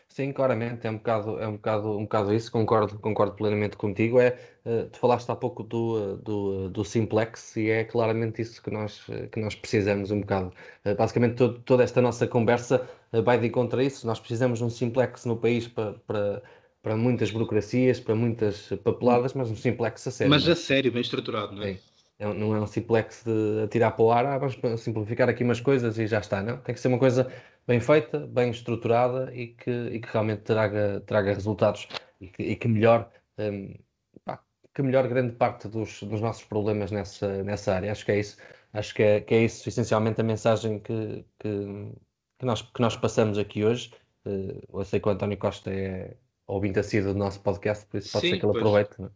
Sim, 0.08 0.32
claramente, 0.32 0.86
é 0.86 0.90
um 0.90 0.98
bocado, 0.98 1.40
é 1.40 1.48
um 1.48 1.54
bocado, 1.54 1.98
um 1.98 2.04
bocado 2.04 2.34
isso, 2.34 2.52
concordo, 2.52 3.00
concordo 3.00 3.36
plenamente 3.36 3.78
contigo. 3.78 4.20
É, 4.20 4.38
uh, 4.66 4.90
tu 4.92 5.00
falaste 5.00 5.30
há 5.30 5.36
pouco 5.36 5.64
do, 5.64 6.18
do, 6.18 6.70
do 6.70 6.84
simplex 6.84 7.56
e 7.58 7.70
é 7.70 7.84
claramente 7.84 8.42
isso 8.42 8.62
que 8.62 8.70
nós, 8.70 9.06
que 9.32 9.40
nós 9.40 9.56
precisamos 9.56 10.12
um 10.12 10.22
bocado. 10.22 10.52
Basicamente, 10.98 11.36
todo, 11.36 11.60
toda 11.60 11.84
esta 11.84 12.02
nossa 12.02 12.28
conversa 12.28 12.88
vai 13.24 13.40
de 13.40 13.48
encontro 13.48 13.80
a 13.80 13.84
isso. 13.84 14.06
Nós 14.06 14.20
precisamos 14.20 14.60
de 14.60 14.66
um 14.66 14.70
simplex 14.70 15.26
no 15.26 15.38
país 15.38 15.68
para, 15.68 15.94
para, 16.06 16.44
para 16.82 16.96
muitas 16.96 17.32
burocracias, 17.32 18.00
para 18.00 18.16
muitas 18.16 18.70
papeladas, 18.84 19.34
mas 19.34 19.50
um 19.52 19.56
simplex 19.56 20.08
a 20.08 20.12
sério. 20.12 20.32
Mas 20.32 20.48
é? 20.48 20.52
a 20.52 20.56
sério, 20.56 20.92
bem 20.92 21.02
estruturado, 21.02 21.56
não 21.56 21.64
é? 21.64 21.78
é 22.20 22.34
não 22.34 22.56
é 22.56 22.62
um 22.62 22.68
simplex 22.68 23.24
de 23.24 23.64
atirar 23.64 23.92
para 23.92 24.04
o 24.04 24.12
ar, 24.12 24.26
ah, 24.26 24.38
vamos 24.38 24.60
simplificar 24.82 25.30
aqui 25.30 25.44
umas 25.44 25.60
coisas 25.60 25.98
e 25.98 26.08
já 26.08 26.20
está, 26.20 26.42
não? 26.42 26.58
Tem 26.58 26.74
que 26.74 26.82
ser 26.82 26.88
uma 26.88 27.00
coisa 27.00 27.32
bem 27.70 27.80
feita, 27.80 28.26
bem 28.26 28.50
estruturada 28.50 29.32
e 29.32 29.50
que, 29.50 29.70
e 29.70 30.00
que 30.00 30.08
realmente 30.12 30.42
traga, 30.42 31.04
traga 31.06 31.36
resultados 31.36 31.88
e 32.20 32.28
que, 32.28 32.42
e 32.42 32.56
que 32.56 32.68
melhor 32.68 33.12
um, 33.38 33.76
pá, 34.26 34.44
que 34.74 34.82
melhor 34.82 35.08
grande 35.08 35.36
parte 35.36 35.68
dos, 35.68 36.02
dos 36.02 36.20
nossos 36.20 36.44
problemas 36.44 36.90
nessa, 36.90 37.44
nessa 37.44 37.76
área. 37.76 37.92
Acho 37.92 38.04
que 38.04 38.12
é 38.12 38.20
isso. 38.20 38.38
Acho 38.74 38.96
que 38.96 39.04
é, 39.04 39.22
que 39.22 39.36
é 39.36 39.44
isso 39.46 39.70
essencialmente 39.70 40.20
a 40.20 40.24
mensagem 40.24 40.80
que, 40.80 41.24
que, 41.38 41.92
que 42.40 42.46
nós, 42.46 42.64
que 42.64 42.82
nós 42.82 42.98
passamos 42.98 43.38
aqui 43.38 43.64
hoje. 43.64 43.92
Uh, 44.26 44.80
eu 44.80 44.84
sei 44.84 45.00
que 45.00 45.08
o 45.08 45.12
António 45.12 45.38
Costa 45.38 45.70
é, 45.70 46.16
ouvinte 46.48 46.80
assíduo 46.80 47.14
do 47.14 47.20
nosso 47.20 47.40
podcast, 47.42 47.86
por 47.86 47.98
isso 47.98 48.12
pode 48.12 48.26
Sim, 48.26 48.32
ser 48.32 48.40
que 48.40 48.46
ele 48.48 48.58
aproveite. 48.58 48.92
Não? 48.98 49.12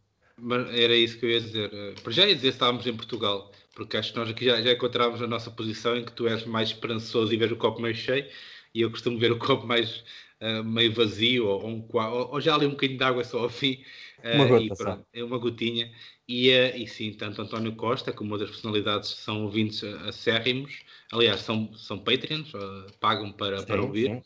É? 0.62 0.84
Era 0.84 0.96
isso 0.96 1.18
que 1.20 1.26
eu 1.26 1.32
ia 1.32 1.42
dizer. 1.42 1.74
Eh, 1.74 1.96
para 2.04 2.12
já 2.12 2.26
ia 2.28 2.36
dizer 2.36 2.50
estávamos 2.50 2.86
em 2.86 2.96
Portugal, 2.96 3.52
porque 3.74 3.98
acho 3.98 4.14
que 4.14 4.20
nós 4.20 4.30
aqui 4.30 4.46
já, 4.46 4.62
já 4.62 4.72
encontramos 4.72 5.22
a 5.22 5.28
nossa 5.28 5.52
posição 5.52 5.98
em 5.98 6.06
que 6.06 6.12
tu 6.12 6.28
és 6.28 6.46
mais 6.46 6.70
esperançoso 6.70 7.34
e 7.34 7.38
vês 7.38 7.52
o 7.52 7.56
copo 7.56 7.82
meio 7.82 7.96
cheio, 7.96 8.26
e 8.74 8.82
eu 8.82 8.92
costumo 8.92 9.20
ver 9.20 9.32
o 9.32 9.38
copo 9.40 9.66
mais 9.68 10.04
uh, 10.42 10.64
meio 10.64 10.92
vazio, 10.94 11.48
ou, 11.48 11.68
um, 11.68 11.88
ou, 11.92 12.32
ou, 12.34 12.42
já 12.42 12.56
ali 12.56 12.66
um 12.66 12.72
bocadinho 12.72 12.98
de 12.98 13.04
água 13.04 13.24
só 13.24 13.40
ao 13.40 13.50
fim. 13.50 13.84
Uh, 14.20 14.36
uma 14.36 14.46
gota, 14.46 14.76
pronto, 14.76 15.06
é 15.14 15.24
uma 15.24 15.38
gotinha. 15.38 15.92
E, 16.28 16.50
uh, 16.50 16.78
e 16.78 16.88
sim, 16.88 17.14
tanto 17.14 17.42
António 17.42 17.76
Costa 17.76 18.14
como 18.14 18.32
outras 18.32 18.52
personalidades 18.52 19.10
são 19.10 19.44
ouvintes 19.44 19.84
acérrimos, 19.84 20.84
aliás, 21.12 21.42
são, 21.42 21.74
são 21.74 22.00
Patreons, 22.00 22.52
pagam 23.00 23.32
para, 23.32 23.60
sim, 23.60 23.66
para 23.66 23.82
ouvir, 23.82 24.10
sim. 24.10 24.22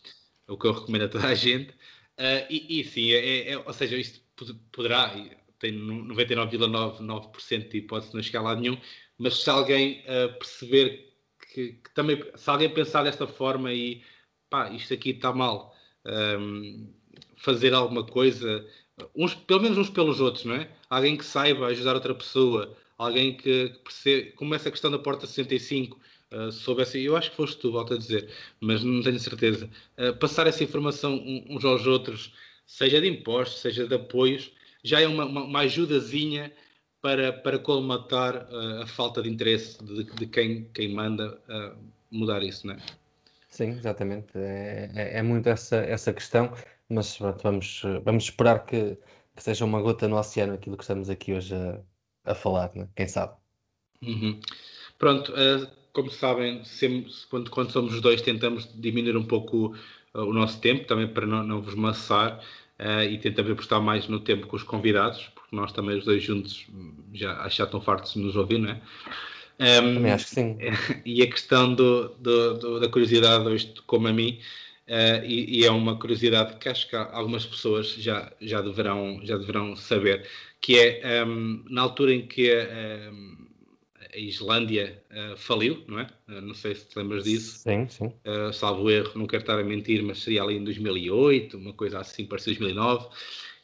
o 0.47 0.57
que 0.57 0.67
eu 0.67 0.73
recomendo 0.73 1.05
a 1.05 1.09
toda 1.09 1.27
a 1.27 1.35
gente. 1.35 1.73
E, 2.49 2.79
e, 2.79 2.83
sim, 2.83 3.11
é, 3.11 3.51
é, 3.51 3.57
ou 3.57 3.73
seja, 3.73 3.95
isto 3.97 4.21
poderá, 4.71 5.13
tem 5.59 5.73
99,99% 5.73 7.69
de 7.69 7.77
hipótese 7.77 8.11
de 8.11 8.15
não 8.15 8.23
chegar 8.23 8.41
lá 8.41 8.55
nenhum, 8.55 8.77
mas 9.17 9.41
se 9.41 9.49
alguém 9.49 10.01
uh, 10.01 10.37
perceber 10.37 11.13
que, 11.53 11.73
que, 11.73 11.93
também, 11.93 12.23
se 12.35 12.49
alguém 12.49 12.69
pensar 12.69 13.03
desta 13.03 13.25
forma 13.27 13.73
e 13.73 14.03
pá, 14.49 14.69
isto 14.71 14.93
aqui 14.93 15.11
está 15.11 15.33
mal, 15.33 15.75
um, 16.39 16.93
fazer 17.37 17.73
alguma 17.73 18.03
coisa, 18.05 18.65
uns, 19.15 19.33
pelo 19.33 19.61
menos 19.61 19.77
uns 19.77 19.89
pelos 19.89 20.19
outros, 20.19 20.45
não 20.45 20.55
é? 20.55 20.69
Alguém 20.89 21.17
que 21.17 21.25
saiba 21.25 21.67
ajudar 21.67 21.95
outra 21.95 22.15
pessoa, 22.15 22.75
alguém 22.97 23.35
que, 23.35 23.69
que 23.69 23.79
perceba, 23.79 24.31
como 24.35 24.55
essa 24.55 24.71
questão 24.71 24.91
da 24.91 24.99
porta 24.99 25.27
65, 25.27 25.99
Uh, 26.29 26.51
soubesse, 26.51 27.01
eu 27.01 27.15
acho 27.15 27.29
que 27.31 27.37
foste 27.37 27.57
tu, 27.57 27.71
volto 27.71 27.93
a 27.93 27.97
dizer, 27.97 28.29
mas 28.59 28.83
não 28.83 29.01
tenho 29.01 29.17
certeza. 29.17 29.69
Uh, 29.97 30.13
passar 30.17 30.45
essa 30.45 30.61
informação 30.61 31.23
uns 31.49 31.63
aos 31.63 31.87
outros, 31.87 32.33
seja 32.65 32.99
de 32.99 33.07
impostos, 33.07 33.61
seja 33.61 33.87
de 33.87 33.95
apoios, 33.95 34.51
já 34.83 34.99
é 34.99 35.07
uma, 35.07 35.23
uma, 35.23 35.43
uma 35.45 35.59
ajudazinha 35.61 36.51
para, 37.07 37.31
para 37.31 37.57
colmatar 37.57 38.49
uh, 38.51 38.81
a 38.81 38.85
falta 38.85 39.21
de 39.21 39.29
interesse 39.29 39.81
de, 39.81 40.03
de 40.03 40.27
quem, 40.27 40.65
quem 40.73 40.93
manda 40.93 41.39
mudar 42.11 42.43
isso, 42.43 42.67
não 42.67 42.73
é? 42.73 42.79
Sim, 43.47 43.69
exatamente. 43.69 44.27
É, 44.35 44.91
é, 44.93 45.19
é, 45.19 45.23
muito 45.23 45.47
essa, 45.47 45.77
essa 45.77 46.11
questão, 46.11 46.51
mas 46.89 47.17
pronto, 47.17 47.41
vamos, 47.41 47.81
vamos 48.03 48.25
esperar 48.25 48.65
que, 48.65 48.97
que 49.33 49.41
seja 49.41 49.63
uma 49.63 49.81
gota 49.81 50.05
no 50.05 50.17
oceano 50.17 50.55
aquilo 50.55 50.75
que 50.75 50.83
estamos 50.83 51.09
aqui 51.09 51.31
hoje 51.31 51.55
a, 51.55 51.79
a 52.25 52.35
falar, 52.35 52.71
né? 52.75 52.89
quem 52.93 53.07
sabe. 53.07 53.35
Uhum. 54.01 54.41
Pronto, 54.99 55.31
uh, 55.31 55.65
como 55.93 56.11
sabem, 56.11 56.61
sempre, 56.65 57.09
quando, 57.29 57.49
quando 57.49 57.71
somos 57.71 57.93
os 57.93 58.01
dois, 58.01 58.21
tentamos 58.21 58.69
diminuir 58.75 59.15
um 59.15 59.25
pouco 59.25 59.73
uh, 60.13 60.23
o 60.23 60.33
nosso 60.33 60.59
tempo, 60.59 60.85
também 60.85 61.07
para 61.07 61.25
não, 61.25 61.41
não 61.41 61.61
vos 61.61 61.73
maçar, 61.73 62.43
uh, 62.79 63.03
e 63.03 63.17
tentamos 63.17 63.53
apostar 63.53 63.81
mais 63.81 64.09
no 64.09 64.19
tempo 64.19 64.45
com 64.45 64.57
os 64.57 64.63
convidados, 64.63 65.31
porque 65.47 65.55
nós 65.55 65.71
também, 65.71 65.97
os 65.97 66.05
dois 66.05 66.21
juntos, 66.21 66.67
já, 67.13 67.47
já 67.47 67.63
estão 67.63 67.79
fartos 67.79 68.13
de 68.13 68.19
nos 68.19 68.35
ouvir, 68.35 68.59
não 68.59 68.71
é? 68.71 68.81
Um, 69.59 69.95
também 69.95 70.11
acho 70.11 70.25
que 70.25 70.31
sim. 70.31 70.57
E 71.05 71.23
a 71.23 71.27
questão 71.27 71.73
do, 71.73 72.09
do, 72.19 72.53
do, 72.55 72.79
da 72.79 72.89
curiosidade, 72.89 73.47
hoje, 73.47 73.73
como 73.85 74.07
a 74.07 74.13
mim, 74.13 74.39
Uh, 74.87 75.19
e, 75.25 75.59
e, 75.59 75.65
é 75.65 75.69
uma 75.69 75.99
curiosidade 75.99 76.55
que 76.55 76.69
acho 76.69 76.89
que 76.89 76.95
algumas 76.95 77.45
pessoas 77.45 77.89
já, 77.95 78.31
já, 78.39 78.61
deverão, 78.61 79.19
já 79.21 79.37
deverão 79.37 79.75
saber, 79.75 80.25
que 80.61 80.79
é 80.79 81.25
um, 81.25 81.61
na 81.69 81.81
altura 81.81 82.13
em 82.13 82.25
que 82.25 82.49
um, 83.11 83.47
a 84.13 84.17
Islândia 84.17 85.01
uh, 85.11 85.37
faliu, 85.37 85.83
não 85.87 85.99
é? 85.99 86.07
Uh, 86.27 86.41
não 86.41 86.53
sei 86.53 86.73
se 86.73 86.87
te 86.87 86.97
lembras 86.97 87.23
disso. 87.23 87.59
Sim, 87.59 87.87
sim. 87.87 88.11
Uh, 88.25 88.51
salvo 88.51 88.89
erro, 88.89 89.11
não 89.15 89.27
quero 89.27 89.43
estar 89.43 89.59
a 89.59 89.63
mentir, 89.63 90.01
mas 90.01 90.23
seria 90.23 90.41
ali 90.41 90.55
em 90.55 90.63
2008, 90.63 91.57
uma 91.57 91.73
coisa 91.73 91.99
assim, 91.99 92.25
parecia 92.25 92.53
2009. 92.53 93.07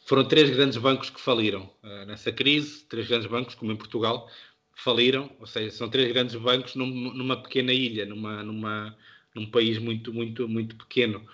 Foram 0.05 0.25
três 0.25 0.49
grandes 0.49 0.77
bancos 0.77 1.09
que 1.09 1.19
faliram 1.19 1.69
nessa 2.05 2.31
crise, 2.31 2.83
três 2.85 3.07
grandes 3.07 3.27
bancos, 3.27 3.55
como 3.55 3.71
em 3.71 3.75
Portugal, 3.75 4.29
faliram, 4.75 5.29
ou 5.39 5.47
seja, 5.47 5.71
são 5.71 5.89
três 5.89 6.11
grandes 6.11 6.35
bancos 6.35 6.75
num, 6.75 6.85
numa 6.85 7.41
pequena 7.41 7.71
ilha, 7.71 8.05
numa, 8.05 8.43
numa, 8.43 8.97
num 9.33 9.49
país 9.49 9.77
muito, 9.77 10.13
muito, 10.13 10.47
muito 10.47 10.75
pequeno. 10.75 11.25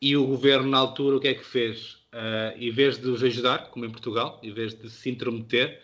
E 0.00 0.16
o 0.16 0.26
governo, 0.26 0.68
na 0.68 0.78
altura, 0.78 1.16
o 1.16 1.20
que 1.20 1.28
é 1.28 1.34
que 1.34 1.44
fez? 1.44 1.96
em 2.58 2.70
vez 2.70 2.98
de 2.98 3.08
os 3.08 3.22
ajudar, 3.22 3.70
como 3.70 3.84
em 3.84 3.90
Portugal, 3.90 4.40
em 4.42 4.52
vez 4.52 4.74
de 4.74 4.88
se 4.88 5.10
intrometer, 5.10 5.82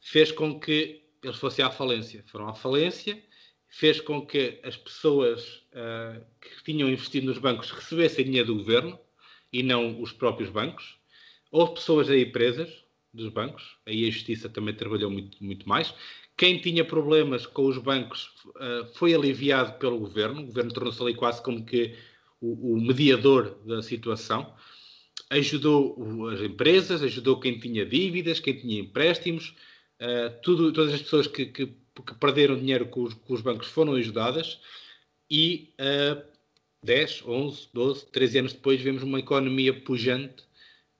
fez 0.00 0.32
com 0.32 0.58
que 0.58 1.02
eles 1.22 1.36
fossem 1.36 1.64
à 1.64 1.70
falência. 1.70 2.24
Foram 2.26 2.48
à 2.48 2.54
falência, 2.54 3.22
fez 3.68 4.00
com 4.00 4.26
que 4.26 4.58
as 4.64 4.76
pessoas 4.76 5.62
uh, 5.72 6.24
que 6.40 6.64
tinham 6.64 6.88
investido 6.88 7.26
nos 7.26 7.38
bancos 7.38 7.70
recebessem 7.70 8.24
dinheiro 8.24 8.48
do 8.48 8.56
governo 8.56 8.98
e 9.52 9.62
não 9.62 10.00
os 10.00 10.12
próprios 10.12 10.50
bancos. 10.50 10.98
Houve 11.50 11.74
pessoas 11.74 12.08
aí 12.08 12.24
presas 12.26 12.84
dos 13.12 13.28
bancos, 13.28 13.76
aí 13.86 14.06
a 14.06 14.10
justiça 14.10 14.48
também 14.48 14.74
trabalhou 14.74 15.10
muito, 15.10 15.42
muito 15.42 15.68
mais. 15.68 15.92
Quem 16.36 16.58
tinha 16.58 16.84
problemas 16.84 17.44
com 17.44 17.66
os 17.66 17.76
bancos 17.76 18.30
uh, 18.48 18.86
foi 18.94 19.14
aliviado 19.14 19.78
pelo 19.78 19.98
governo, 19.98 20.40
o 20.40 20.46
governo 20.46 20.72
tornou-se 20.72 21.02
ali 21.02 21.14
quase 21.14 21.42
como 21.42 21.64
que 21.64 21.96
o, 22.40 22.74
o 22.74 22.80
mediador 22.80 23.58
da 23.66 23.82
situação, 23.82 24.54
ajudou 25.28 26.28
as 26.28 26.40
empresas, 26.40 27.02
ajudou 27.02 27.38
quem 27.38 27.58
tinha 27.58 27.84
dívidas, 27.84 28.40
quem 28.40 28.56
tinha 28.56 28.80
empréstimos, 28.80 29.54
uh, 30.00 30.40
tudo, 30.42 30.72
todas 30.72 30.94
as 30.94 31.02
pessoas 31.02 31.26
que, 31.26 31.46
que, 31.46 31.66
que 31.66 32.14
perderam 32.18 32.58
dinheiro 32.58 32.86
com 32.86 33.02
os, 33.02 33.14
com 33.14 33.34
os, 33.34 33.42
bancos 33.42 33.68
foram 33.68 33.94
ajudadas. 33.94 34.60
E 35.30 35.74
uh, 35.78 36.22
10, 36.82 37.24
11, 37.26 37.68
12, 37.72 38.06
13 38.06 38.38
anos 38.38 38.52
depois 38.52 38.80
vemos 38.80 39.02
uma 39.02 39.20
economia 39.20 39.72
pujante 39.72 40.44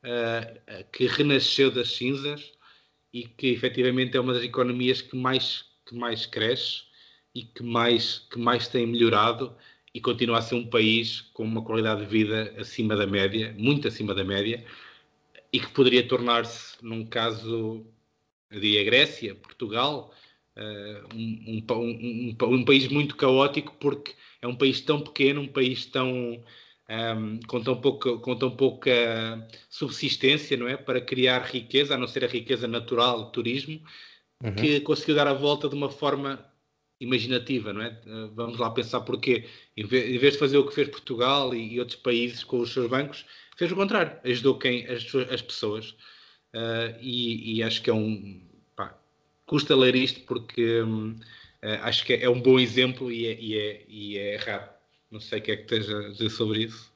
uh, 0.04 0.84
que 0.92 1.06
renasceu 1.06 1.70
das 1.70 1.92
cinzas 1.92 2.52
e 3.12 3.24
que 3.24 3.48
efetivamente 3.48 4.16
é 4.16 4.20
uma 4.20 4.34
das 4.34 4.44
economias 4.44 5.02
que 5.02 5.16
mais, 5.16 5.64
que 5.86 5.94
mais 5.94 6.26
cresce 6.26 6.82
e 7.34 7.44
que 7.44 7.62
mais, 7.62 8.26
que 8.30 8.38
mais 8.38 8.68
tem 8.68 8.86
melhorado 8.86 9.56
e 9.92 10.00
continua 10.00 10.38
a 10.38 10.42
ser 10.42 10.54
um 10.54 10.66
país 10.66 11.20
com 11.32 11.44
uma 11.44 11.62
qualidade 11.62 12.02
de 12.02 12.06
vida 12.06 12.54
acima 12.58 12.96
da 12.96 13.06
média, 13.06 13.54
muito 13.58 13.88
acima 13.88 14.14
da 14.14 14.24
média, 14.24 14.64
e 15.52 15.58
que 15.58 15.68
poderia 15.68 16.06
tornar-se, 16.06 16.76
num 16.80 17.04
caso, 17.04 17.84
eu 18.50 18.60
diria 18.60 18.84
Grécia, 18.84 19.34
Portugal, 19.34 20.14
uh, 20.56 21.14
um, 21.14 21.62
um, 21.68 22.36
um, 22.40 22.54
um, 22.54 22.64
país 22.64 22.86
muito 22.88 23.16
caótico, 23.16 23.74
porque 23.80 24.14
é 24.40 24.46
um 24.46 24.54
país 24.54 24.80
tão 24.80 25.00
pequeno, 25.00 25.40
um 25.40 25.48
país 25.48 25.86
tão. 25.86 26.42
Com, 27.46 27.62
tão 27.62 27.80
pouca, 27.80 28.16
com 28.18 28.36
tão 28.36 28.50
pouca 28.50 28.90
subsistência, 29.68 30.56
não 30.56 30.68
é? 30.68 30.76
Para 30.76 31.00
criar 31.00 31.40
riqueza, 31.42 31.94
a 31.94 31.98
não 31.98 32.06
ser 32.06 32.24
a 32.24 32.28
riqueza 32.28 32.66
natural, 32.66 33.30
turismo, 33.30 33.80
uhum. 34.42 34.54
que 34.54 34.80
conseguiu 34.80 35.14
dar 35.14 35.28
a 35.28 35.34
volta 35.34 35.68
de 35.68 35.74
uma 35.74 35.90
forma 35.90 36.44
imaginativa, 37.00 37.72
não 37.72 37.82
é? 37.82 37.98
Eh, 38.06 38.30
vamos 38.34 38.58
lá 38.58 38.70
pensar 38.70 39.00
porquê. 39.00 39.46
Em 39.76 39.86
vez 39.86 40.34
de 40.34 40.38
fazer 40.38 40.58
o 40.58 40.66
que 40.66 40.74
fez 40.74 40.88
Portugal 40.88 41.54
e, 41.54 41.80
outros 41.80 41.98
países 41.98 42.44
com 42.44 42.60
os 42.60 42.72
seus 42.72 42.88
bancos, 42.90 43.24
fez 43.56 43.72
o 43.72 43.76
contrário, 43.76 44.18
ajudou 44.24 44.58
quem? 44.58 44.86
As, 44.86 45.04
as 45.30 45.42
pessoas. 45.42 45.96
Uh, 46.54 46.98
e, 47.00 47.58
e, 47.58 47.62
acho 47.62 47.80
que 47.82 47.90
é 47.90 47.94
um. 47.94 48.42
Pá, 48.76 48.98
custa 49.46 49.74
ler 49.76 49.94
isto 49.94 50.20
porque 50.22 50.82
um, 50.82 51.12
uh, 51.12 51.20
eh, 51.62 51.80
acho 51.82 52.04
que 52.04 52.14
é, 52.14 52.28
um 52.28 52.40
bom 52.40 52.58
exemplo 52.58 53.10
e 53.10 53.26
é, 53.26 53.40
e, 53.40 53.56
é, 53.56 53.84
e 53.88 54.18
é 54.18 54.34
errado. 54.34 54.79
Não 55.10 55.20
sei 55.20 55.40
o 55.40 55.42
que 55.42 55.52
é 55.52 55.56
que 55.56 55.64
tens 55.64 55.88
a 55.90 56.08
dizer 56.08 56.30
sobre 56.30 56.64
isso. 56.64 56.92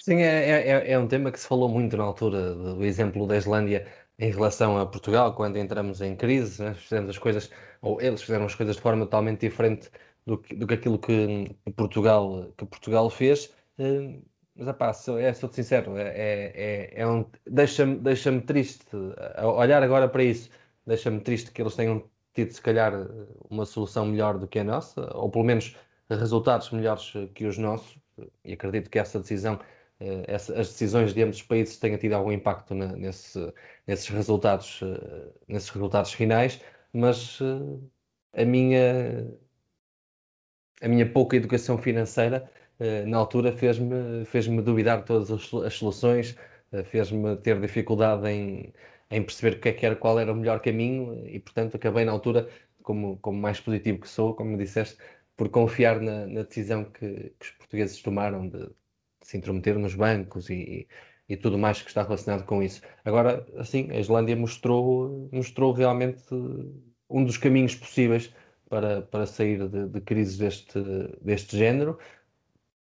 Sim, 0.00 0.16
é, 0.16 0.68
é, 0.68 0.92
é 0.92 0.98
um 0.98 1.06
tema 1.06 1.30
que 1.30 1.38
se 1.38 1.46
falou 1.46 1.68
muito 1.68 1.96
na 1.96 2.04
altura 2.04 2.54
do 2.54 2.84
exemplo 2.84 3.26
da 3.26 3.36
Islândia 3.36 3.86
em 4.18 4.30
relação 4.30 4.78
a 4.78 4.86
Portugal, 4.86 5.34
quando 5.34 5.56
entramos 5.56 6.00
em 6.00 6.14
crise, 6.16 6.62
né? 6.62 6.74
fizemos 6.74 7.10
as 7.10 7.18
coisas, 7.18 7.50
ou 7.80 8.00
eles 8.00 8.20
fizeram 8.20 8.44
as 8.44 8.54
coisas 8.54 8.76
de 8.76 8.82
forma 8.82 9.04
totalmente 9.04 9.40
diferente 9.40 9.90
do 10.26 10.38
que, 10.38 10.54
do 10.54 10.66
que 10.66 10.74
aquilo 10.74 10.98
que, 10.98 11.56
Portugal, 11.76 12.52
que 12.56 12.66
Portugal 12.66 13.08
fez. 13.10 13.54
Eh, 13.78 14.18
mas, 14.54 14.68
apá, 14.68 14.92
sou, 14.92 15.18
é, 15.18 15.32
sou 15.32 15.50
sincero, 15.50 15.96
é, 15.96 16.08
é, 16.08 16.92
é, 16.96 17.02
é 17.02 17.06
um, 17.06 17.24
deixa-me 17.46 17.96
deixa 17.96 18.40
triste, 18.42 18.86
olhar 19.56 19.82
agora 19.82 20.08
para 20.08 20.22
isso, 20.22 20.50
deixa-me 20.86 21.20
triste 21.20 21.50
que 21.50 21.62
eles 21.62 21.74
tenham 21.74 22.04
tido, 22.34 22.52
se 22.52 22.60
calhar, 22.60 22.92
uma 23.48 23.64
solução 23.64 24.06
melhor 24.06 24.38
do 24.38 24.46
que 24.46 24.58
a 24.58 24.64
nossa, 24.64 25.10
ou 25.16 25.30
pelo 25.30 25.44
menos 25.44 25.74
resultados 26.16 26.70
melhores 26.70 27.12
que 27.34 27.44
os 27.46 27.58
nossos, 27.58 27.98
e 28.44 28.52
acredito 28.52 28.90
que 28.90 28.98
essa 28.98 29.18
decisão 29.20 29.58
eh, 30.00 30.34
as 30.34 30.48
decisões 30.48 31.14
de 31.14 31.22
ambos 31.22 31.36
os 31.36 31.42
países 31.42 31.78
tenham 31.78 31.98
tido 31.98 32.14
algum 32.14 32.32
impacto 32.32 32.74
nesse, 32.74 33.38
nesses, 33.86 34.08
resultados, 34.08 34.80
nesses 35.48 35.70
resultados 35.70 36.12
finais, 36.12 36.60
mas 36.92 37.38
a, 38.34 38.44
minha, 38.44 39.26
a 40.80 40.88
minha 40.88 41.10
pouca 41.10 41.36
educação 41.36 41.78
financeira 41.78 42.50
na 43.06 43.16
altura 43.18 43.52
fez-me 43.52 44.24
fez 44.24 44.48
-me 44.48 44.60
duvidar 44.62 45.00
de 45.00 45.06
todas 45.06 45.30
as, 45.30 45.74
soluções, 45.74 46.36
fez-me 46.86 47.36
ter 47.36 47.60
dificuldade 47.60 48.28
em, 48.28 48.72
em 49.12 49.22
perceber 49.22 49.60
que 49.60 49.68
é 49.68 49.72
que 49.72 49.86
era, 49.86 49.94
qual 49.94 50.18
era 50.18 50.32
o 50.32 50.36
melhor 50.36 50.60
caminho 50.60 51.26
e, 51.28 51.38
portanto, 51.38 51.76
acabei 51.76 52.04
na 52.04 52.12
altura, 52.12 52.48
como, 52.82 53.18
como 53.18 53.38
mais 53.38 53.60
positivo 53.60 54.00
que 54.00 54.08
sou, 54.08 54.34
como 54.34 54.50
me 54.52 54.58
disseste, 54.58 54.98
por 55.36 55.48
confiar 55.48 56.00
na, 56.00 56.26
na 56.26 56.42
decisão 56.42 56.84
que, 56.84 57.34
que 57.38 57.46
os 57.46 57.50
portugueses 57.52 58.00
tomaram 58.02 58.48
de 58.48 58.70
se 59.22 59.36
intrometer 59.36 59.78
nos 59.78 59.94
bancos 59.94 60.50
e, 60.50 60.88
e 61.28 61.36
tudo 61.36 61.58
mais 61.58 61.80
que 61.80 61.88
está 61.88 62.02
relacionado 62.02 62.44
com 62.44 62.62
isso. 62.62 62.82
Agora, 63.04 63.46
assim, 63.56 63.90
a 63.90 63.98
Islândia 63.98 64.36
mostrou, 64.36 65.28
mostrou 65.32 65.72
realmente 65.72 66.24
um 67.08 67.24
dos 67.24 67.36
caminhos 67.36 67.74
possíveis 67.74 68.32
para, 68.68 69.02
para 69.02 69.26
sair 69.26 69.68
de, 69.68 69.88
de 69.88 70.00
crises 70.00 70.38
deste, 70.38 70.78
deste 71.20 71.56
género. 71.56 71.98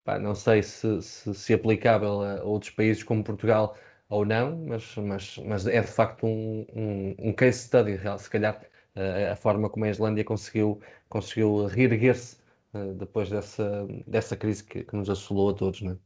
Pá, 0.05 0.19
não 0.19 0.35
sei 0.35 0.63
se, 0.63 1.03
se, 1.03 1.35
se, 1.35 1.55
aplicável 1.55 2.23
a 2.23 2.43
outros 2.45 2.71
países 2.71 3.03
como 3.03 3.25
Portugal 3.25 3.77
ou 4.09 4.25
não, 4.25 4.57
mas, 4.67 4.97
mas, 4.97 5.39
mas 5.39 5.67
é 5.67 5.81
de 5.81 5.87
facto 5.87 6.27
um, 6.27 6.67
um, 6.75 7.15
um 7.29 7.33
case 7.33 7.59
study 7.61 7.95
real, 7.97 8.19
se 8.19 8.31
calhar 8.31 8.61
a, 8.95 9.33
a 9.33 9.37
forma 9.37 9.69
como 9.69 9.85
a 9.85 9.91
Islândia 9.91 10.25
conseguiu, 10.25 10.81
conseguiu 11.09 11.67
reerguer-se 11.67 12.37
uh, 12.75 12.95
depois 12.95 13.31
dessa, 13.31 13.87
dessa 14.07 14.37
crise 14.37 14.65
que, 14.65 14.85
que 14.85 14.97
nos 14.97 15.11
assolou 15.11 15.51
a 15.51 15.55
todos. 15.55 15.83
Não 15.83 15.93
é? 15.93 15.97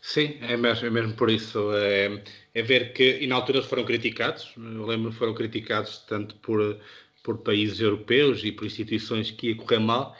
Sim, 0.00 0.36
é 0.42 0.56
mesmo, 0.56 0.86
é 0.86 0.90
mesmo 0.90 1.14
por 1.14 1.30
isso. 1.30 1.72
É, 1.74 2.22
é, 2.54 2.62
ver 2.62 2.92
que, 2.92 3.18
e 3.20 3.26
na 3.26 3.36
altura 3.36 3.62
foram 3.62 3.84
criticados, 3.84 4.52
eu 4.56 4.84
lembro 4.84 5.10
que 5.10 5.16
foram 5.16 5.34
criticados 5.34 5.98
tanto 6.08 6.34
por, 6.36 6.78
por 7.22 7.38
países 7.38 7.80
europeus 7.80 8.44
e 8.44 8.52
por 8.52 8.66
instituições 8.66 9.30
que 9.30 9.48
ia 9.50 9.56
correr 9.56 9.78
mal, 9.78 10.16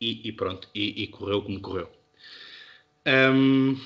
e, 0.00 0.28
e 0.28 0.32
pronto, 0.32 0.68
e, 0.74 1.02
e, 1.02 1.06
correu 1.08 1.42
como 1.42 1.60
correu. 1.60 1.90
Um, 3.06 3.78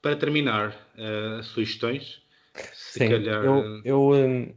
para 0.00 0.16
terminar, 0.16 0.88
uh, 0.96 1.42
sugestões? 1.42 2.22
Sim, 2.72 3.08
calhar... 3.08 3.44
eu, 3.84 4.10
um, 4.10 4.54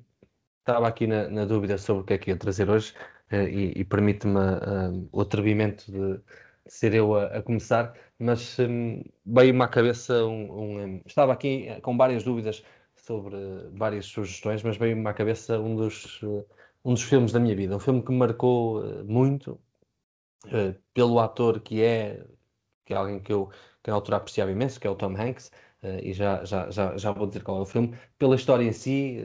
estava 0.59 0.87
aqui 0.87 1.07
na, 1.07 1.27
na, 1.29 1.45
dúvida 1.45 1.77
sobre 1.77 2.03
o 2.03 2.05
que 2.05 2.13
é 2.13 2.17
que 2.17 2.29
ia 2.29 2.37
trazer 2.37 2.69
hoje, 2.69 2.93
e, 3.31 3.73
e 3.75 3.83
permite-me 3.85 4.39
uh, 4.39 5.09
o 5.11 5.21
atrevimento 5.21 5.91
de 5.91 6.21
ser 6.67 6.93
eu 6.93 7.15
a, 7.15 7.25
a 7.37 7.41
começar, 7.41 7.93
mas 8.19 8.57
um, 8.59 9.03
veio-me 9.25 9.61
à 9.63 9.67
cabeça 9.67 10.25
um, 10.25 10.97
um, 10.97 11.01
Estava 11.05 11.33
aqui 11.33 11.67
eh, 11.67 11.79
com 11.81 11.97
várias 11.97 12.23
dúvidas 12.23 12.63
sobre 12.95 13.35
várias 13.73 14.05
sugestões, 14.05 14.63
mas 14.63 14.77
veio-me 14.77 15.07
à 15.07 15.13
cabeça 15.13 15.59
um 15.59 15.75
dos, 15.75 16.21
uh, 16.23 16.45
um 16.83 16.93
dos 16.93 17.03
filmes 17.03 17.31
da 17.31 17.39
minha 17.39 17.55
vida. 17.55 17.75
Um 17.75 17.79
filme 17.79 18.01
que 18.03 18.11
me 18.11 18.17
marcou 18.17 18.81
uh, 18.81 19.05
muito 19.05 19.59
uh, 20.45 20.75
pelo 20.93 21.19
ator 21.19 21.61
que 21.61 21.81
é, 21.81 22.25
que 22.85 22.93
é 22.93 22.97
alguém 22.97 23.19
que 23.19 23.31
eu, 23.33 23.49
que 23.83 23.89
na 23.89 23.95
altura 23.95 24.17
apreciava 24.17 24.51
imenso, 24.51 24.79
que 24.79 24.87
é 24.87 24.89
o 24.89 24.95
Tom 24.95 25.15
Hanks, 25.15 25.51
e 26.03 26.11
já, 26.11 26.43
já, 26.43 26.69
já, 26.71 26.97
já 26.97 27.11
vou 27.11 27.27
dizer 27.27 27.43
qual 27.43 27.59
é 27.59 27.61
o 27.61 27.65
filme. 27.65 27.95
Pela 28.17 28.35
história 28.35 28.63
em 28.63 28.73
si, 28.73 29.23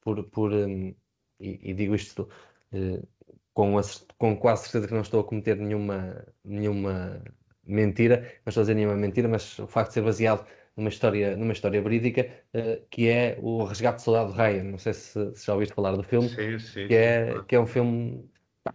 por, 0.00 0.22
por, 0.24 0.52
um, 0.52 0.94
e, 1.38 1.70
e, 1.70 1.74
digo 1.74 1.94
isto 1.94 2.28
com, 3.52 3.78
a, 3.78 3.82
com 4.18 4.36
quase 4.36 4.64
certeza 4.64 4.88
que 4.88 4.94
não 4.94 5.02
estou 5.02 5.20
a 5.20 5.24
cometer 5.24 5.56
nenhuma, 5.56 6.24
nenhuma 6.44 7.22
mentira, 7.64 8.20
não 8.44 8.50
estou 8.50 8.60
a 8.60 8.64
dizer 8.64 8.74
nenhuma 8.74 8.96
mentira, 8.96 9.28
mas 9.28 9.58
o 9.58 9.66
facto 9.66 9.88
de 9.88 9.94
ser 9.94 10.02
baseado 10.02 10.46
numa 10.76 10.88
história, 10.88 11.36
numa 11.36 11.52
história 11.52 11.80
verídica, 11.80 12.28
uh, 12.54 12.84
que 12.90 13.08
é 13.08 13.38
o 13.40 13.64
Resgate 13.64 13.96
do 13.96 14.02
Soldado 14.02 14.32
Ryan. 14.32 14.64
Não 14.64 14.78
sei 14.78 14.94
se, 14.94 15.34
se 15.34 15.46
já 15.46 15.52
ouviste 15.52 15.74
falar 15.74 15.92
do 15.92 16.02
filme, 16.02 16.28
sim, 16.28 16.58
sim, 16.58 16.88
que, 16.88 16.94
é, 16.94 17.34
sim. 17.34 17.44
que 17.46 17.54
é 17.54 17.60
um 17.60 17.66
filme 17.66 18.30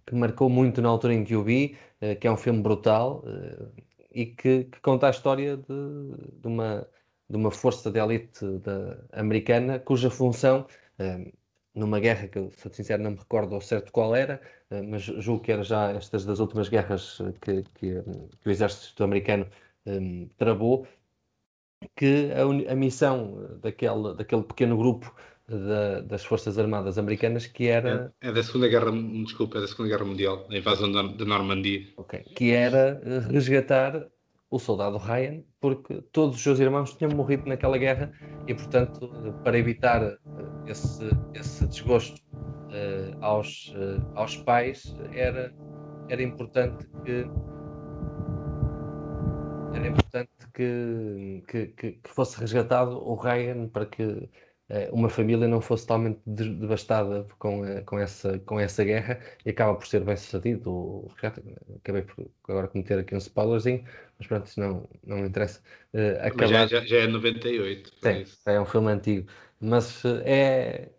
que 0.05 0.15
marcou 0.15 0.49
muito 0.49 0.81
na 0.81 0.89
altura 0.89 1.13
em 1.13 1.23
que 1.23 1.35
o 1.35 1.43
vi, 1.43 1.77
uh, 2.01 2.17
que 2.19 2.27
é 2.27 2.31
um 2.31 2.37
filme 2.37 2.61
brutal 2.61 3.23
uh, 3.25 3.71
e 4.11 4.27
que, 4.27 4.65
que, 4.65 4.79
conta 4.81 5.07
a 5.07 5.09
história 5.09 5.57
de, 5.57 6.41
de, 6.41 6.47
uma, 6.47 6.87
de 7.29 7.37
uma 7.37 7.51
força 7.51 7.91
de 7.91 7.99
elite 7.99 8.45
da, 8.59 8.97
americana 9.13 9.79
cuja 9.79 10.09
função 10.09 10.65
numa 11.76 11.99
guerra 11.99 12.28
que, 12.28 12.49
se 12.51 12.69
sincero, 12.73 13.03
não 13.03 13.11
me 13.11 13.17
recordo 13.17 13.53
ao 13.53 13.61
certo 13.61 13.91
qual 13.91 14.15
era, 14.15 14.41
eh, 14.69 14.82
mas 14.82 15.03
julgo 15.03 15.43
que 15.43 15.51
era 15.51 15.63
já 15.63 15.91
estas 15.91 16.26
das 16.26 16.39
últimas 16.39 16.69
guerras 16.69 17.19
eh, 17.19 17.34
que, 17.41 17.63
que, 17.76 18.03
que 18.41 18.47
o 18.47 18.51
exército 18.51 19.03
americano 19.03 19.45
um, 19.86 20.23
eh, 20.23 20.30
travou, 20.38 20.88
que 21.95 22.32
a, 22.32 22.71
a, 22.71 22.76
missão 22.76 23.59
daquele, 23.61 24.15
daquele 24.15 24.43
pequeno 24.43 24.78
grupo 24.78 25.13
da, 25.47 26.01
das 26.01 26.26
Forças 26.26 26.57
Armadas 26.57 26.97
Americanas 26.97 27.45
que 27.45 27.67
era... 27.67 28.13
É, 28.21 28.30
é, 28.30 28.32
da 28.32 28.41
Segunda 28.41 28.67
Guerra, 28.67 28.91
desculpa, 29.23 29.57
é 29.57 29.61
da 29.61 29.67
Segunda 29.67 29.89
Guerra 29.89 30.05
Mundial, 30.05 30.47
a 30.49 30.57
invasão 30.57 30.91
da, 30.91 31.03
da 31.03 31.26
Normandia. 31.26 31.86
Ok, 31.97 32.23
que 32.36 32.51
era 32.51 33.01
resgatar 33.30 34.07
o 34.55 34.59
soldado 34.59 34.97
Ryan, 34.97 35.43
porque 35.59 36.01
todos 36.13 36.37
os 36.37 36.41
seus 36.41 36.61
irmãos 36.61 36.95
tinham 36.95 37.11
morrido 37.11 37.45
naquela 37.45 37.77
guerra 37.77 38.09
e, 38.47 38.53
portanto, 38.53 39.09
para 39.43 39.57
evitar 39.57 40.01
eh, 40.01 40.17
esse, 40.67 41.09
esse 41.33 41.67
desgosto 41.67 42.21
uh, 42.31 43.17
aos, 43.19 43.75
uh, 43.75 44.01
aos 44.15 44.37
pais, 44.37 44.95
era, 45.11 45.53
era 46.07 46.23
importante 46.23 46.87
que 47.03 47.29
era 49.73 49.87
importante 49.87 50.31
que, 50.53 51.43
que, 51.49 51.67
que, 51.67 51.99
fosse 52.05 52.39
resgatado 52.39 52.97
o 52.97 53.13
Ryan 53.15 53.67
para 53.67 53.85
que, 53.85 54.29
uma 54.91 55.09
família 55.09 55.47
não 55.47 55.61
fosse 55.61 55.84
totalmente 55.84 56.20
devastada 56.26 57.28
com, 57.38 57.61
com, 57.86 57.99
essa, 57.99 58.39
com 58.39 58.59
essa 58.59 58.84
guerra 58.84 59.20
e 59.45 59.51
acaba 59.51 59.76
por 59.76 59.86
ser 59.86 60.03
bem 60.03 60.18
sucedido. 60.18 61.07
Acabei 61.78 62.01
por 62.01 62.28
agora 62.47 62.68
cometer 62.68 62.99
aqui 62.99 63.13
um 63.13 63.20
spoilerzinho, 63.20 63.86
mas 64.18 64.28
pronto, 64.28 64.47
isso 64.47 64.59
não, 64.59 64.89
não 65.05 65.26
interessa. 65.26 65.61
Uh, 65.93 66.18
acabar... 66.20 66.47
já, 66.47 66.68
já, 66.68 66.86
já, 66.86 66.97
é 66.97 67.07
98. 67.07 67.91
Sim, 68.01 68.26
é 68.47 68.59
um 68.59 68.66
filme 68.66 68.91
antigo, 68.91 69.30
mas 69.59 70.03
é, 70.24 70.89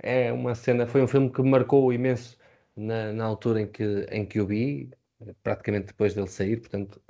é 0.00 0.32
uma 0.32 0.54
cena, 0.54 0.86
foi 0.86 1.02
um 1.02 1.08
filme 1.08 1.30
que 1.30 1.42
me 1.42 1.50
marcou 1.50 1.92
imenso 1.92 2.38
na, 2.76 3.12
na 3.12 3.24
altura 3.24 3.62
em 3.62 3.66
que, 3.66 4.06
em 4.10 4.24
que 4.24 4.40
o 4.40 4.46
vi, 4.46 4.90
praticamente 5.42 5.86
depois 5.86 6.14
dele 6.14 6.28
sair, 6.28 6.58
portanto 6.60 7.02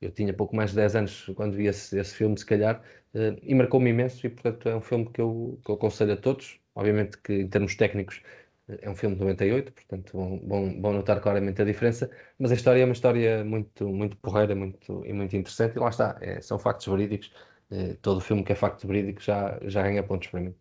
eu 0.00 0.10
tinha 0.10 0.32
pouco 0.32 0.56
mais 0.56 0.70
de 0.70 0.76
10 0.76 0.96
anos 0.96 1.30
quando 1.34 1.54
vi 1.54 1.66
esse, 1.66 1.98
esse 1.98 2.14
filme, 2.14 2.36
se 2.38 2.46
calhar, 2.46 2.82
uh, 3.14 3.38
e 3.42 3.54
marcou-me 3.54 3.90
imenso, 3.90 4.26
e 4.26 4.30
portanto 4.30 4.68
é 4.68 4.76
um 4.76 4.80
filme 4.80 5.06
que 5.12 5.20
eu, 5.20 5.60
que 5.64 5.70
eu 5.70 5.74
aconselho 5.74 6.12
a 6.12 6.16
todos. 6.16 6.58
Obviamente 6.74 7.18
que 7.18 7.32
em 7.32 7.48
termos 7.48 7.74
técnicos 7.74 8.22
uh, 8.68 8.78
é 8.82 8.90
um 8.90 8.94
filme 8.94 9.16
de 9.16 9.20
98, 9.22 9.72
portanto 9.72 10.12
vão, 10.12 10.40
vão, 10.46 10.80
vão, 10.82 10.92
notar 10.94 11.20
claramente 11.20 11.60
a 11.62 11.64
diferença, 11.64 12.10
mas 12.38 12.50
a 12.50 12.54
história 12.54 12.82
é 12.82 12.84
uma 12.84 12.92
história 12.92 13.44
muito, 13.44 13.88
muito 13.88 14.16
porreira 14.16 14.54
muito, 14.54 15.04
e 15.06 15.12
muito 15.12 15.36
interessante, 15.36 15.76
e 15.76 15.80
lá 15.80 15.88
está, 15.90 16.18
é, 16.20 16.40
são 16.40 16.58
factos 16.58 16.86
verídicos. 16.86 17.32
Uh, 17.70 17.96
todo 18.02 18.18
o 18.18 18.20
filme 18.20 18.42
que 18.42 18.50
é 18.50 18.54
facto 18.56 18.84
verídico 18.86 19.22
já, 19.22 19.56
já 19.62 19.82
ganha 19.82 20.02
pontos 20.02 20.28
para 20.28 20.40
mim. 20.40 20.54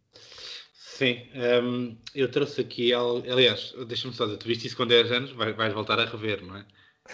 Sim, 0.74 1.28
um, 1.34 1.39
ehm, 1.41 1.97
eu 2.14 2.30
trouxe 2.30 2.60
aqui, 2.60 2.93
aliás, 2.93 3.74
deixa-me 3.88 4.14
só 4.14 4.26
dizer, 4.26 4.38
tu 4.38 4.47
viste 4.47 4.68
isso 4.68 4.76
com 4.76 4.86
10 4.86 5.12
anos, 5.12 5.32
vais, 5.32 5.56
vais 5.56 5.74
voltar 5.74 5.97
a 5.97 6.06
rever, 6.06 6.45
não 6.45 6.58
é? 6.58 6.66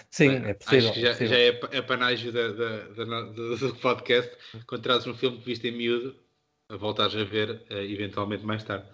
Sim, 0.09 0.29
é 0.45 0.53
possível. 0.53 0.89
Acho 0.89 0.93
que 0.93 1.01
já, 1.01 1.07
é, 1.07 1.11
possível. 1.11 1.29
já 1.29 1.37
é, 1.37 1.77
é 1.77 1.81
panágio 1.81 2.31
da, 2.31 2.47
da, 2.49 2.77
da, 3.05 3.21
do 3.23 3.75
podcast. 3.81 4.31
Quando 4.67 4.81
trazes 4.81 5.07
um 5.07 5.13
filme 5.13 5.37
que 5.37 5.45
viste 5.45 5.67
em 5.67 5.71
miúdo, 5.71 6.15
voltares 6.69 7.15
a 7.15 7.23
ver 7.23 7.61
uh, 7.69 7.75
eventualmente 7.77 8.45
mais 8.45 8.63
tarde. 8.63 8.85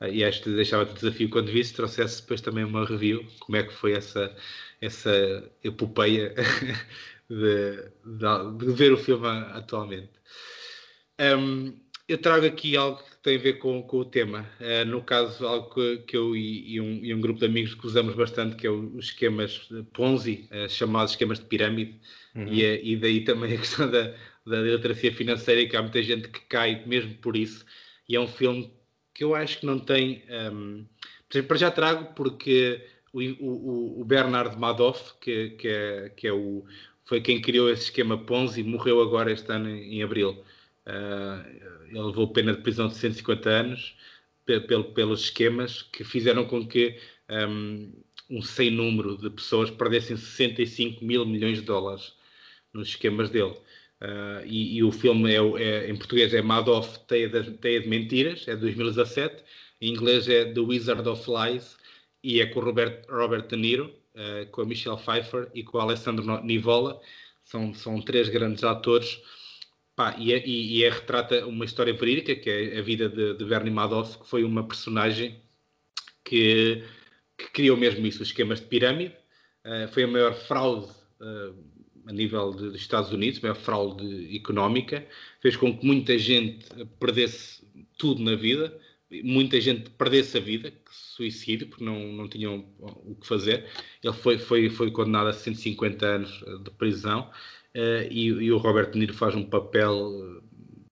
Uh, 0.00 0.06
e 0.06 0.24
acho 0.24 0.42
que 0.42 0.50
deixava-te 0.50 0.92
o 0.92 0.94
desafio 0.94 1.30
quando 1.30 1.50
visse, 1.50 1.74
trouxesse 1.74 2.22
depois 2.22 2.40
também 2.40 2.64
uma 2.64 2.84
review, 2.84 3.26
como 3.40 3.56
é 3.56 3.62
que 3.62 3.72
foi 3.72 3.92
essa, 3.92 4.34
essa 4.80 5.50
epopeia 5.62 6.34
de, 7.28 7.76
de, 8.04 8.66
de 8.66 8.72
ver 8.72 8.92
o 8.92 8.96
filme 8.96 9.26
atualmente. 9.26 10.12
Um, 11.20 11.78
eu 12.12 12.18
trago 12.18 12.44
aqui 12.44 12.76
algo 12.76 13.00
tem 13.22 13.36
a 13.36 13.38
ver 13.38 13.54
com, 13.54 13.82
com 13.82 13.98
o 13.98 14.04
tema. 14.04 14.48
Uh, 14.60 14.84
no 14.86 15.02
caso, 15.02 15.46
algo 15.46 15.72
que, 15.74 15.98
que 15.98 16.16
eu 16.16 16.34
e, 16.34 16.74
e, 16.74 16.80
um, 16.80 17.04
e, 17.04 17.14
um, 17.14 17.20
grupo 17.20 17.38
de 17.38 17.46
amigos 17.46 17.74
que 17.74 17.86
usamos 17.86 18.14
bastante, 18.14 18.56
que 18.56 18.66
é 18.66 18.70
os 18.70 19.06
esquemas 19.06 19.68
Ponzi, 19.92 20.48
uh, 20.50 20.68
chamados 20.68 21.12
esquemas 21.12 21.38
de 21.38 21.44
pirâmide, 21.44 22.00
uhum. 22.34 22.48
e, 22.48 22.64
uh, 22.64 22.80
e, 22.82 22.96
daí 22.96 23.20
também 23.24 23.52
a 23.54 23.58
questão 23.58 23.90
da, 23.90 24.14
da 24.46 24.60
literacia 24.62 25.12
financeira, 25.12 25.68
que 25.68 25.76
há 25.76 25.82
muita 25.82 26.02
gente 26.02 26.28
que 26.28 26.40
cai 26.48 26.82
mesmo 26.86 27.14
por 27.16 27.36
isso. 27.36 27.64
E 28.08 28.16
é 28.16 28.20
um 28.20 28.26
filme 28.26 28.72
que 29.14 29.22
eu 29.22 29.34
acho 29.34 29.60
que 29.60 29.66
não 29.66 29.78
tem. 29.78 30.24
Um, 30.52 30.86
ehm, 31.32 31.42
para 31.46 31.56
já 31.56 31.70
trago 31.70 32.14
porque 32.14 32.84
o, 33.12 33.20
o, 33.20 34.00
o 34.00 34.04
Bernard 34.04 34.58
Madoff, 34.58 35.12
que, 35.20 35.50
que, 35.50 35.68
é, 35.68 36.08
que 36.16 36.26
é 36.26 36.32
o, 36.32 36.64
foi 37.04 37.20
quem 37.20 37.40
criou 37.40 37.70
esse 37.70 37.84
esquema 37.84 38.16
Ponzi, 38.16 38.62
morreu 38.62 39.00
agora 39.00 39.30
este 39.30 39.52
ano 39.52 39.68
em, 39.68 39.98
em 39.98 40.02
abril. 40.02 40.42
Uh, 40.90 41.88
ele 41.88 42.00
levou 42.00 42.32
pena 42.32 42.52
de 42.52 42.62
prisão 42.62 42.88
de 42.88 42.96
150 42.96 43.48
anos 43.48 43.96
pelos 44.94 45.22
esquemas 45.22 45.82
que 45.82 46.02
fizeram 46.02 46.44
com 46.44 46.66
que 46.66 46.98
um, 47.48 47.92
um 48.28 48.42
sem 48.42 48.70
número 48.70 49.16
de 49.16 49.30
pessoas 49.30 49.70
perdessem 49.70 50.16
65 50.16 51.04
mil 51.04 51.24
milhões 51.24 51.58
de 51.58 51.64
dólares 51.64 52.14
nos 52.72 52.88
esquemas 52.88 53.30
dele. 53.30 53.54
Uh, 54.00 54.44
e, 54.46 54.78
e, 54.78 54.82
o 54.82 54.90
filme 54.90 55.30
é, 55.30 55.62
é, 55.62 55.90
em 55.90 55.96
português 55.96 56.32
é 56.32 56.40
Madoff 56.40 56.98
Teia 57.06 57.28
de, 57.28 57.50
Teia 57.58 57.80
de 57.80 57.88
Mentiras, 57.88 58.48
é 58.48 58.54
de 58.54 58.62
2017. 58.62 59.44
Em 59.80 59.92
inglês 59.92 60.28
é 60.28 60.44
The 60.52 60.60
Wizard 60.60 61.06
of 61.08 61.30
Lies 61.30 61.76
e 62.22 62.40
é 62.40 62.46
com 62.46 62.60
o 62.60 62.64
Robert, 62.64 63.02
Robert 63.08 63.46
De 63.46 63.56
Niro, 63.56 63.94
uh, 64.14 64.46
com 64.50 64.62
a 64.62 64.64
Michelle 64.64 64.96
Pfeiffer 64.96 65.48
e 65.54 65.62
com 65.62 65.78
o 65.78 65.80
Alessandro 65.80 66.42
Nivola. 66.42 67.00
São, 67.44 67.74
são 67.74 68.00
três 68.00 68.28
grandes 68.28 68.64
atores 68.64 69.20
Pá, 70.00 70.16
e, 70.18 70.32
é, 70.32 70.42
e, 70.48 70.82
é, 70.82 70.88
retrata 70.88 71.46
uma 71.46 71.62
história 71.62 71.92
verídica, 71.92 72.34
que 72.34 72.48
é 72.48 72.78
a 72.78 72.80
vida 72.80 73.06
de, 73.06 73.34
de 73.34 73.44
Bernie 73.44 73.70
Madoff, 73.70 74.16
que 74.16 74.26
foi 74.26 74.42
uma 74.44 74.66
personagem 74.66 75.38
que, 76.24 76.82
que 77.36 77.50
criou 77.50 77.76
mesmo 77.76 78.06
isso, 78.06 78.22
os 78.22 78.28
esquemas 78.28 78.60
de 78.60 78.66
pirâmide. 78.66 79.14
Uh, 79.62 79.86
foi 79.92 80.04
a 80.04 80.06
maior 80.06 80.32
fraude 80.32 80.90
uh, 81.20 81.54
a 82.06 82.12
nível 82.14 82.50
de, 82.52 82.70
dos 82.70 82.80
Estados 82.80 83.12
Unidos, 83.12 83.40
a 83.40 83.42
maior 83.42 83.56
fraude 83.56 84.34
económica. 84.34 85.06
Fez 85.42 85.54
com 85.54 85.76
que 85.76 85.84
muita 85.84 86.18
gente 86.18 86.66
perdesse 86.98 87.62
tudo 87.98 88.22
na 88.22 88.36
vida, 88.36 88.74
muita 89.22 89.60
gente 89.60 89.90
perdesse 89.90 90.38
a 90.38 90.40
vida, 90.40 90.72
suicídio, 90.90 91.66
porque 91.66 91.84
não, 91.84 92.10
não 92.10 92.26
tinham 92.26 92.64
o 92.78 93.14
que 93.16 93.26
fazer. 93.26 93.66
Ele 94.02 94.14
foi, 94.14 94.38
foi, 94.38 94.70
foi 94.70 94.90
condenado 94.90 95.28
a 95.28 95.34
150 95.34 96.06
anos 96.06 96.42
de 96.64 96.70
prisão. 96.70 97.30
Uh, 97.74 98.02
e, 98.10 98.26
e, 98.26 98.52
o 98.52 98.58
Robert 98.58 98.90
De 98.90 98.98
Niro 98.98 99.14
faz 99.14 99.34
um 99.34 99.44
papel 99.44 100.40
eh, 100.40 100.42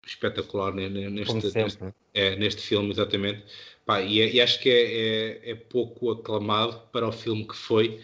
espetacular 0.07 0.72
neste, 0.72 1.35
neste, 1.35 1.79
é, 2.14 2.37
neste 2.37 2.62
filme, 2.62 2.91
exatamente. 2.91 3.45
Pá, 3.85 4.01
e, 4.01 4.20
é, 4.20 4.31
e, 4.33 4.41
acho 4.41 4.61
que 4.61 4.70
é, 4.70 4.83
é, 4.83 5.51
é, 5.51 5.55
pouco 5.55 6.12
aclamado 6.12 6.81
para 6.93 7.09
o 7.09 7.12
filme 7.12 7.47
que 7.49 7.57
foi, 7.57 8.01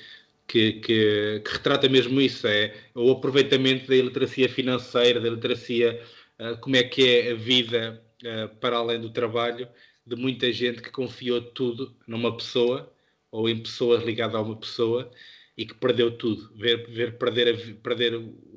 que, 0.48 0.72
que, 0.80 1.42
que, 1.44 1.52
retrata 1.52 1.88
mesmo 1.88 2.20
isso: 2.20 2.46
é 2.48 2.74
o 2.94 3.12
aproveitamento 3.12 3.86
da 3.86 3.94
iliteracia 3.94 4.48
financeira, 4.48 5.20
da 5.20 5.28
iliteracia, 5.28 6.02
uh, 6.40 6.56
como 6.58 6.74
é 6.74 6.82
que 6.82 7.08
é 7.08 7.32
a 7.32 7.34
vida 7.34 8.02
uh, 8.24 8.56
para 8.56 8.76
além 8.78 9.00
do 9.00 9.10
trabalho, 9.10 9.68
de 10.06 10.16
muita 10.16 10.52
gente 10.52 10.82
que 10.82 10.90
confiou 10.90 11.40
tudo 11.40 11.94
numa 12.06 12.36
pessoa 12.36 12.92
ou 13.30 13.48
em 13.48 13.62
pessoas 13.62 14.02
ligadas 14.04 14.36
a 14.36 14.40
uma 14.40 14.56
pessoa 14.56 15.10
e 15.56 15.66
que 15.66 15.74
perdeu 15.74 16.10
tudo. 16.16 16.50
Ver, 16.56 16.86
ver 16.88 17.18
perder, 17.18 17.54
a, 17.54 17.74
perder 17.82 18.14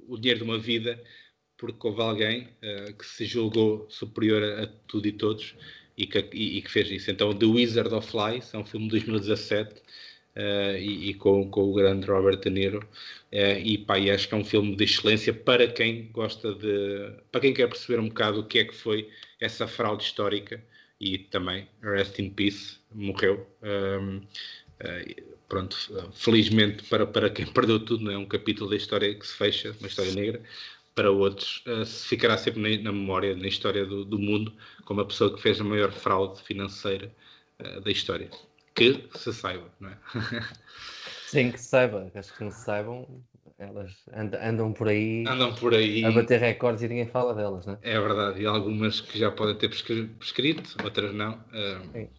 o 0.07 0.17
dinheiro 0.17 0.39
de 0.39 0.43
uma 0.43 0.57
vida 0.57 1.01
porque 1.57 1.87
houve 1.87 2.01
alguém 2.01 2.43
uh, 2.43 2.93
que 2.93 3.05
se 3.05 3.25
julgou 3.25 3.87
superior 3.89 4.43
a, 4.43 4.63
a 4.63 4.67
tudo 4.87 5.07
e 5.07 5.11
todos 5.11 5.55
e 5.97 6.05
que, 6.05 6.19
e, 6.31 6.57
e 6.57 6.61
que, 6.61 6.71
fez 6.71 6.89
isso. 6.91 7.09
Então, 7.09 7.33
The 7.33 7.45
Wizard 7.45 7.93
of 7.93 8.15
Lies 8.15 8.53
é 8.53 8.57
um 8.57 8.65
filme 8.65 8.85
de 8.85 8.91
2017 8.91 9.73
uh, 9.73 9.81
eh, 10.35 10.79
e, 10.79 11.09
e 11.09 11.13
com, 11.15 11.49
com, 11.49 11.63
o 11.63 11.73
grande 11.73 12.05
Robert 12.05 12.37
De 12.37 12.51
Niro. 12.51 12.87
Uh, 13.33 13.57
e, 13.63 13.79
pá, 13.79 13.97
acho 13.97 14.29
que 14.29 14.35
é 14.35 14.37
um 14.37 14.45
filme 14.45 14.75
de 14.75 14.83
excelência 14.83 15.33
para 15.33 15.67
quem 15.67 16.11
gosta 16.11 16.53
de. 16.53 17.13
para 17.31 17.41
quem 17.41 17.53
quer 17.53 17.67
perceber 17.67 17.99
um 17.99 18.09
bocado 18.09 18.41
o 18.41 18.43
que 18.45 18.59
é 18.59 18.65
que 18.65 18.75
foi 18.75 19.09
essa 19.39 19.67
fraude 19.67 20.03
histórica 20.03 20.63
e 20.99 21.17
também, 21.17 21.67
Rest 21.81 22.19
in 22.19 22.29
Peace, 22.29 22.77
morreu. 22.93 23.47
Um, 23.61 23.67
ehm, 23.67 24.21
pronto, 25.47 25.75
felizmente 26.13 26.83
para, 26.83 27.05
para 27.05 27.29
quem 27.29 27.45
perdeu 27.53 27.79
tudo, 27.79 28.03
não 28.03 28.11
é 28.11 28.17
um 28.17 28.25
capítulo 28.25 28.69
da 28.69 28.75
história 28.75 29.13
que 29.13 29.25
se 29.25 29.35
fecha, 29.35 29.75
uma 29.79 29.87
história 29.87 30.13
negra, 30.13 30.41
para 30.97 31.11
outros 31.11 31.63
uh, 31.67 31.85
ficará 31.85 32.35
sempre 32.39 32.81
na, 32.81 32.91
memória, 32.91 33.35
na 33.35 33.47
história 33.47 33.85
do, 33.85 34.03
do, 34.03 34.17
mundo, 34.17 34.51
como 34.83 34.99
a 35.01 35.05
pessoa 35.05 35.33
que 35.33 35.39
fez 35.39 35.61
a 35.61 35.63
maior 35.63 35.91
fraude 35.91 36.41
financeira 36.41 37.11
uh, 37.59 37.79
da 37.81 37.91
história. 37.91 38.31
Que 38.73 39.03
se 39.15 39.31
saiba, 39.31 39.71
não 39.79 39.89
é? 39.89 39.97
Sim, 41.27 41.51
que 41.51 41.59
se 41.59 41.67
saiba. 41.67 42.11
Acho 42.15 42.33
que 42.35 42.43
não 42.43 42.49
se 42.49 42.63
saibam, 42.63 43.23
elas 43.59 43.91
andam, 44.11 44.39
andam 44.41 44.73
por 44.73 44.87
aí 44.87 45.23
andam 45.27 45.53
por 45.53 45.73
aí 45.75 46.03
a 46.03 46.11
bater 46.11 46.39
recordes 46.39 46.81
e 46.81 46.87
ninguém 46.87 47.07
fala 47.07 47.35
delas, 47.35 47.65
não 47.67 47.73
é? 47.73 47.79
É 47.81 47.99
verdade, 47.99 48.41
e 48.41 48.45
algumas 48.47 48.99
que 48.99 49.19
já 49.19 49.29
podem 49.31 49.55
ter 49.55 49.69
prescrito, 49.69 50.83
outras 50.83 51.13
não. 51.13 51.33
Uh, 51.33 52.09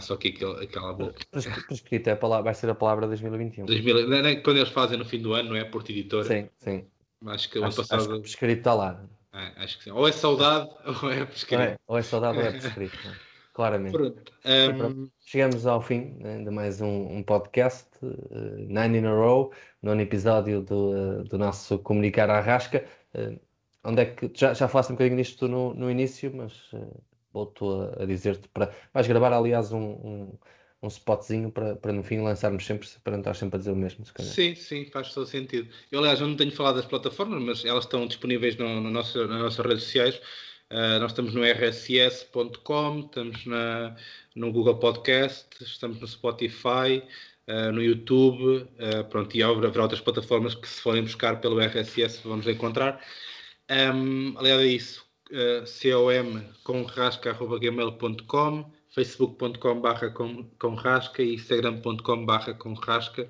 só 0.00 0.14
aqui 0.14 0.28
aquele, 0.28 0.64
aquela 0.64 0.92
boca. 0.92 1.20
Prescrito 1.66 2.10
é 2.10 2.14
palavra, 2.14 2.44
vai 2.44 2.54
ser 2.54 2.70
a 2.70 2.74
palavra 2.74 3.06
2021. 3.06 3.66
2000, 3.66 4.08
não 4.08 4.16
é, 4.16 4.36
quando 4.36 4.58
eles 4.58 4.68
fazem 4.68 4.98
no 4.98 5.04
fim 5.04 5.20
do 5.20 5.32
ano, 5.34 5.50
não 5.50 5.56
é? 5.56 5.64
Porto 5.64 5.90
Editora. 5.90 6.24
Sim, 6.24 6.48
sim. 6.58 6.84
Acho 7.26 7.50
que 7.50 7.58
o 7.58 7.64
ano 7.64 7.74
passado. 7.74 8.00
Acho 8.00 8.08
que 8.08 8.20
prescrito 8.20 8.58
está 8.58 8.74
lá. 8.74 9.04
É, 9.32 9.64
acho 9.64 9.78
que 9.78 9.84
sim. 9.84 9.90
Ou 9.90 10.08
é 10.08 10.12
saudade 10.12 10.70
ou 11.02 11.10
é 11.10 11.24
prescrito. 11.24 11.60
Ou 11.60 11.68
é, 11.68 11.76
ou 11.86 11.98
é 11.98 12.02
saudade 12.02 12.38
ou 12.38 12.44
é 12.44 12.50
prescrito. 12.50 12.98
Claramente. 13.52 13.92
Pronto. 13.92 14.32
Um... 14.44 15.10
Chegamos 15.20 15.66
ao 15.66 15.82
fim 15.82 16.16
né, 16.18 16.42
de 16.42 16.50
mais 16.50 16.80
um, 16.80 17.16
um 17.16 17.22
podcast, 17.22 17.88
uh, 18.02 18.56
Nine 18.56 18.98
in 18.98 19.06
a 19.06 19.12
Row, 19.12 19.52
nono 19.82 20.00
episódio 20.00 20.62
do, 20.62 21.20
uh, 21.20 21.24
do 21.24 21.36
nosso 21.36 21.78
Comunicar 21.80 22.30
à 22.30 22.40
Rasca. 22.40 22.84
Uh, 23.14 23.38
onde 23.84 24.02
é 24.02 24.06
que 24.06 24.30
já, 24.34 24.54
já 24.54 24.68
falaste 24.68 24.90
um 24.90 24.94
bocadinho 24.94 25.16
disto 25.16 25.48
no, 25.48 25.74
no 25.74 25.90
início, 25.90 26.32
mas 26.34 26.72
uh, 26.72 27.02
volto 27.32 27.70
a, 27.70 28.02
a 28.02 28.06
dizer-te 28.06 28.48
para. 28.48 28.72
Vais 28.92 29.06
gravar, 29.06 29.32
aliás, 29.32 29.72
um, 29.72 29.78
um, 29.78 30.38
um 30.82 30.88
spotzinho 30.88 31.50
para, 31.50 31.76
para 31.76 31.92
no 31.92 32.02
fim 32.02 32.20
lançarmos 32.20 32.64
sempre, 32.64 32.88
para 33.04 33.12
não 33.12 33.20
estar 33.20 33.34
sempre 33.34 33.56
a 33.56 33.58
dizer 33.58 33.72
o 33.72 33.76
mesmo. 33.76 34.04
Sim, 34.18 34.54
sim, 34.54 34.86
faz 34.86 35.12
todo 35.12 35.26
sentido. 35.26 35.68
Eu, 35.90 36.00
aliás, 36.00 36.20
eu 36.20 36.26
não 36.26 36.36
tenho 36.36 36.52
falado 36.52 36.76
das 36.76 36.86
plataformas, 36.86 37.42
mas 37.42 37.64
elas 37.64 37.84
estão 37.84 38.06
disponíveis 38.06 38.56
no, 38.56 38.80
no 38.80 38.90
nosso, 38.90 39.26
nas 39.26 39.40
nossas 39.40 39.64
redes 39.64 39.84
sociais. 39.84 40.20
Uh, 40.70 41.00
nós 41.00 41.10
estamos 41.10 41.34
no 41.34 41.42
rss.com, 41.44 43.00
estamos 43.00 43.44
na, 43.44 43.96
no 44.36 44.52
Google 44.52 44.78
Podcast, 44.78 45.48
estamos 45.60 46.00
no 46.00 46.06
Spotify, 46.06 47.02
uh, 47.48 47.72
no 47.72 47.82
YouTube, 47.82 48.68
uh, 48.78 49.04
pronto, 49.10 49.36
e 49.36 49.42
haverá 49.42 49.82
outras 49.82 50.00
plataformas 50.00 50.54
que 50.54 50.68
se 50.68 50.80
forem 50.80 51.02
buscar 51.02 51.40
pelo 51.40 51.60
RSS 51.60 52.20
vamos 52.22 52.46
encontrar. 52.46 53.04
Um, 53.68 54.38
aliás, 54.38 54.60
é 54.60 54.66
isso 54.66 55.09
uh, 55.30 55.64
com 56.62 56.84
comrasca.gmail.com, 56.84 58.70
facebook.com 58.94 59.80
barra 59.80 60.12
comrasca 60.58 61.22
e 61.22 61.34
instagram.com 61.34 62.26
barra 62.26 62.54
comrasca. 62.54 63.28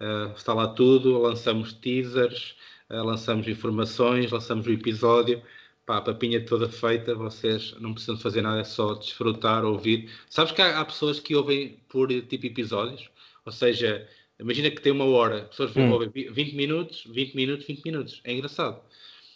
Uh, 0.00 0.32
está 0.34 0.54
lá 0.54 0.68
tudo, 0.68 1.18
lançamos 1.18 1.72
teasers, 1.74 2.56
uh, 2.88 3.04
lançamos 3.04 3.46
informações, 3.48 4.30
lançamos 4.30 4.66
o 4.66 4.72
episódio. 4.72 5.42
Pá, 5.84 5.98
a 5.98 6.02
papinha 6.02 6.44
toda 6.44 6.68
feita, 6.68 7.14
vocês 7.14 7.74
não 7.80 7.92
precisam 7.92 8.16
fazer 8.16 8.42
nada, 8.42 8.60
é 8.60 8.64
só 8.64 8.94
desfrutar, 8.94 9.64
ouvir. 9.64 10.08
Sabes 10.28 10.52
que 10.52 10.62
há, 10.62 10.80
há 10.80 10.84
pessoas 10.84 11.18
que 11.18 11.34
ouvem 11.34 11.80
por 11.88 12.08
tipo 12.08 12.46
episódios, 12.46 13.10
ou 13.44 13.52
seja, 13.52 14.08
imagina 14.38 14.70
que 14.70 14.80
tem 14.80 14.92
uma 14.92 15.04
hora, 15.04 15.42
pessoas 15.46 15.76
hum. 15.76 15.90
ouvem 15.90 16.08
20 16.08 16.54
minutos, 16.54 17.04
20 17.06 17.34
minutos, 17.34 17.66
20 17.66 17.84
minutos. 17.84 18.20
É 18.24 18.32
engraçado. 18.32 18.80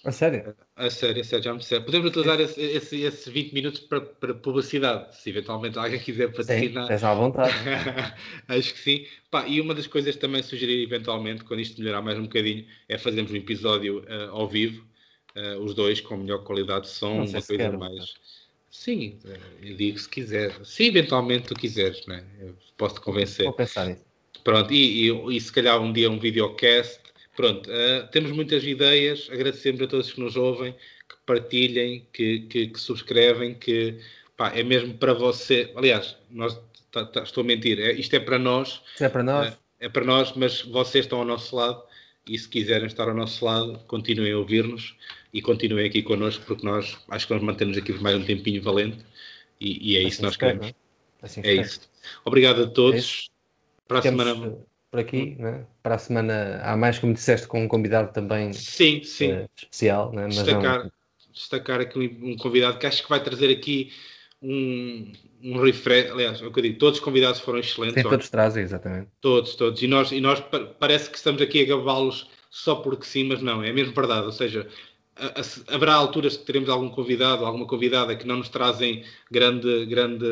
A 0.05 0.13
sério? 0.13 0.55
A 0.77 0.91
sério, 0.91 1.23
a 1.23 1.25
sério, 1.25 1.45
já 1.45 1.53
me 1.53 1.59
disseram. 1.59 1.85
Podemos 1.85 2.11
utilizar 2.11 2.39
esse, 2.39 2.61
esse, 2.61 3.01
esses 3.03 3.27
20 3.27 3.55
minutos 3.55 3.81
para, 3.81 4.03
para, 4.03 4.35
publicidade, 4.35 5.17
se 5.17 5.31
eventualmente 5.31 5.79
alguém 5.79 5.99
quiser 5.99 6.29
patrocinar. 6.29 6.99
Sim, 6.99 7.07
à 7.07 7.15
vontade. 7.15 7.55
Acho 8.47 8.75
que 8.75 8.81
sim. 8.81 9.07
Pá, 9.31 9.49
e 9.49 9.61
uma 9.63 9.75
das 9.75 9.87
coisas 9.87 10.15
também 10.17 10.43
sugerir 10.43 10.83
eventualmente, 10.83 11.43
quando 11.45 11.61
isto 11.61 11.81
melhorar 11.81 12.03
mais 12.03 12.19
um 12.19 12.25
bocadinho, 12.25 12.67
é 12.87 12.99
fazermos 12.99 13.33
um 13.33 13.37
episódio 13.37 14.01
uh, 14.01 14.31
ao 14.31 14.47
vivo, 14.47 14.87
uh, 15.37 15.59
os 15.63 15.75
dois 15.75 16.03
com 16.03 16.19
melhor 16.19 16.45
qualidade 16.45 16.85
de 16.85 16.91
som, 16.91 17.25
uma 17.25 17.27
coisa 17.27 17.57
quero, 17.57 17.79
mais. 17.79 18.15
Sim, 18.71 19.19
uh, 19.25 19.67
eu 19.67 19.75
digo 19.75 19.99
se 19.99 20.09
quiser. 20.09 20.53
Se 20.67 20.85
eventualmente 20.85 21.47
tu 21.49 21.55
quiseres, 21.55 22.05
né? 22.07 22.23
eu 22.41 22.55
posso 22.77 22.97
te 22.97 23.01
convencer. 23.01 23.45
Vou 23.47 23.55
pensar 23.55 23.87
nisso. 23.87 24.05
Pronto, 24.43 24.71
e, 24.71 25.09
e, 25.09 25.37
e 25.37 25.41
se 25.41 25.51
calhar 25.51 25.81
um 25.81 25.91
dia 25.91 26.11
um 26.11 26.19
videocast 26.19 27.04
Pronto, 27.37 27.69
uh, 27.69 28.07
temos 28.13 28.31
muitas 28.31 28.63
ideias, 28.65 29.29
agradecemos 29.31 29.81
a 29.83 29.87
todos 29.87 30.13
que 30.13 30.21
nos 30.21 30.37
ouvem, 30.37 30.73
que 30.73 31.17
partilhem, 31.27 32.07
que, 32.13 32.41
que, 32.41 32.69
que 32.69 32.81
subscrevem, 32.81 33.55
que 33.55 33.99
pá, 34.37 34.53
é 34.55 34.63
mesmo 34.63 34.95
para 34.95 35.13
você. 35.13 35.71
Aliás, 35.75 36.17
nós, 36.31 36.59
tá, 36.93 37.05
tá, 37.05 37.23
estou 37.23 37.43
a 37.43 37.47
mentir, 37.47 37.81
é, 37.81 37.93
isto 37.93 38.15
é 38.15 38.21
para 38.21 38.39
nós. 38.39 38.83
Isto 38.93 39.05
é 39.05 39.09
para 39.09 39.23
nós. 39.23 39.53
Uh, 39.53 39.59
é 39.81 39.89
para 39.89 40.05
nós, 40.05 40.33
mas 40.35 40.63
vocês 40.63 41.05
estão 41.05 41.19
ao 41.19 41.25
nosso 41.25 41.55
lado 41.57 41.83
e 42.27 42.39
se 42.39 42.49
quiserem 42.49 42.87
estar 42.87 43.09
ao 43.09 43.15
nosso 43.15 43.45
lado, 43.45 43.79
continuem 43.87 44.33
a 44.33 44.39
ouvir-nos 44.39 44.97
e 45.33 45.43
continuem 45.43 45.87
aqui 45.87 46.03
connosco, 46.03 46.45
porque 46.47 46.65
nós 46.65 46.97
acho 47.09 47.27
que 47.27 47.35
nós 47.35 47.43
mantemos 47.43 47.77
aqui 47.77 47.93
por 47.93 48.01
mais 48.01 48.17
um 48.17 48.25
tempinho 48.25 48.63
valente 48.63 49.05
e, 49.61 49.93
e 49.93 49.97
é 49.97 50.01
assim 50.01 50.09
isso 50.09 50.17
que 50.19 50.23
nós 50.23 50.37
queremos. 50.37 50.69
É? 50.69 50.75
Assim 51.21 51.41
é 51.45 51.55
isso. 51.55 51.81
Obrigado 52.25 52.63
a 52.63 52.67
todos. 52.67 53.29
É 53.31 53.89
para 53.89 53.99
a 53.99 54.03
semana 54.03 54.59
por 54.95 55.01
aqui, 55.01 55.35
né? 55.41 55.67
para 55.83 55.97
a 55.97 55.99
semana 55.99 56.61
há 56.63 56.77
mais, 56.77 57.01
como 57.01 57.13
disseste, 57.13 57.49
com 57.49 57.65
um 57.65 57.67
convidado 57.67 58.13
também 58.13 58.53
sim, 58.53 59.03
sim. 59.03 59.33
Uh, 59.33 59.51
especial. 59.57 60.13
Né? 60.13 60.29
Destacar, 60.29 60.85
não... 60.85 60.93
destacar 61.33 61.81
aqui 61.81 61.99
um, 62.23 62.37
convidado 62.37 62.79
que 62.79 62.87
acho 62.87 63.03
que 63.03 63.09
vai 63.11 63.21
trazer 63.21 63.51
aqui 63.51 63.93
um, 64.41 65.13
um 65.43 65.61
refresh. 65.61 66.13
Aliás, 66.13 66.41
é 66.41 66.47
o 66.47 66.53
que 66.53 66.61
eu 66.61 66.63
digo, 66.63 66.79
todos 66.79 67.01
os 67.01 67.05
convidados 67.05 67.41
foram 67.41 67.59
excelentes. 67.59 68.01
Sim, 68.01 68.09
todos 68.09 68.31
trazem, 68.31 68.63
exatamente. 68.63 69.09
Todos, 69.21 69.57
todos. 69.57 69.83
E 69.83 69.89
nós, 69.89 70.13
e 70.13 70.21
nós 70.21 70.41
parece 70.79 71.11
que 71.11 71.17
estamos 71.17 71.43
aqui 71.43 71.65
a 71.65 71.77
gabá-los 71.77 72.31
só 72.49 72.77
porque 72.77 73.05
sim, 73.05 73.25
mas 73.25 73.43
não, 73.43 73.65
é 73.65 73.73
mesmo 73.73 73.93
verdade. 73.95 74.27
Ou 74.27 74.33
seja, 74.33 74.69
haverá 75.67 75.95
alturas 75.95 76.37
que 76.37 76.45
teremos 76.45 76.69
algum 76.69 76.89
convidado, 76.89 77.45
alguma 77.45 77.67
convidada 77.67 78.15
que 78.15 78.29
não 78.29 78.37
nos 78.37 78.49
trazem 78.49 79.03
grande, 79.29 79.87
grande 79.87 80.25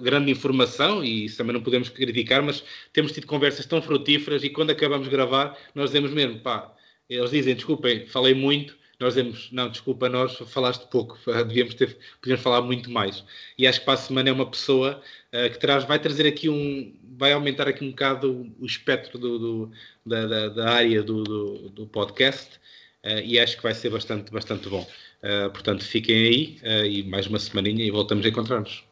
grande 0.00 0.30
informação 0.30 1.04
e 1.04 1.26
isso 1.26 1.36
também 1.36 1.52
não 1.52 1.62
podemos 1.62 1.88
criticar, 1.88 2.42
mas 2.42 2.62
temos 2.92 3.12
tido 3.12 3.26
conversas 3.26 3.66
tão 3.66 3.80
frutíferas 3.82 4.44
e 4.44 4.50
quando 4.50 4.70
acabamos 4.70 5.06
de 5.06 5.10
gravar, 5.10 5.58
nós 5.74 5.90
dizemos 5.90 6.12
mesmo, 6.12 6.40
pá, 6.40 6.74
eles 7.08 7.30
dizem, 7.30 7.54
desculpem, 7.54 8.06
falei 8.06 8.34
muito, 8.34 8.76
nós 9.02 9.14
dizemos, 9.14 9.48
não, 9.50 9.68
desculpa, 9.68 10.08
nós 10.08 10.36
falaste 10.46 10.86
pouco, 10.88 11.18
devíamos 11.48 11.74
ter, 11.74 11.96
podíamos 12.20 12.42
falar 12.42 12.62
muito 12.62 12.90
mais. 12.90 13.24
E 13.58 13.66
acho 13.66 13.80
que 13.80 13.84
para 13.84 13.94
a 13.94 13.96
semana 13.96 14.28
é 14.28 14.32
uma 14.32 14.48
pessoa 14.48 15.02
uh, 15.32 15.50
que 15.50 15.58
traz, 15.58 15.84
vai 15.84 15.98
trazer 15.98 16.26
aqui 16.26 16.48
um, 16.48 16.94
vai 17.18 17.32
aumentar 17.32 17.66
aqui 17.68 17.84
um 17.84 17.90
bocado 17.90 18.52
o, 18.58 18.64
espectro 18.64 19.18
do, 19.18 19.38
do 19.38 19.72
da, 20.06 20.26
da, 20.26 20.48
da, 20.48 20.70
área 20.70 21.02
do, 21.02 21.24
do, 21.24 21.68
do 21.70 21.86
podcast 21.86 22.56
uh, 23.04 23.20
e 23.24 23.40
acho 23.40 23.56
que 23.56 23.62
vai 23.62 23.74
ser 23.74 23.90
bastante, 23.90 24.30
bastante 24.30 24.68
bom. 24.68 24.88
Uh, 25.22 25.50
portanto, 25.50 25.84
fiquem 25.84 26.16
aí 26.16 26.88
e 26.88 27.02
mais 27.04 27.26
uma 27.26 27.38
semaninha 27.38 27.84
e 27.84 27.90
voltamos 27.90 28.24
a 28.24 28.28
encontrar-nos. 28.28 28.91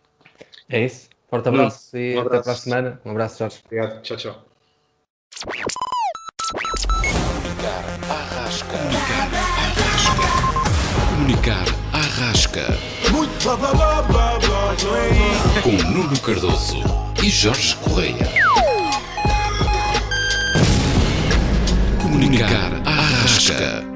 É 0.71 0.85
isso. 0.85 1.09
Forte 1.29 1.49
abraço 1.49 1.97
e 1.97 2.17
um 2.17 2.21
abraço. 2.21 2.35
até 2.37 2.43
para 2.45 2.53
a 2.53 2.57
semana. 2.57 3.01
Um 3.05 3.11
abraço, 3.11 3.39
Jorge. 3.39 3.59
Obrigado. 3.65 4.03
Tchau, 4.03 4.17
tchau. 4.17 4.45
Comunicar 7.33 7.85
Arrasca. 8.09 8.79
Comunicar 11.09 11.65
Arrasca. 11.93 12.67
Muito 13.11 13.43
blá 13.43 13.57
blá 13.57 13.75
blá 13.75 14.03
blá 14.03 14.39
blá 14.39 15.63
Com 15.63 15.73
Nuno 15.91 16.19
Cardoso 16.21 16.79
e 17.23 17.29
Jorge 17.29 17.77
Correia. 17.77 18.29
Comunicar 22.01 22.73
Arrasca. 22.87 23.90